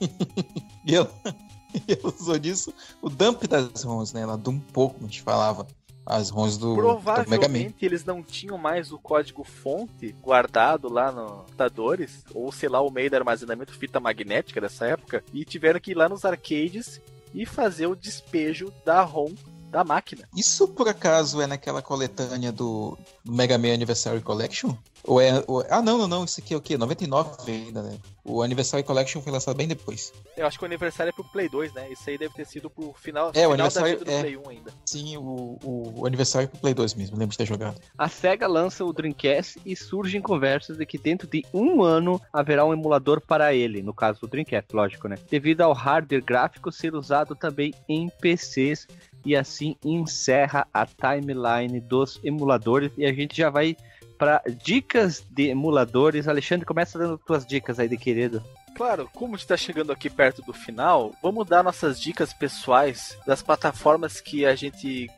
[0.86, 1.10] e ela,
[1.74, 4.20] e ela usou disso o dump das ROMs, né?
[4.22, 5.66] Ela dump um pouco, a gente falava.
[6.10, 7.02] As ROMs do, do Mega Man.
[7.02, 12.80] Provavelmente eles não tinham mais o código fonte guardado lá no computadores, ou sei lá,
[12.80, 17.00] o meio do armazenamento fita magnética dessa época, e tiveram que ir lá nos arcades
[17.34, 19.34] e fazer o despejo da ROM
[19.70, 20.28] da máquina.
[20.36, 24.74] Isso por acaso é naquela coletânea do, do Mega Man Anniversary Collection?
[25.04, 26.24] Ou é, ou- Ah, não, não, não.
[26.24, 26.76] Isso aqui é o quê?
[26.76, 27.96] 99 ainda, né?
[28.24, 30.12] O Anniversary Collection foi lançado bem depois.
[30.36, 31.90] Eu acho que o aniversário é pro Play 2, né?
[31.90, 34.20] Isso aí deve ter sido pro final, É, o final da aniversário vida do é-
[34.20, 34.72] Play 1 ainda.
[34.84, 37.16] Sim, o, o, o Anniversary pro Play 2 mesmo.
[37.16, 37.80] Lembro de ter jogado.
[37.96, 42.64] A SEGA lança o Dreamcast e surgem conversas de que dentro de um ano haverá
[42.66, 45.16] um emulador para ele, no caso do Dreamcast, lógico, né?
[45.30, 48.86] Devido ao hardware gráfico ser usado também em PCs
[49.24, 53.76] e assim encerra a timeline dos emuladores e a gente já vai
[54.18, 56.26] para dicas de emuladores.
[56.26, 58.42] Alexandre, começa dando tuas dicas aí de querido.
[58.78, 64.20] Claro, como está chegando aqui perto do final, vamos dar nossas dicas pessoais das plataformas
[64.20, 65.10] que a gente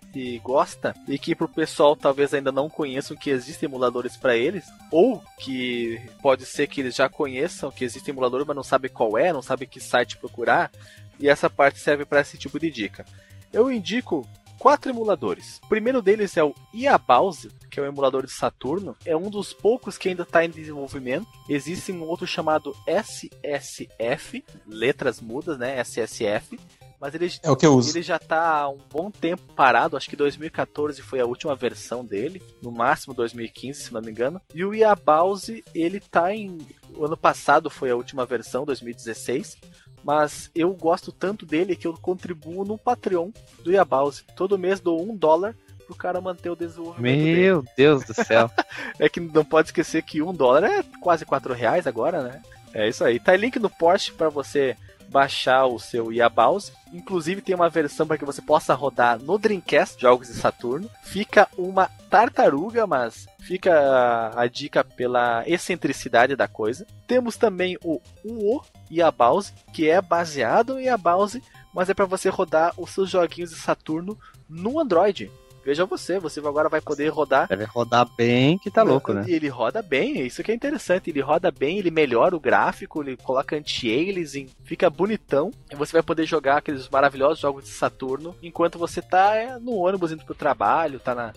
[0.42, 5.22] gosta e que pro pessoal talvez ainda não conheçam que existem emuladores para eles, ou
[5.38, 9.30] que pode ser que eles já conheçam que existe emulador, mas não sabe qual é,
[9.30, 10.70] não sabe que site procurar,
[11.18, 13.04] e essa parte serve para esse tipo de dica.
[13.52, 14.26] Eu indico
[14.60, 15.58] quatro emuladores.
[15.64, 18.94] O primeiro deles é o Iabause, que é um emulador de Saturno.
[19.04, 21.26] É um dos poucos que ainda está em desenvolvimento.
[21.48, 25.80] Existe um outro chamado SSF, letras mudas, né?
[25.80, 26.60] SSF.
[27.00, 27.96] Mas ele, é o que eu uso.
[27.96, 32.04] ele já está há um bom tempo parado, acho que 2014 foi a última versão
[32.04, 34.38] dele, no máximo 2015, se não me engano.
[34.54, 36.58] E o Iabause, ele tá em.
[36.94, 39.56] O ano passado foi a última versão, 2016
[40.04, 43.30] mas eu gosto tanto dele que eu contribuo no Patreon
[43.62, 44.24] do Yabause.
[44.36, 45.54] Todo mês dou um dólar
[45.86, 47.74] pro cara manter o desenvolvimento Meu dele.
[47.76, 48.50] Deus do céu.
[48.98, 52.42] é que não pode esquecer que um dólar é quase quatro reais agora, né?
[52.72, 53.18] É isso aí.
[53.18, 54.76] Tá link no post para você
[55.10, 56.72] baixar o seu Yabause.
[56.92, 60.88] Inclusive tem uma versão para que você possa rodar no Dreamcast, jogos de Saturno.
[61.02, 66.86] Fica uma tartaruga, mas fica a, dica pela excentricidade da coisa.
[67.06, 71.42] Temos também o UO Yabause, que é baseado em Yabause,
[71.74, 74.18] mas é para você rodar os seus joguinhos de Saturno
[74.48, 75.30] no Android.
[75.64, 77.48] Veja você, você agora vai poder rodar.
[77.48, 79.24] Deve rodar bem, que tá louco, né?
[79.28, 81.10] Ele roda bem, isso que é interessante.
[81.10, 85.50] Ele roda bem, ele melhora o gráfico, ele coloca anti-aliasing, fica bonitão.
[85.70, 89.74] E você vai poder jogar aqueles maravilhosos jogos de Saturno enquanto você tá é, no
[89.74, 91.32] ônibus indo pro trabalho, tá na,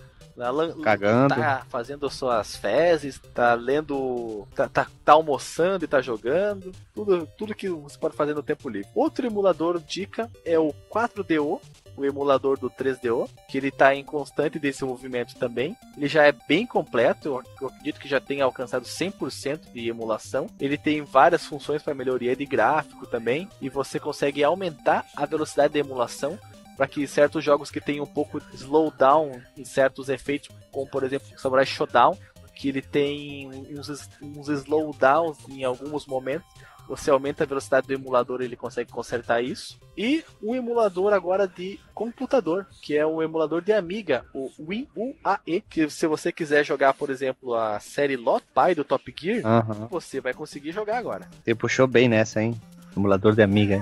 [0.81, 1.35] Cagando.
[1.35, 4.47] Tá fazendo suas fezes, tá lendo.
[4.55, 6.71] Tá, tá, tá, almoçando e tá jogando.
[6.93, 8.89] Tudo, tudo que você pode fazer no tempo livre.
[8.95, 11.61] Outro emulador dica é o 4DO.
[11.95, 15.78] O emulador do 3DO, que ele está em constante desenvolvimento também.
[15.95, 20.48] Ele já é bem completo, eu, acredito que já tenha alcançado 100% de emulação.
[20.60, 25.74] Ele tem várias funções para melhoria de gráfico também, e você consegue aumentar a velocidade
[25.74, 26.38] de emulação
[26.76, 31.03] para que certos jogos que tenham um pouco de slowdown em certos efeitos, como por
[31.03, 32.18] exemplo Samurai Showdown,
[32.56, 36.48] que ele tem uns, uns slowdowns em alguns momentos,
[36.88, 39.80] você aumenta a velocidade do emulador, ele consegue consertar isso.
[39.97, 45.89] E um emulador agora de computador, que é o emulador de Amiga, o WinUAE, que
[45.89, 49.88] se você quiser jogar, por exemplo, a série Lot Pai do Top Gear, uhum.
[49.88, 51.30] você vai conseguir jogar agora.
[51.43, 52.60] Você puxou bem nessa, hein?
[52.95, 53.80] Emulador de Amiga.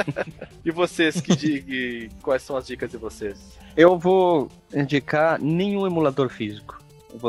[0.64, 3.58] e vocês, que, que quais são as dicas de vocês?
[3.76, 6.80] Eu vou indicar nenhum emulador físico.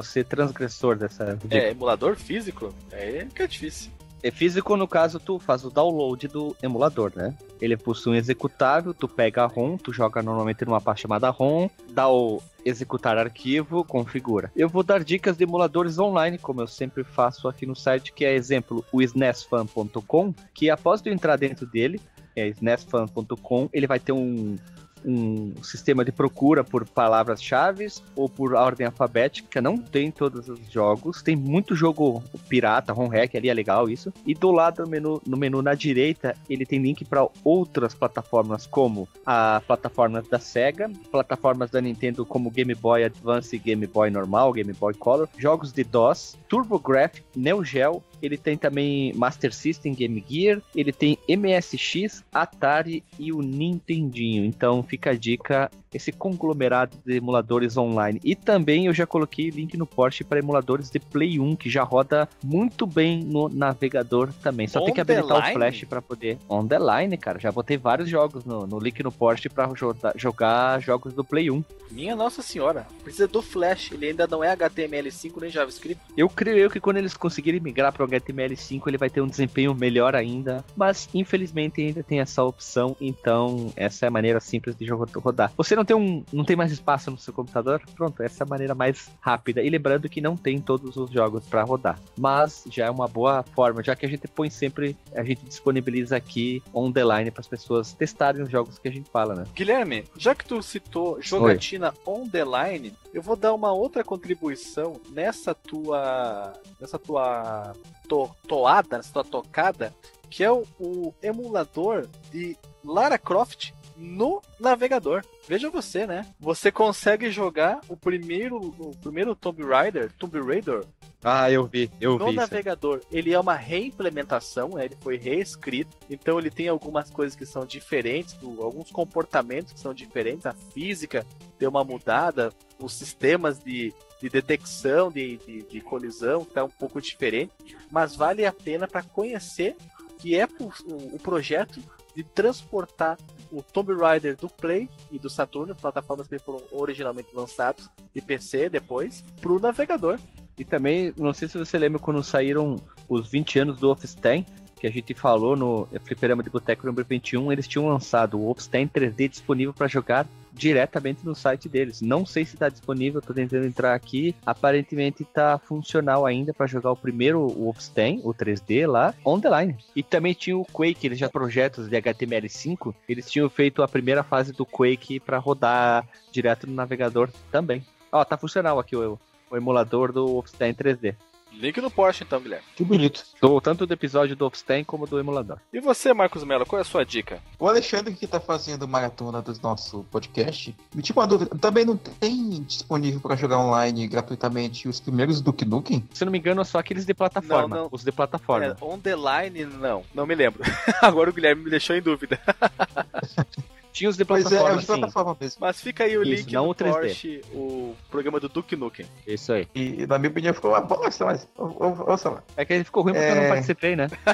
[0.03, 1.57] Ser transgressor dessa dica.
[1.57, 2.73] É, emulador físico?
[2.91, 3.91] É que é difícil.
[4.23, 7.35] É físico, no caso, tu faz o download do emulador, né?
[7.59, 11.69] Ele possui um executável, tu pega a ROM, tu joga normalmente numa parte chamada ROM,
[11.89, 14.49] dá o executar arquivo, configura.
[14.55, 18.23] Eu vou dar dicas de emuladores online, como eu sempre faço aqui no site, que
[18.23, 21.99] é exemplo o SNESFan.com, que após tu entrar dentro dele,
[22.33, 24.55] é SNESFan.com, ele vai ter um
[25.05, 29.61] um sistema de procura por palavras-chave ou por ordem alfabética.
[29.61, 31.21] Não tem todos os jogos.
[31.21, 34.13] Tem muito jogo pirata, home hack ali, é legal isso.
[34.25, 38.65] E do lado do menu, no menu na direita, ele tem link para outras plataformas,
[38.65, 44.53] como a plataforma da Sega, plataformas da Nintendo como Game Boy Advance, Game Boy normal,
[44.53, 50.23] Game Boy Color, jogos de DOS, TurboGrafx, Neo Geo, ele tem também Master System, Game
[50.27, 54.45] Gear, ele tem MSX, Atari e o Nintendinho.
[54.45, 58.19] Então fica a dica esse conglomerado de emuladores online.
[58.23, 61.83] E também eu já coloquei link no Porsche para emuladores de Play 1 que já
[61.83, 64.67] roda muito bem no navegador também.
[64.67, 67.39] Só on tem que habilitar o Flash para poder on the line, cara.
[67.39, 69.69] Já botei vários jogos no, no link no Porsche para
[70.15, 71.63] jogar jogos do Play 1.
[71.91, 76.01] Minha nossa senhora, precisa do Flash, ele ainda não é HTML5 nem JavaScript.
[76.17, 80.15] Eu creio que quando eles conseguirem migrar para HTML5, ele vai ter um desempenho melhor
[80.15, 85.51] ainda, mas infelizmente ainda tem essa opção, então essa é a maneira simples de rodar.
[85.57, 87.81] Você não tem um, não tem mais espaço no seu computador?
[87.95, 89.61] Pronto, essa é a maneira mais rápida.
[89.61, 93.43] E lembrando que não tem todos os jogos para rodar, mas já é uma boa
[93.55, 97.41] forma, já que a gente põe sempre, a gente disponibiliza aqui on the line para
[97.41, 99.45] as pessoas testarem os jogos que a gente fala, né?
[99.55, 102.13] Guilherme, já que tu citou jogatina Oi.
[102.13, 107.73] on the line, eu vou dar uma outra contribuição nessa tua nessa tua
[108.07, 109.93] to, toada, tua tocada,
[110.29, 115.23] que é o, o emulador de Lara Croft no navegador.
[115.47, 116.25] Veja você, né?
[116.39, 120.83] Você consegue jogar o primeiro, o primeiro Tomb Raider, Tomb Raider,
[121.23, 122.31] Ah, eu vi, eu no vi.
[122.31, 122.39] isso.
[122.39, 124.85] navegador, ele é uma reimplementação, né?
[124.85, 129.93] ele foi reescrito, então ele tem algumas coisas que são diferentes, alguns comportamentos que são
[129.93, 131.25] diferentes, a física
[131.59, 133.93] deu uma mudada, os sistemas de,
[134.23, 137.51] de detecção de, de, de colisão tá um pouco diferente,
[137.91, 139.75] mas vale a pena para conhecer
[140.17, 141.81] que é o, o projeto
[142.15, 143.17] de transportar
[143.51, 148.69] o Tomb Raider do Play e do Saturno, plataformas que foram originalmente lançados de PC
[148.69, 150.17] depois, pro navegador.
[150.57, 152.77] E também, não sei se você lembra quando saíram
[153.09, 154.45] os 20 anos do Wolfenstein,
[154.79, 158.87] que a gente falou no Fliperama de Boteco número 21, eles tinham lançado o Wolfenstein
[158.87, 162.01] 3D disponível para jogar diretamente no site deles.
[162.01, 164.35] Não sei se está disponível, tô tentando entrar aqui.
[164.45, 169.77] Aparentemente tá funcional ainda para jogar o primeiro Wolfenstein, o 3D lá, on the line.
[169.95, 174.23] E também tinha o Quake, eles já projetos de HTML5, eles tinham feito a primeira
[174.23, 177.83] fase do Quake para rodar direto no navegador também.
[178.11, 179.19] Ó, tá funcional aqui o,
[179.49, 181.15] o emulador do Wolfenstein 3D.
[181.53, 182.65] Link no Porsche então, Guilherme.
[182.75, 183.23] Que bonito.
[183.41, 185.57] Do, tanto do episódio do Wolfenstein como do emulador.
[185.71, 187.39] E você, Marcos Mello, qual é a sua dica?
[187.59, 191.95] O Alexandre que tá fazendo maratona do nosso podcast, me tira uma dúvida, também não
[191.95, 196.07] tem disponível para jogar online gratuitamente os primeiros Duke Nukem?
[196.13, 197.75] Se não me engano, só aqueles de plataforma.
[197.75, 197.89] Não, não.
[197.91, 198.65] Os de plataforma.
[198.65, 200.03] É, on the line, não.
[200.13, 200.63] Não me lembro.
[201.01, 202.39] Agora o Guilherme me deixou em dúvida.
[203.93, 204.87] Tinha os de Pois é, é plataforma, de sim.
[204.99, 205.57] plataforma mesmo.
[205.61, 206.91] Mas fica aí o Isso, link não no o 3D.
[206.93, 209.05] Porsche, o programa do Duke Nukem.
[209.25, 209.67] Isso aí.
[209.75, 212.43] E na minha opinião ficou uma bosta, mas ou- ou- ouça lá.
[212.57, 213.49] É que ele ficou ruim porque eu não É.
[213.49, 214.07] participei, né?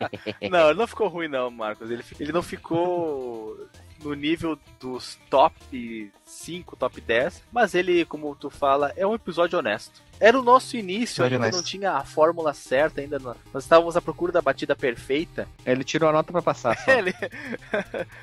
[0.50, 1.90] Não, ele não ficou ruim não, Marcos.
[1.90, 3.56] Ele, ele não ficou
[4.02, 9.58] no nível dos top 5, top 10, mas ele, como tu fala, é um episódio
[9.58, 10.06] honesto.
[10.18, 11.56] Era o nosso início, ainda honesto.
[11.56, 13.36] não tinha a fórmula certa, ainda não.
[13.52, 15.46] nós estávamos à procura da batida perfeita.
[15.64, 16.76] Ele tirou a nota pra passar.
[16.88, 17.14] Ele...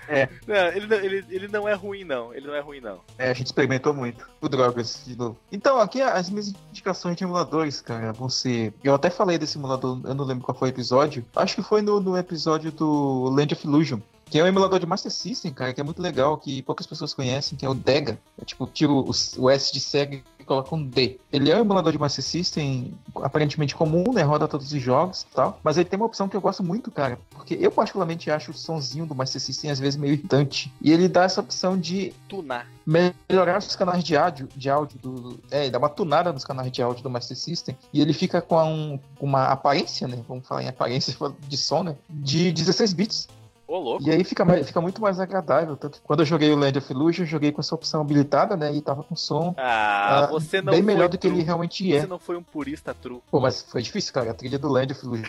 [0.07, 0.27] É.
[0.47, 3.01] Não, ele, ele, ele não é ruim não, ele não é ruim não.
[3.17, 4.27] É, a gente experimentou muito.
[4.41, 5.37] O drogas de novo.
[5.51, 8.73] Então, aqui as minhas indicações de emuladores, cara, vão ser.
[8.83, 11.25] Eu até falei desse emulador, eu não lembro qual foi o episódio.
[11.35, 13.99] Acho que foi no, no episódio do Land of Illusion.
[14.33, 17.13] Que é um emulador de Master System, cara, que é muito legal, que poucas pessoas
[17.13, 18.17] conhecem, que é o Dega.
[18.41, 21.19] É tipo, tira o, o S de Sega e coloca um D.
[21.31, 24.23] Ele é um emulador de Master System aparentemente comum, né?
[24.23, 25.59] Roda todos os jogos e tal.
[25.63, 27.19] Mas ele tem uma opção que eu gosto muito, cara.
[27.29, 30.73] Porque eu particularmente acho o sonzinho do Master System às vezes meio irritante.
[30.81, 32.65] E ele dá essa opção de Tunar.
[32.87, 35.39] melhorar os canais de áudio, de áudio do.
[35.51, 37.77] É, dá uma tunada nos canais de áudio do Master System.
[37.93, 40.19] E ele fica com um- com uma aparência, né?
[40.27, 41.15] Vamos falar em aparência
[41.47, 41.95] de som, né?
[42.09, 43.27] De 16 bits.
[43.73, 44.03] Ô, louco.
[44.07, 45.75] E aí fica, mais- fica muito mais agradável.
[45.75, 48.55] Tanto que quando eu joguei o Land of Illusion, eu joguei com essa opção habilitada,
[48.55, 48.71] né?
[48.71, 51.33] E tava com som Ah, ah, você não bem foi melhor do que true.
[51.39, 52.05] ele realmente Você é.
[52.05, 53.19] não foi um purista true.
[53.31, 54.29] Pô, mas foi difícil, cara.
[54.29, 55.25] A trilha do Land of Illusion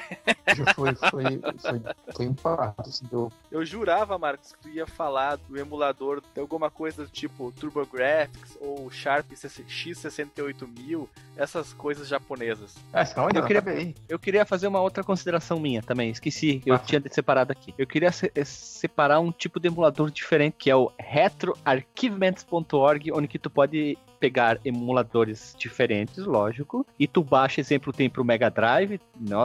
[0.75, 1.83] foi, foi, foi,
[2.15, 6.39] foi um parado, assim, deu- Eu jurava, Marcos, que tu ia falar do emulador de
[6.39, 12.75] alguma coisa do tipo TurboGrafx ou Sharp X68000, essas coisas japonesas.
[12.93, 13.95] Ah, calma aí, Eu não, queria- tá bem.
[14.09, 16.79] Eu queria fazer uma outra consideração minha também, esqueci, eu Ah.
[16.79, 17.75] tinha separado aqui.
[17.79, 23.39] Eu queria eh, separar um tipo de emulador diferente, que é o retroarchivements.org, onde que
[23.39, 28.99] tu pode pegar emuladores diferentes, lógico, e tu baixa, exemplo, tem pro Mega Drive,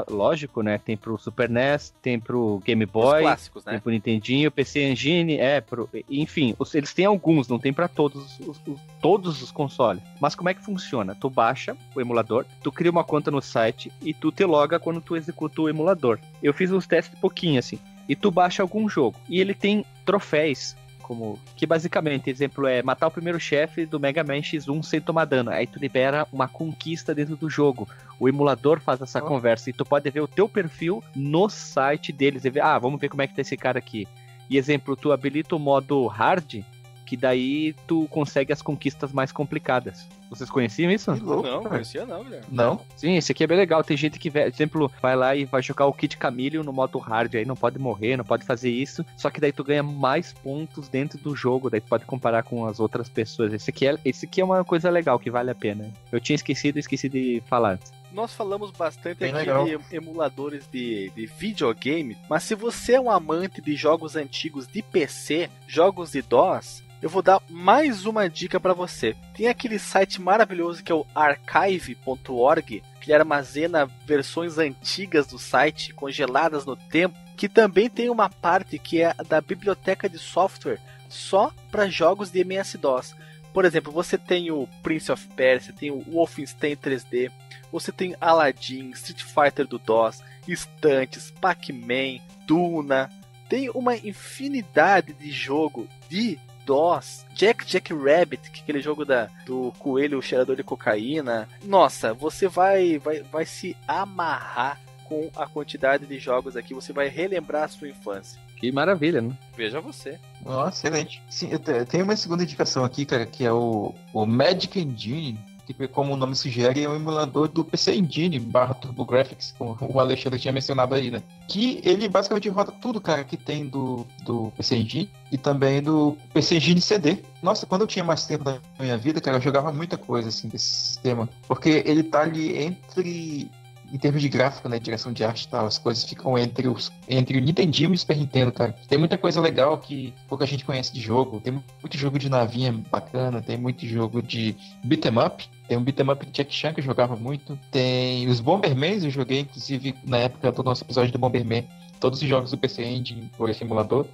[0.10, 0.78] lógico, né?
[0.78, 3.80] Tem pro Super NES, tem pro Game Boy, clássicos, tem né?
[3.82, 8.62] pro Nintendinho, PC Engine, é, pro, enfim, eles têm alguns, não tem pra todos os,
[8.68, 10.02] os- todos os consoles.
[10.22, 11.14] Mas como é que funciona?
[11.14, 15.02] Tu baixa o emulador, tu cria uma conta no site e tu te loga quando
[15.02, 16.20] tu executa o emulador.
[16.42, 17.78] Eu fiz uns testes pouquinho assim.
[18.10, 20.76] E tu baixa algum jogo e ele tem troféus
[21.10, 25.26] como que basicamente, exemplo é matar o primeiro chefe do Mega Man X1 sem tomar
[25.26, 25.50] dano.
[25.50, 27.90] Aí tu libera uma conquista dentro do jogo.
[28.20, 29.26] O emulador faz essa Oh.
[29.26, 33.02] conversa e tu pode ver o teu perfil no site deles e ver, ah, vamos
[33.02, 34.08] ver como é que tá esse cara aqui.
[34.48, 36.64] E exemplo, tu habilita o modo hard,
[37.10, 40.08] que daí tu consegue as conquistas mais complicadas.
[40.30, 41.10] Vocês conheciam isso?
[41.12, 41.70] Louco, Não, cara.
[41.70, 42.46] conhecia não, Guilherme.
[42.52, 42.82] Não?
[42.96, 43.84] Sim, esse aqui é bem legal.
[43.84, 47.00] Tem gente que, vê- exemplo, vai lá e vai jogar o Kit Camille no modo
[47.00, 49.04] hard, aí não pode morrer, não pode fazer isso.
[49.18, 52.64] Só que daí tu ganha mais pontos dentro do jogo, daí tu pode comparar com
[52.68, 53.52] as outras pessoas.
[53.54, 55.92] Esse aqui é, esse aqui é uma coisa legal que vale a pena.
[56.12, 57.92] Eu tinha esquecido, esqueci de falar antes.
[58.12, 59.66] Nós falamos bastante Bem aqui legal.
[59.66, 64.82] de emuladores de, de videogame, mas se você é um amante de jogos antigos de
[64.82, 69.16] PC, jogos de DOS, eu vou dar mais uma dica para você.
[69.34, 76.66] Tem aquele site maravilhoso que é o archive.org, que armazena versões antigas do site congeladas
[76.66, 81.88] no tempo, que também tem uma parte que é da biblioteca de software só para
[81.88, 83.16] jogos de MS-DOS.
[83.54, 87.32] Por exemplo, você tem o Prince of Persia, tem o Wolfenstein 3D,
[87.72, 93.10] você tem Aladdin, Street Fighter do DOS, Estantes, Pac-Man, Duna.
[93.48, 99.28] Tem uma infinidade de jogo de DOS, Jack Jack Rabbit, que é aquele jogo da,
[99.46, 101.50] do coelho cheirador de cocaína.
[101.64, 107.08] Nossa, você vai, vai, vai se amarrar com a quantidade de jogos aqui, você vai
[107.08, 108.40] relembrar a sua infância.
[108.56, 109.36] Que maravilha, né?
[109.56, 110.20] Veja você.
[110.46, 111.24] Oh, excelente.
[111.30, 115.40] Sim, eu tenho uma segunda indicação aqui, cara, que é o, o Magic Engine,
[115.74, 120.00] que como o nome sugere, é um emulador do PC Engine barra TurboGrafx, como o
[120.00, 121.22] Alexandre tinha mencionado aí, né?
[121.48, 126.18] Que ele basicamente roda tudo, cara, que tem do, do PC Engine e também do
[126.34, 127.18] PC Engine CD.
[127.42, 130.48] Nossa, quando eu tinha mais tempo da minha vida, cara, eu jogava muita coisa, assim,
[130.48, 131.30] desse sistema.
[131.48, 133.50] Porque ele tá ali entre
[133.92, 136.92] em termos de gráfico, né, direção de arte e tal, as coisas ficam entre, os,
[137.08, 138.76] entre o Nintendinho e o Super Nintendo, cara.
[138.88, 141.40] Tem muita coisa legal que pouca gente conhece de jogo.
[141.40, 145.50] Tem muito jogo de navinha bacana, tem muito jogo de beat'em up.
[145.70, 147.58] Tem um beat'em up de Jack Chan que eu jogava muito.
[147.70, 151.64] Tem os Bombermans, eu joguei, inclusive, na época do nosso episódio do Bomberman,
[152.00, 154.08] todos os jogos do PC Engine por esse emulador.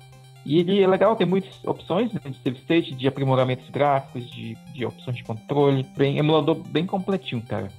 [0.46, 4.56] E ele é legal, tem muitas opções né, de save state, de aprimoramentos gráficos, de,
[4.74, 5.88] de opções de controle.
[5.96, 7.70] Bem, emulador bem completinho, cara.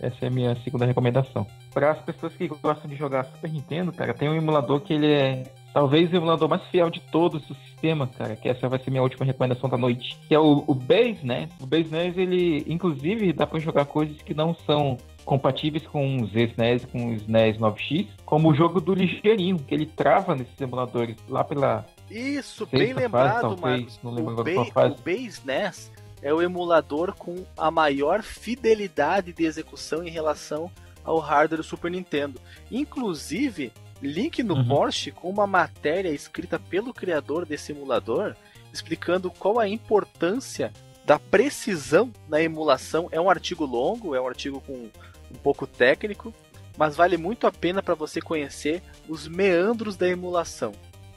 [0.00, 1.46] Essa é a minha segunda recomendação.
[1.74, 5.12] Para as pessoas que gostam de jogar Super Nintendo, cara, tem um emulador que ele
[5.12, 5.42] é
[5.76, 9.02] talvez o emulador mais fiel de todos do sistema, cara, que essa vai ser minha
[9.02, 11.50] última recomendação da noite, que é o, o Base NES.
[11.60, 14.96] O Base NES, ele, inclusive, dá para jogar coisas que não são
[15.26, 19.74] compatíveis com os SNES e com os NES 9X, como o jogo do Ligeirinho, que
[19.74, 21.84] ele trava nesses emuladores lá pela...
[22.10, 24.00] Isso, bem lembrado, fase, Marcos.
[24.02, 24.94] Não lembro o, ba fase.
[24.94, 25.92] o Base NES
[26.22, 30.70] é o emulador com a maior fidelidade de execução em relação
[31.04, 32.40] ao hardware do Super Nintendo.
[32.70, 33.70] Inclusive,
[34.02, 34.68] link no uhum.
[34.68, 38.34] Porsche com uma matéria escrita pelo criador desse emulador
[38.72, 40.72] explicando qual a importância
[41.04, 43.08] da precisão na emulação.
[43.10, 44.90] É um artigo longo, é um artigo com
[45.30, 46.34] um pouco técnico,
[46.76, 50.72] mas vale muito a pena para você conhecer os meandros da emulação.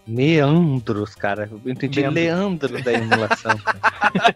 [0.09, 1.47] Meandros, cara.
[1.63, 3.55] Eu entendi Leandro, Leandro da emulação.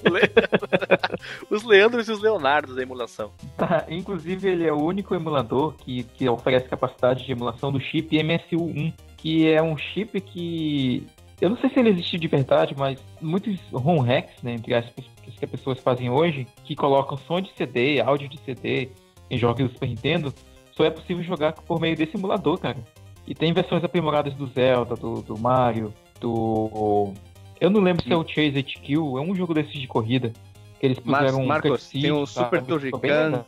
[1.50, 3.32] os Leandros e os Leonardos da emulação.
[3.58, 8.16] Tá, inclusive, ele é o único emulador que, que oferece capacidade de emulação do chip
[8.16, 11.08] MSU1, que é um chip que.
[11.42, 15.04] Eu não sei se ele existe de verdade, mas muitos ROM hacks, né, entre aspas,
[15.24, 18.90] que as pessoas fazem hoje, que colocam som de CD, áudio de CD
[19.30, 20.34] em jogos do Super Nintendo,
[20.72, 22.78] só é possível jogar por meio desse emulador, cara.
[23.26, 27.14] E tem versões aprimoradas do Zelda, do, do Mario, do.
[27.60, 28.10] Eu não lembro Sim.
[28.10, 30.34] se é o Chase HQ, é um jogo desses de corrida.
[30.80, 33.46] Que eles puseram Mas, Marcos, tem o Super Turrican,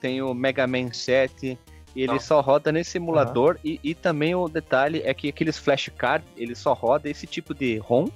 [0.00, 1.58] tem o Mega Man 7,
[1.94, 2.20] e ele não.
[2.20, 3.54] só roda nesse emulador.
[3.54, 3.60] Uhum.
[3.64, 7.78] E, e também o detalhe é que aqueles flashcards, ele só roda esse tipo de
[7.78, 8.06] ROM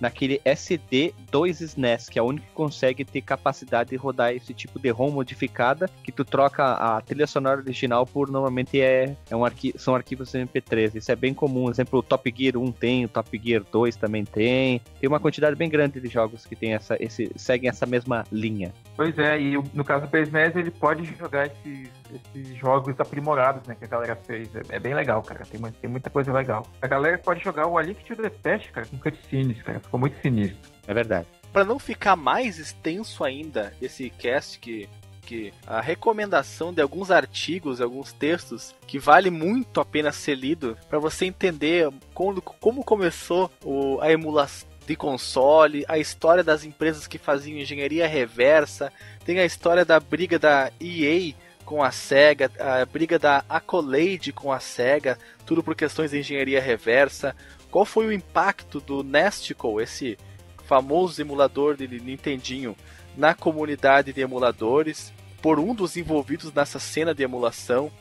[0.00, 4.78] naquele SD2 SNES, que é o único que consegue ter capacidade de rodar esse tipo
[4.78, 9.44] de ROM modificada, que tu troca a trilha sonora original por normalmente é, é um
[9.44, 10.96] arqui são arquivos MP3.
[10.96, 11.70] Isso é bem comum.
[11.70, 14.80] Exemplo, o Top Gear 1 tem, o Top Gear 2 também tem.
[15.00, 18.72] Tem uma quantidade bem grande de jogos que tem essa, esse, seguem essa mesma linha.
[18.96, 23.74] Pois é, e no caso do PSNES ele pode jogar esses, esses jogos aprimorados, né,
[23.74, 24.54] que a galera fez.
[24.54, 25.44] É, é bem legal, cara.
[25.44, 26.66] Tem, tem muita coisa legal.
[26.80, 30.00] A galera pode jogar o A Link to the Past, cara, com cutscenes, cara ficou
[30.00, 30.58] muito sinistro.
[30.86, 31.26] É verdade.
[31.52, 34.88] Para não ficar mais extenso ainda esse cast que
[35.28, 40.74] que a recomendação de alguns artigos, alguns textos que vale muito a pena ser lido
[40.88, 47.06] para você entender como, como começou o, a emulação de console, a história das empresas
[47.06, 48.90] que faziam engenharia reversa,
[49.22, 51.34] tem a história da briga da EA
[51.68, 56.62] com a SEGA, a briga da Accolade com a SEGA, tudo por questões de engenharia
[56.62, 57.36] reversa,
[57.70, 60.16] qual foi o impacto do Nesticle, esse
[60.64, 62.74] famoso emulador de Nintendinho,
[63.14, 65.12] na comunidade de emuladores,
[65.42, 67.92] por um dos envolvidos nessa cena de emulação,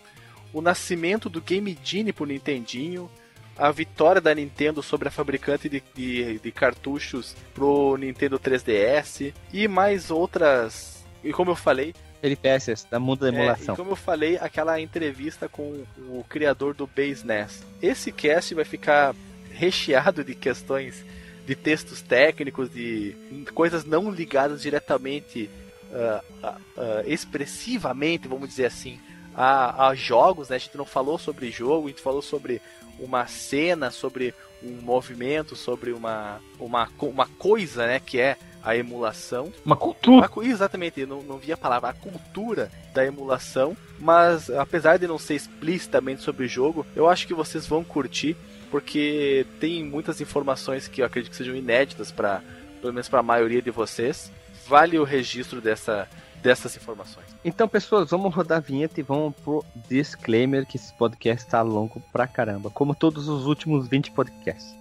[0.53, 3.11] o nascimento do Game Genie por Nintendinho,
[3.57, 9.67] a vitória da Nintendo sobre a fabricante de, de, de cartuchos pro Nintendo 3DS e
[9.67, 11.05] mais outras.
[11.21, 13.73] E como eu falei, peripécias da mundo da emulação.
[13.73, 17.63] É, e como eu falei, aquela entrevista com o criador do Base NES.
[17.81, 19.15] Esse cast vai ficar
[19.51, 21.05] recheado de questões
[21.45, 23.15] de textos técnicos, de
[23.53, 25.49] coisas não ligadas diretamente,
[25.89, 28.99] uh, uh, uh, expressivamente, vamos dizer assim,
[29.33, 30.49] a, a, jogos.
[30.49, 30.57] Né?
[30.57, 32.61] A gente não falou sobre jogo, a gente falou sobre
[32.99, 38.35] uma cena, sobre um movimento, sobre uma, uma, uma coisa né, que é
[38.67, 39.53] a emulação.
[39.65, 40.29] Uma cultura.
[40.29, 43.77] Uma, exatamente, não, não vi a palavra, a cultura da emulação.
[43.97, 48.35] Mas apesar de não ser explicitamente sobre o jogo, eu acho que vocês vão curtir
[48.69, 52.43] porque tem muitas informações que eu acredito que sejam inéditas para,
[52.81, 54.29] pelo menos para a maioria de vocês.
[54.67, 56.05] Vale o registro dessa,
[56.43, 57.25] dessas informações.
[57.45, 62.01] Então, pessoas, vamos rodar a vinheta e vamos pro disclaimer que esse podcast está longo
[62.11, 64.75] pra caramba, como todos os últimos 20 podcasts.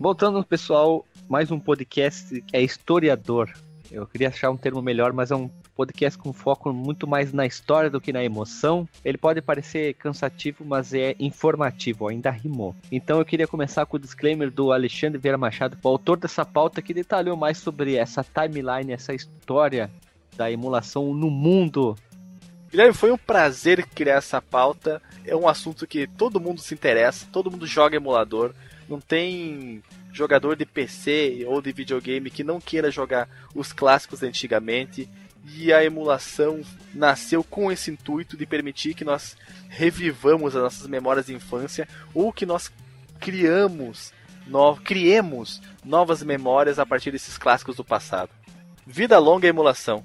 [0.00, 3.50] Voltando, pessoal, mais um podcast que é historiador.
[3.90, 7.44] Eu queria achar um termo melhor, mas é um podcast com foco muito mais na
[7.44, 8.88] história do que na emoção.
[9.04, 12.76] Ele pode parecer cansativo, mas é informativo, ainda rimou.
[12.92, 16.80] Então eu queria começar com o disclaimer do Alexandre Vieira Machado, o autor dessa pauta
[16.80, 19.90] que detalhou mais sobre essa timeline, essa história
[20.36, 21.96] da emulação no mundo.
[22.70, 25.02] Guilherme, foi um prazer criar essa pauta.
[25.26, 28.54] É um assunto que todo mundo se interessa, todo mundo joga emulador.
[28.88, 29.82] Não tem
[30.12, 35.08] jogador de PC ou de videogame que não queira jogar os clássicos antigamente.
[35.56, 36.60] E a emulação
[36.94, 39.36] nasceu com esse intuito de permitir que nós
[39.68, 42.70] revivamos as nossas memórias de infância ou que nós
[43.18, 44.12] criamos,
[44.46, 48.30] no, criemos novas memórias a partir desses clássicos do passado.
[48.86, 50.02] Vida longa a emulação.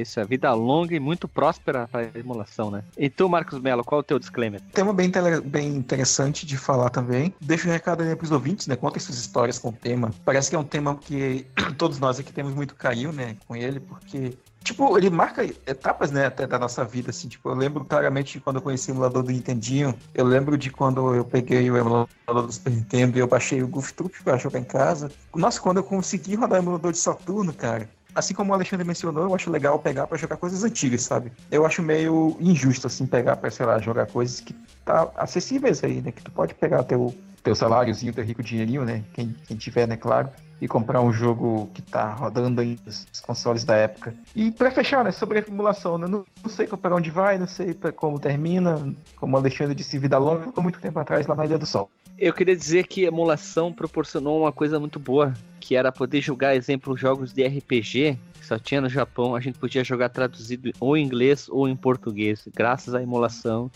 [0.00, 2.82] Isso, é vida longa e muito próspera para a emulação, né?
[2.96, 4.60] E tu, Marcos Mello, qual é o teu disclaimer?
[4.72, 5.10] Tema bem,
[5.44, 7.34] bem interessante de falar também.
[7.40, 8.76] Deixa um recado aí pros ouvintes, né?
[8.76, 10.10] Conta suas histórias com o tema.
[10.24, 11.46] Parece que é um tema que
[11.78, 13.36] todos nós aqui temos muito carinho, né?
[13.46, 17.54] Com ele, porque tipo, ele marca etapas, né, até da nossa vida, assim, tipo, eu
[17.54, 21.24] lembro claramente de quando eu conheci o emulador do Nintendinho, eu lembro de quando eu
[21.24, 24.64] peguei o emulador do Super Nintendo e eu baixei o Goof Troop pra jogar em
[24.64, 25.12] casa.
[25.36, 29.24] Nossa, quando eu consegui rodar o emulador de Saturno, cara, assim como o Alexandre mencionou,
[29.24, 31.32] eu acho legal pegar para jogar coisas antigas, sabe?
[31.50, 34.54] Eu acho meio injusto, assim, pegar pra, sei lá, jogar coisas que
[34.84, 36.12] tá acessíveis aí, né?
[36.12, 39.02] Que tu pode pegar teu, teu saláriozinho, teu rico dinheirinho, né?
[39.12, 40.28] Quem, quem tiver, né, claro.
[40.60, 44.14] E comprar um jogo que tá rodando aí nos consoles da época.
[44.34, 47.48] E para fechar, né, sobre a emulação, né, não, não sei para onde vai, não
[47.48, 48.94] sei pra como termina.
[49.16, 51.90] Como o Alexandre disse, vida longa, ficou muito tempo atrás lá na Ilha do Sol.
[52.16, 56.54] Eu queria dizer que a emulação proporcionou uma coisa muito boa, que era poder jogar,
[56.54, 60.96] exemplo, jogos de RPG, que só tinha no Japão, a gente podia jogar traduzido ou
[60.96, 62.46] em inglês ou em português.
[62.54, 63.68] Graças à emulação,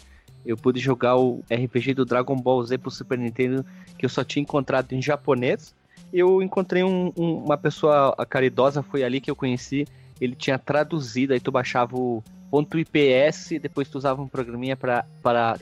[0.47, 3.65] eu pude jogar o RPG do Dragon Ball Z pro Super Nintendo,
[3.98, 5.74] que eu só tinha encontrado em japonês.
[6.12, 9.85] Eu encontrei um, um, uma pessoa caridosa, foi ali que eu conheci,
[10.20, 15.05] ele tinha traduzido, aí tu baixava o ponto .ips, depois tu usava um programinha para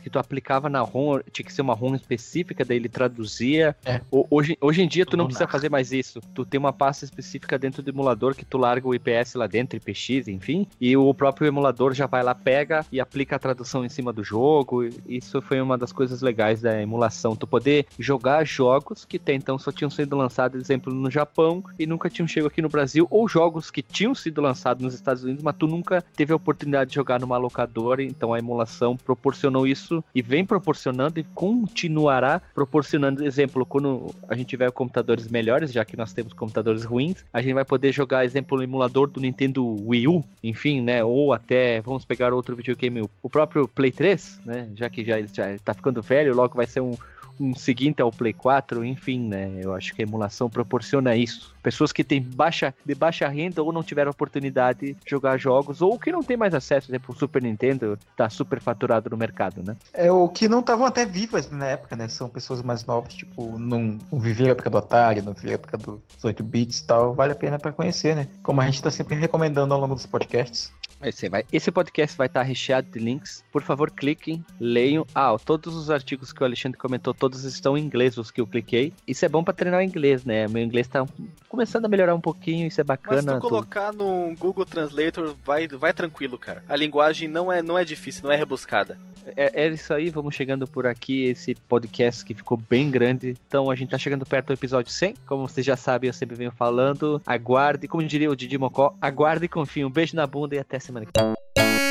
[0.03, 3.77] que tu aplicava na ROM, tinha que ser uma ROM específica, daí ele traduzia.
[3.85, 4.01] É.
[4.11, 6.21] Hoje, hoje em dia tu não precisa fazer mais isso.
[6.35, 9.77] Tu tem uma pasta específica dentro do emulador que tu larga o IPS lá dentro,
[9.77, 13.89] IPX, enfim, e o próprio emulador já vai lá, pega e aplica a tradução em
[13.89, 14.89] cima do jogo.
[15.07, 19.59] Isso foi uma das coisas legais da emulação, tu poder jogar jogos que até então
[19.59, 23.29] só tinham sido lançados, exemplo, no Japão e nunca tinham chegado aqui no Brasil, ou
[23.29, 26.91] jogos que tinham sido lançados nos Estados Unidos, mas tu nunca teve a oportunidade oportunidade
[26.91, 33.25] de jogar numa locadora, então a emulação proporcionou isso e vem proporcionando e continuará proporcionando.
[33.25, 37.55] Exemplo, quando a gente tiver computadores melhores, já que nós temos computadores ruins, a gente
[37.55, 41.03] vai poder jogar, exemplo, o emulador do Nintendo Wii U, enfim, né?
[41.03, 44.69] Ou até, vamos pegar outro videogame, o próprio Play 3, né?
[44.75, 46.97] Já que já, já tá ficando velho, logo vai ser um
[47.41, 49.61] um seguinte ao Play 4, enfim, né?
[49.63, 51.55] Eu acho que a emulação proporciona isso.
[51.63, 55.99] Pessoas que têm baixa, de baixa renda ou não tiveram oportunidade de jogar jogos, ou
[55.99, 59.63] que não tem mais acesso, por exemplo, o Super Nintendo tá super faturado no mercado,
[59.63, 59.77] né?
[59.93, 62.09] É, o que não estavam até vivas na época, né?
[62.09, 65.79] São pessoas mais novas, tipo, não, não a época do Atari, não viveram a época
[65.79, 67.15] dos 8 bits e tal.
[67.15, 68.29] Vale a pena para conhecer, né?
[68.43, 70.73] Como a gente tá sempre recomendando ao longo dos podcasts.
[71.03, 73.45] Esse, vai, esse podcast vai estar recheado de links.
[73.53, 75.07] Por favor, cliquem, leiam.
[75.15, 78.47] Ah, todos os artigos que o Alexandre comentou, todos estão em inglês, os que eu
[78.47, 78.93] cliquei.
[79.07, 80.49] Isso é bom para treinar o inglês, né?
[80.49, 81.07] Meu inglês tá
[81.49, 83.23] começando a melhorar um pouquinho, isso é bacana.
[83.23, 83.99] Mas se tu colocar tu...
[83.99, 86.65] no Google Translator, vai, vai tranquilo, cara.
[86.69, 88.99] A linguagem não é, não é difícil, não é rebuscada.
[89.37, 93.37] É, é isso aí, vamos chegando por aqui, esse podcast que ficou bem grande.
[93.47, 95.15] Então a gente tá chegando perto do episódio 100.
[95.27, 97.21] Como vocês já sabem, eu sempre venho falando.
[97.27, 99.85] Aguarde, como diria o Didi Mocó, aguarde e confie.
[99.85, 101.86] Um beijo na bunda e até semana que vem.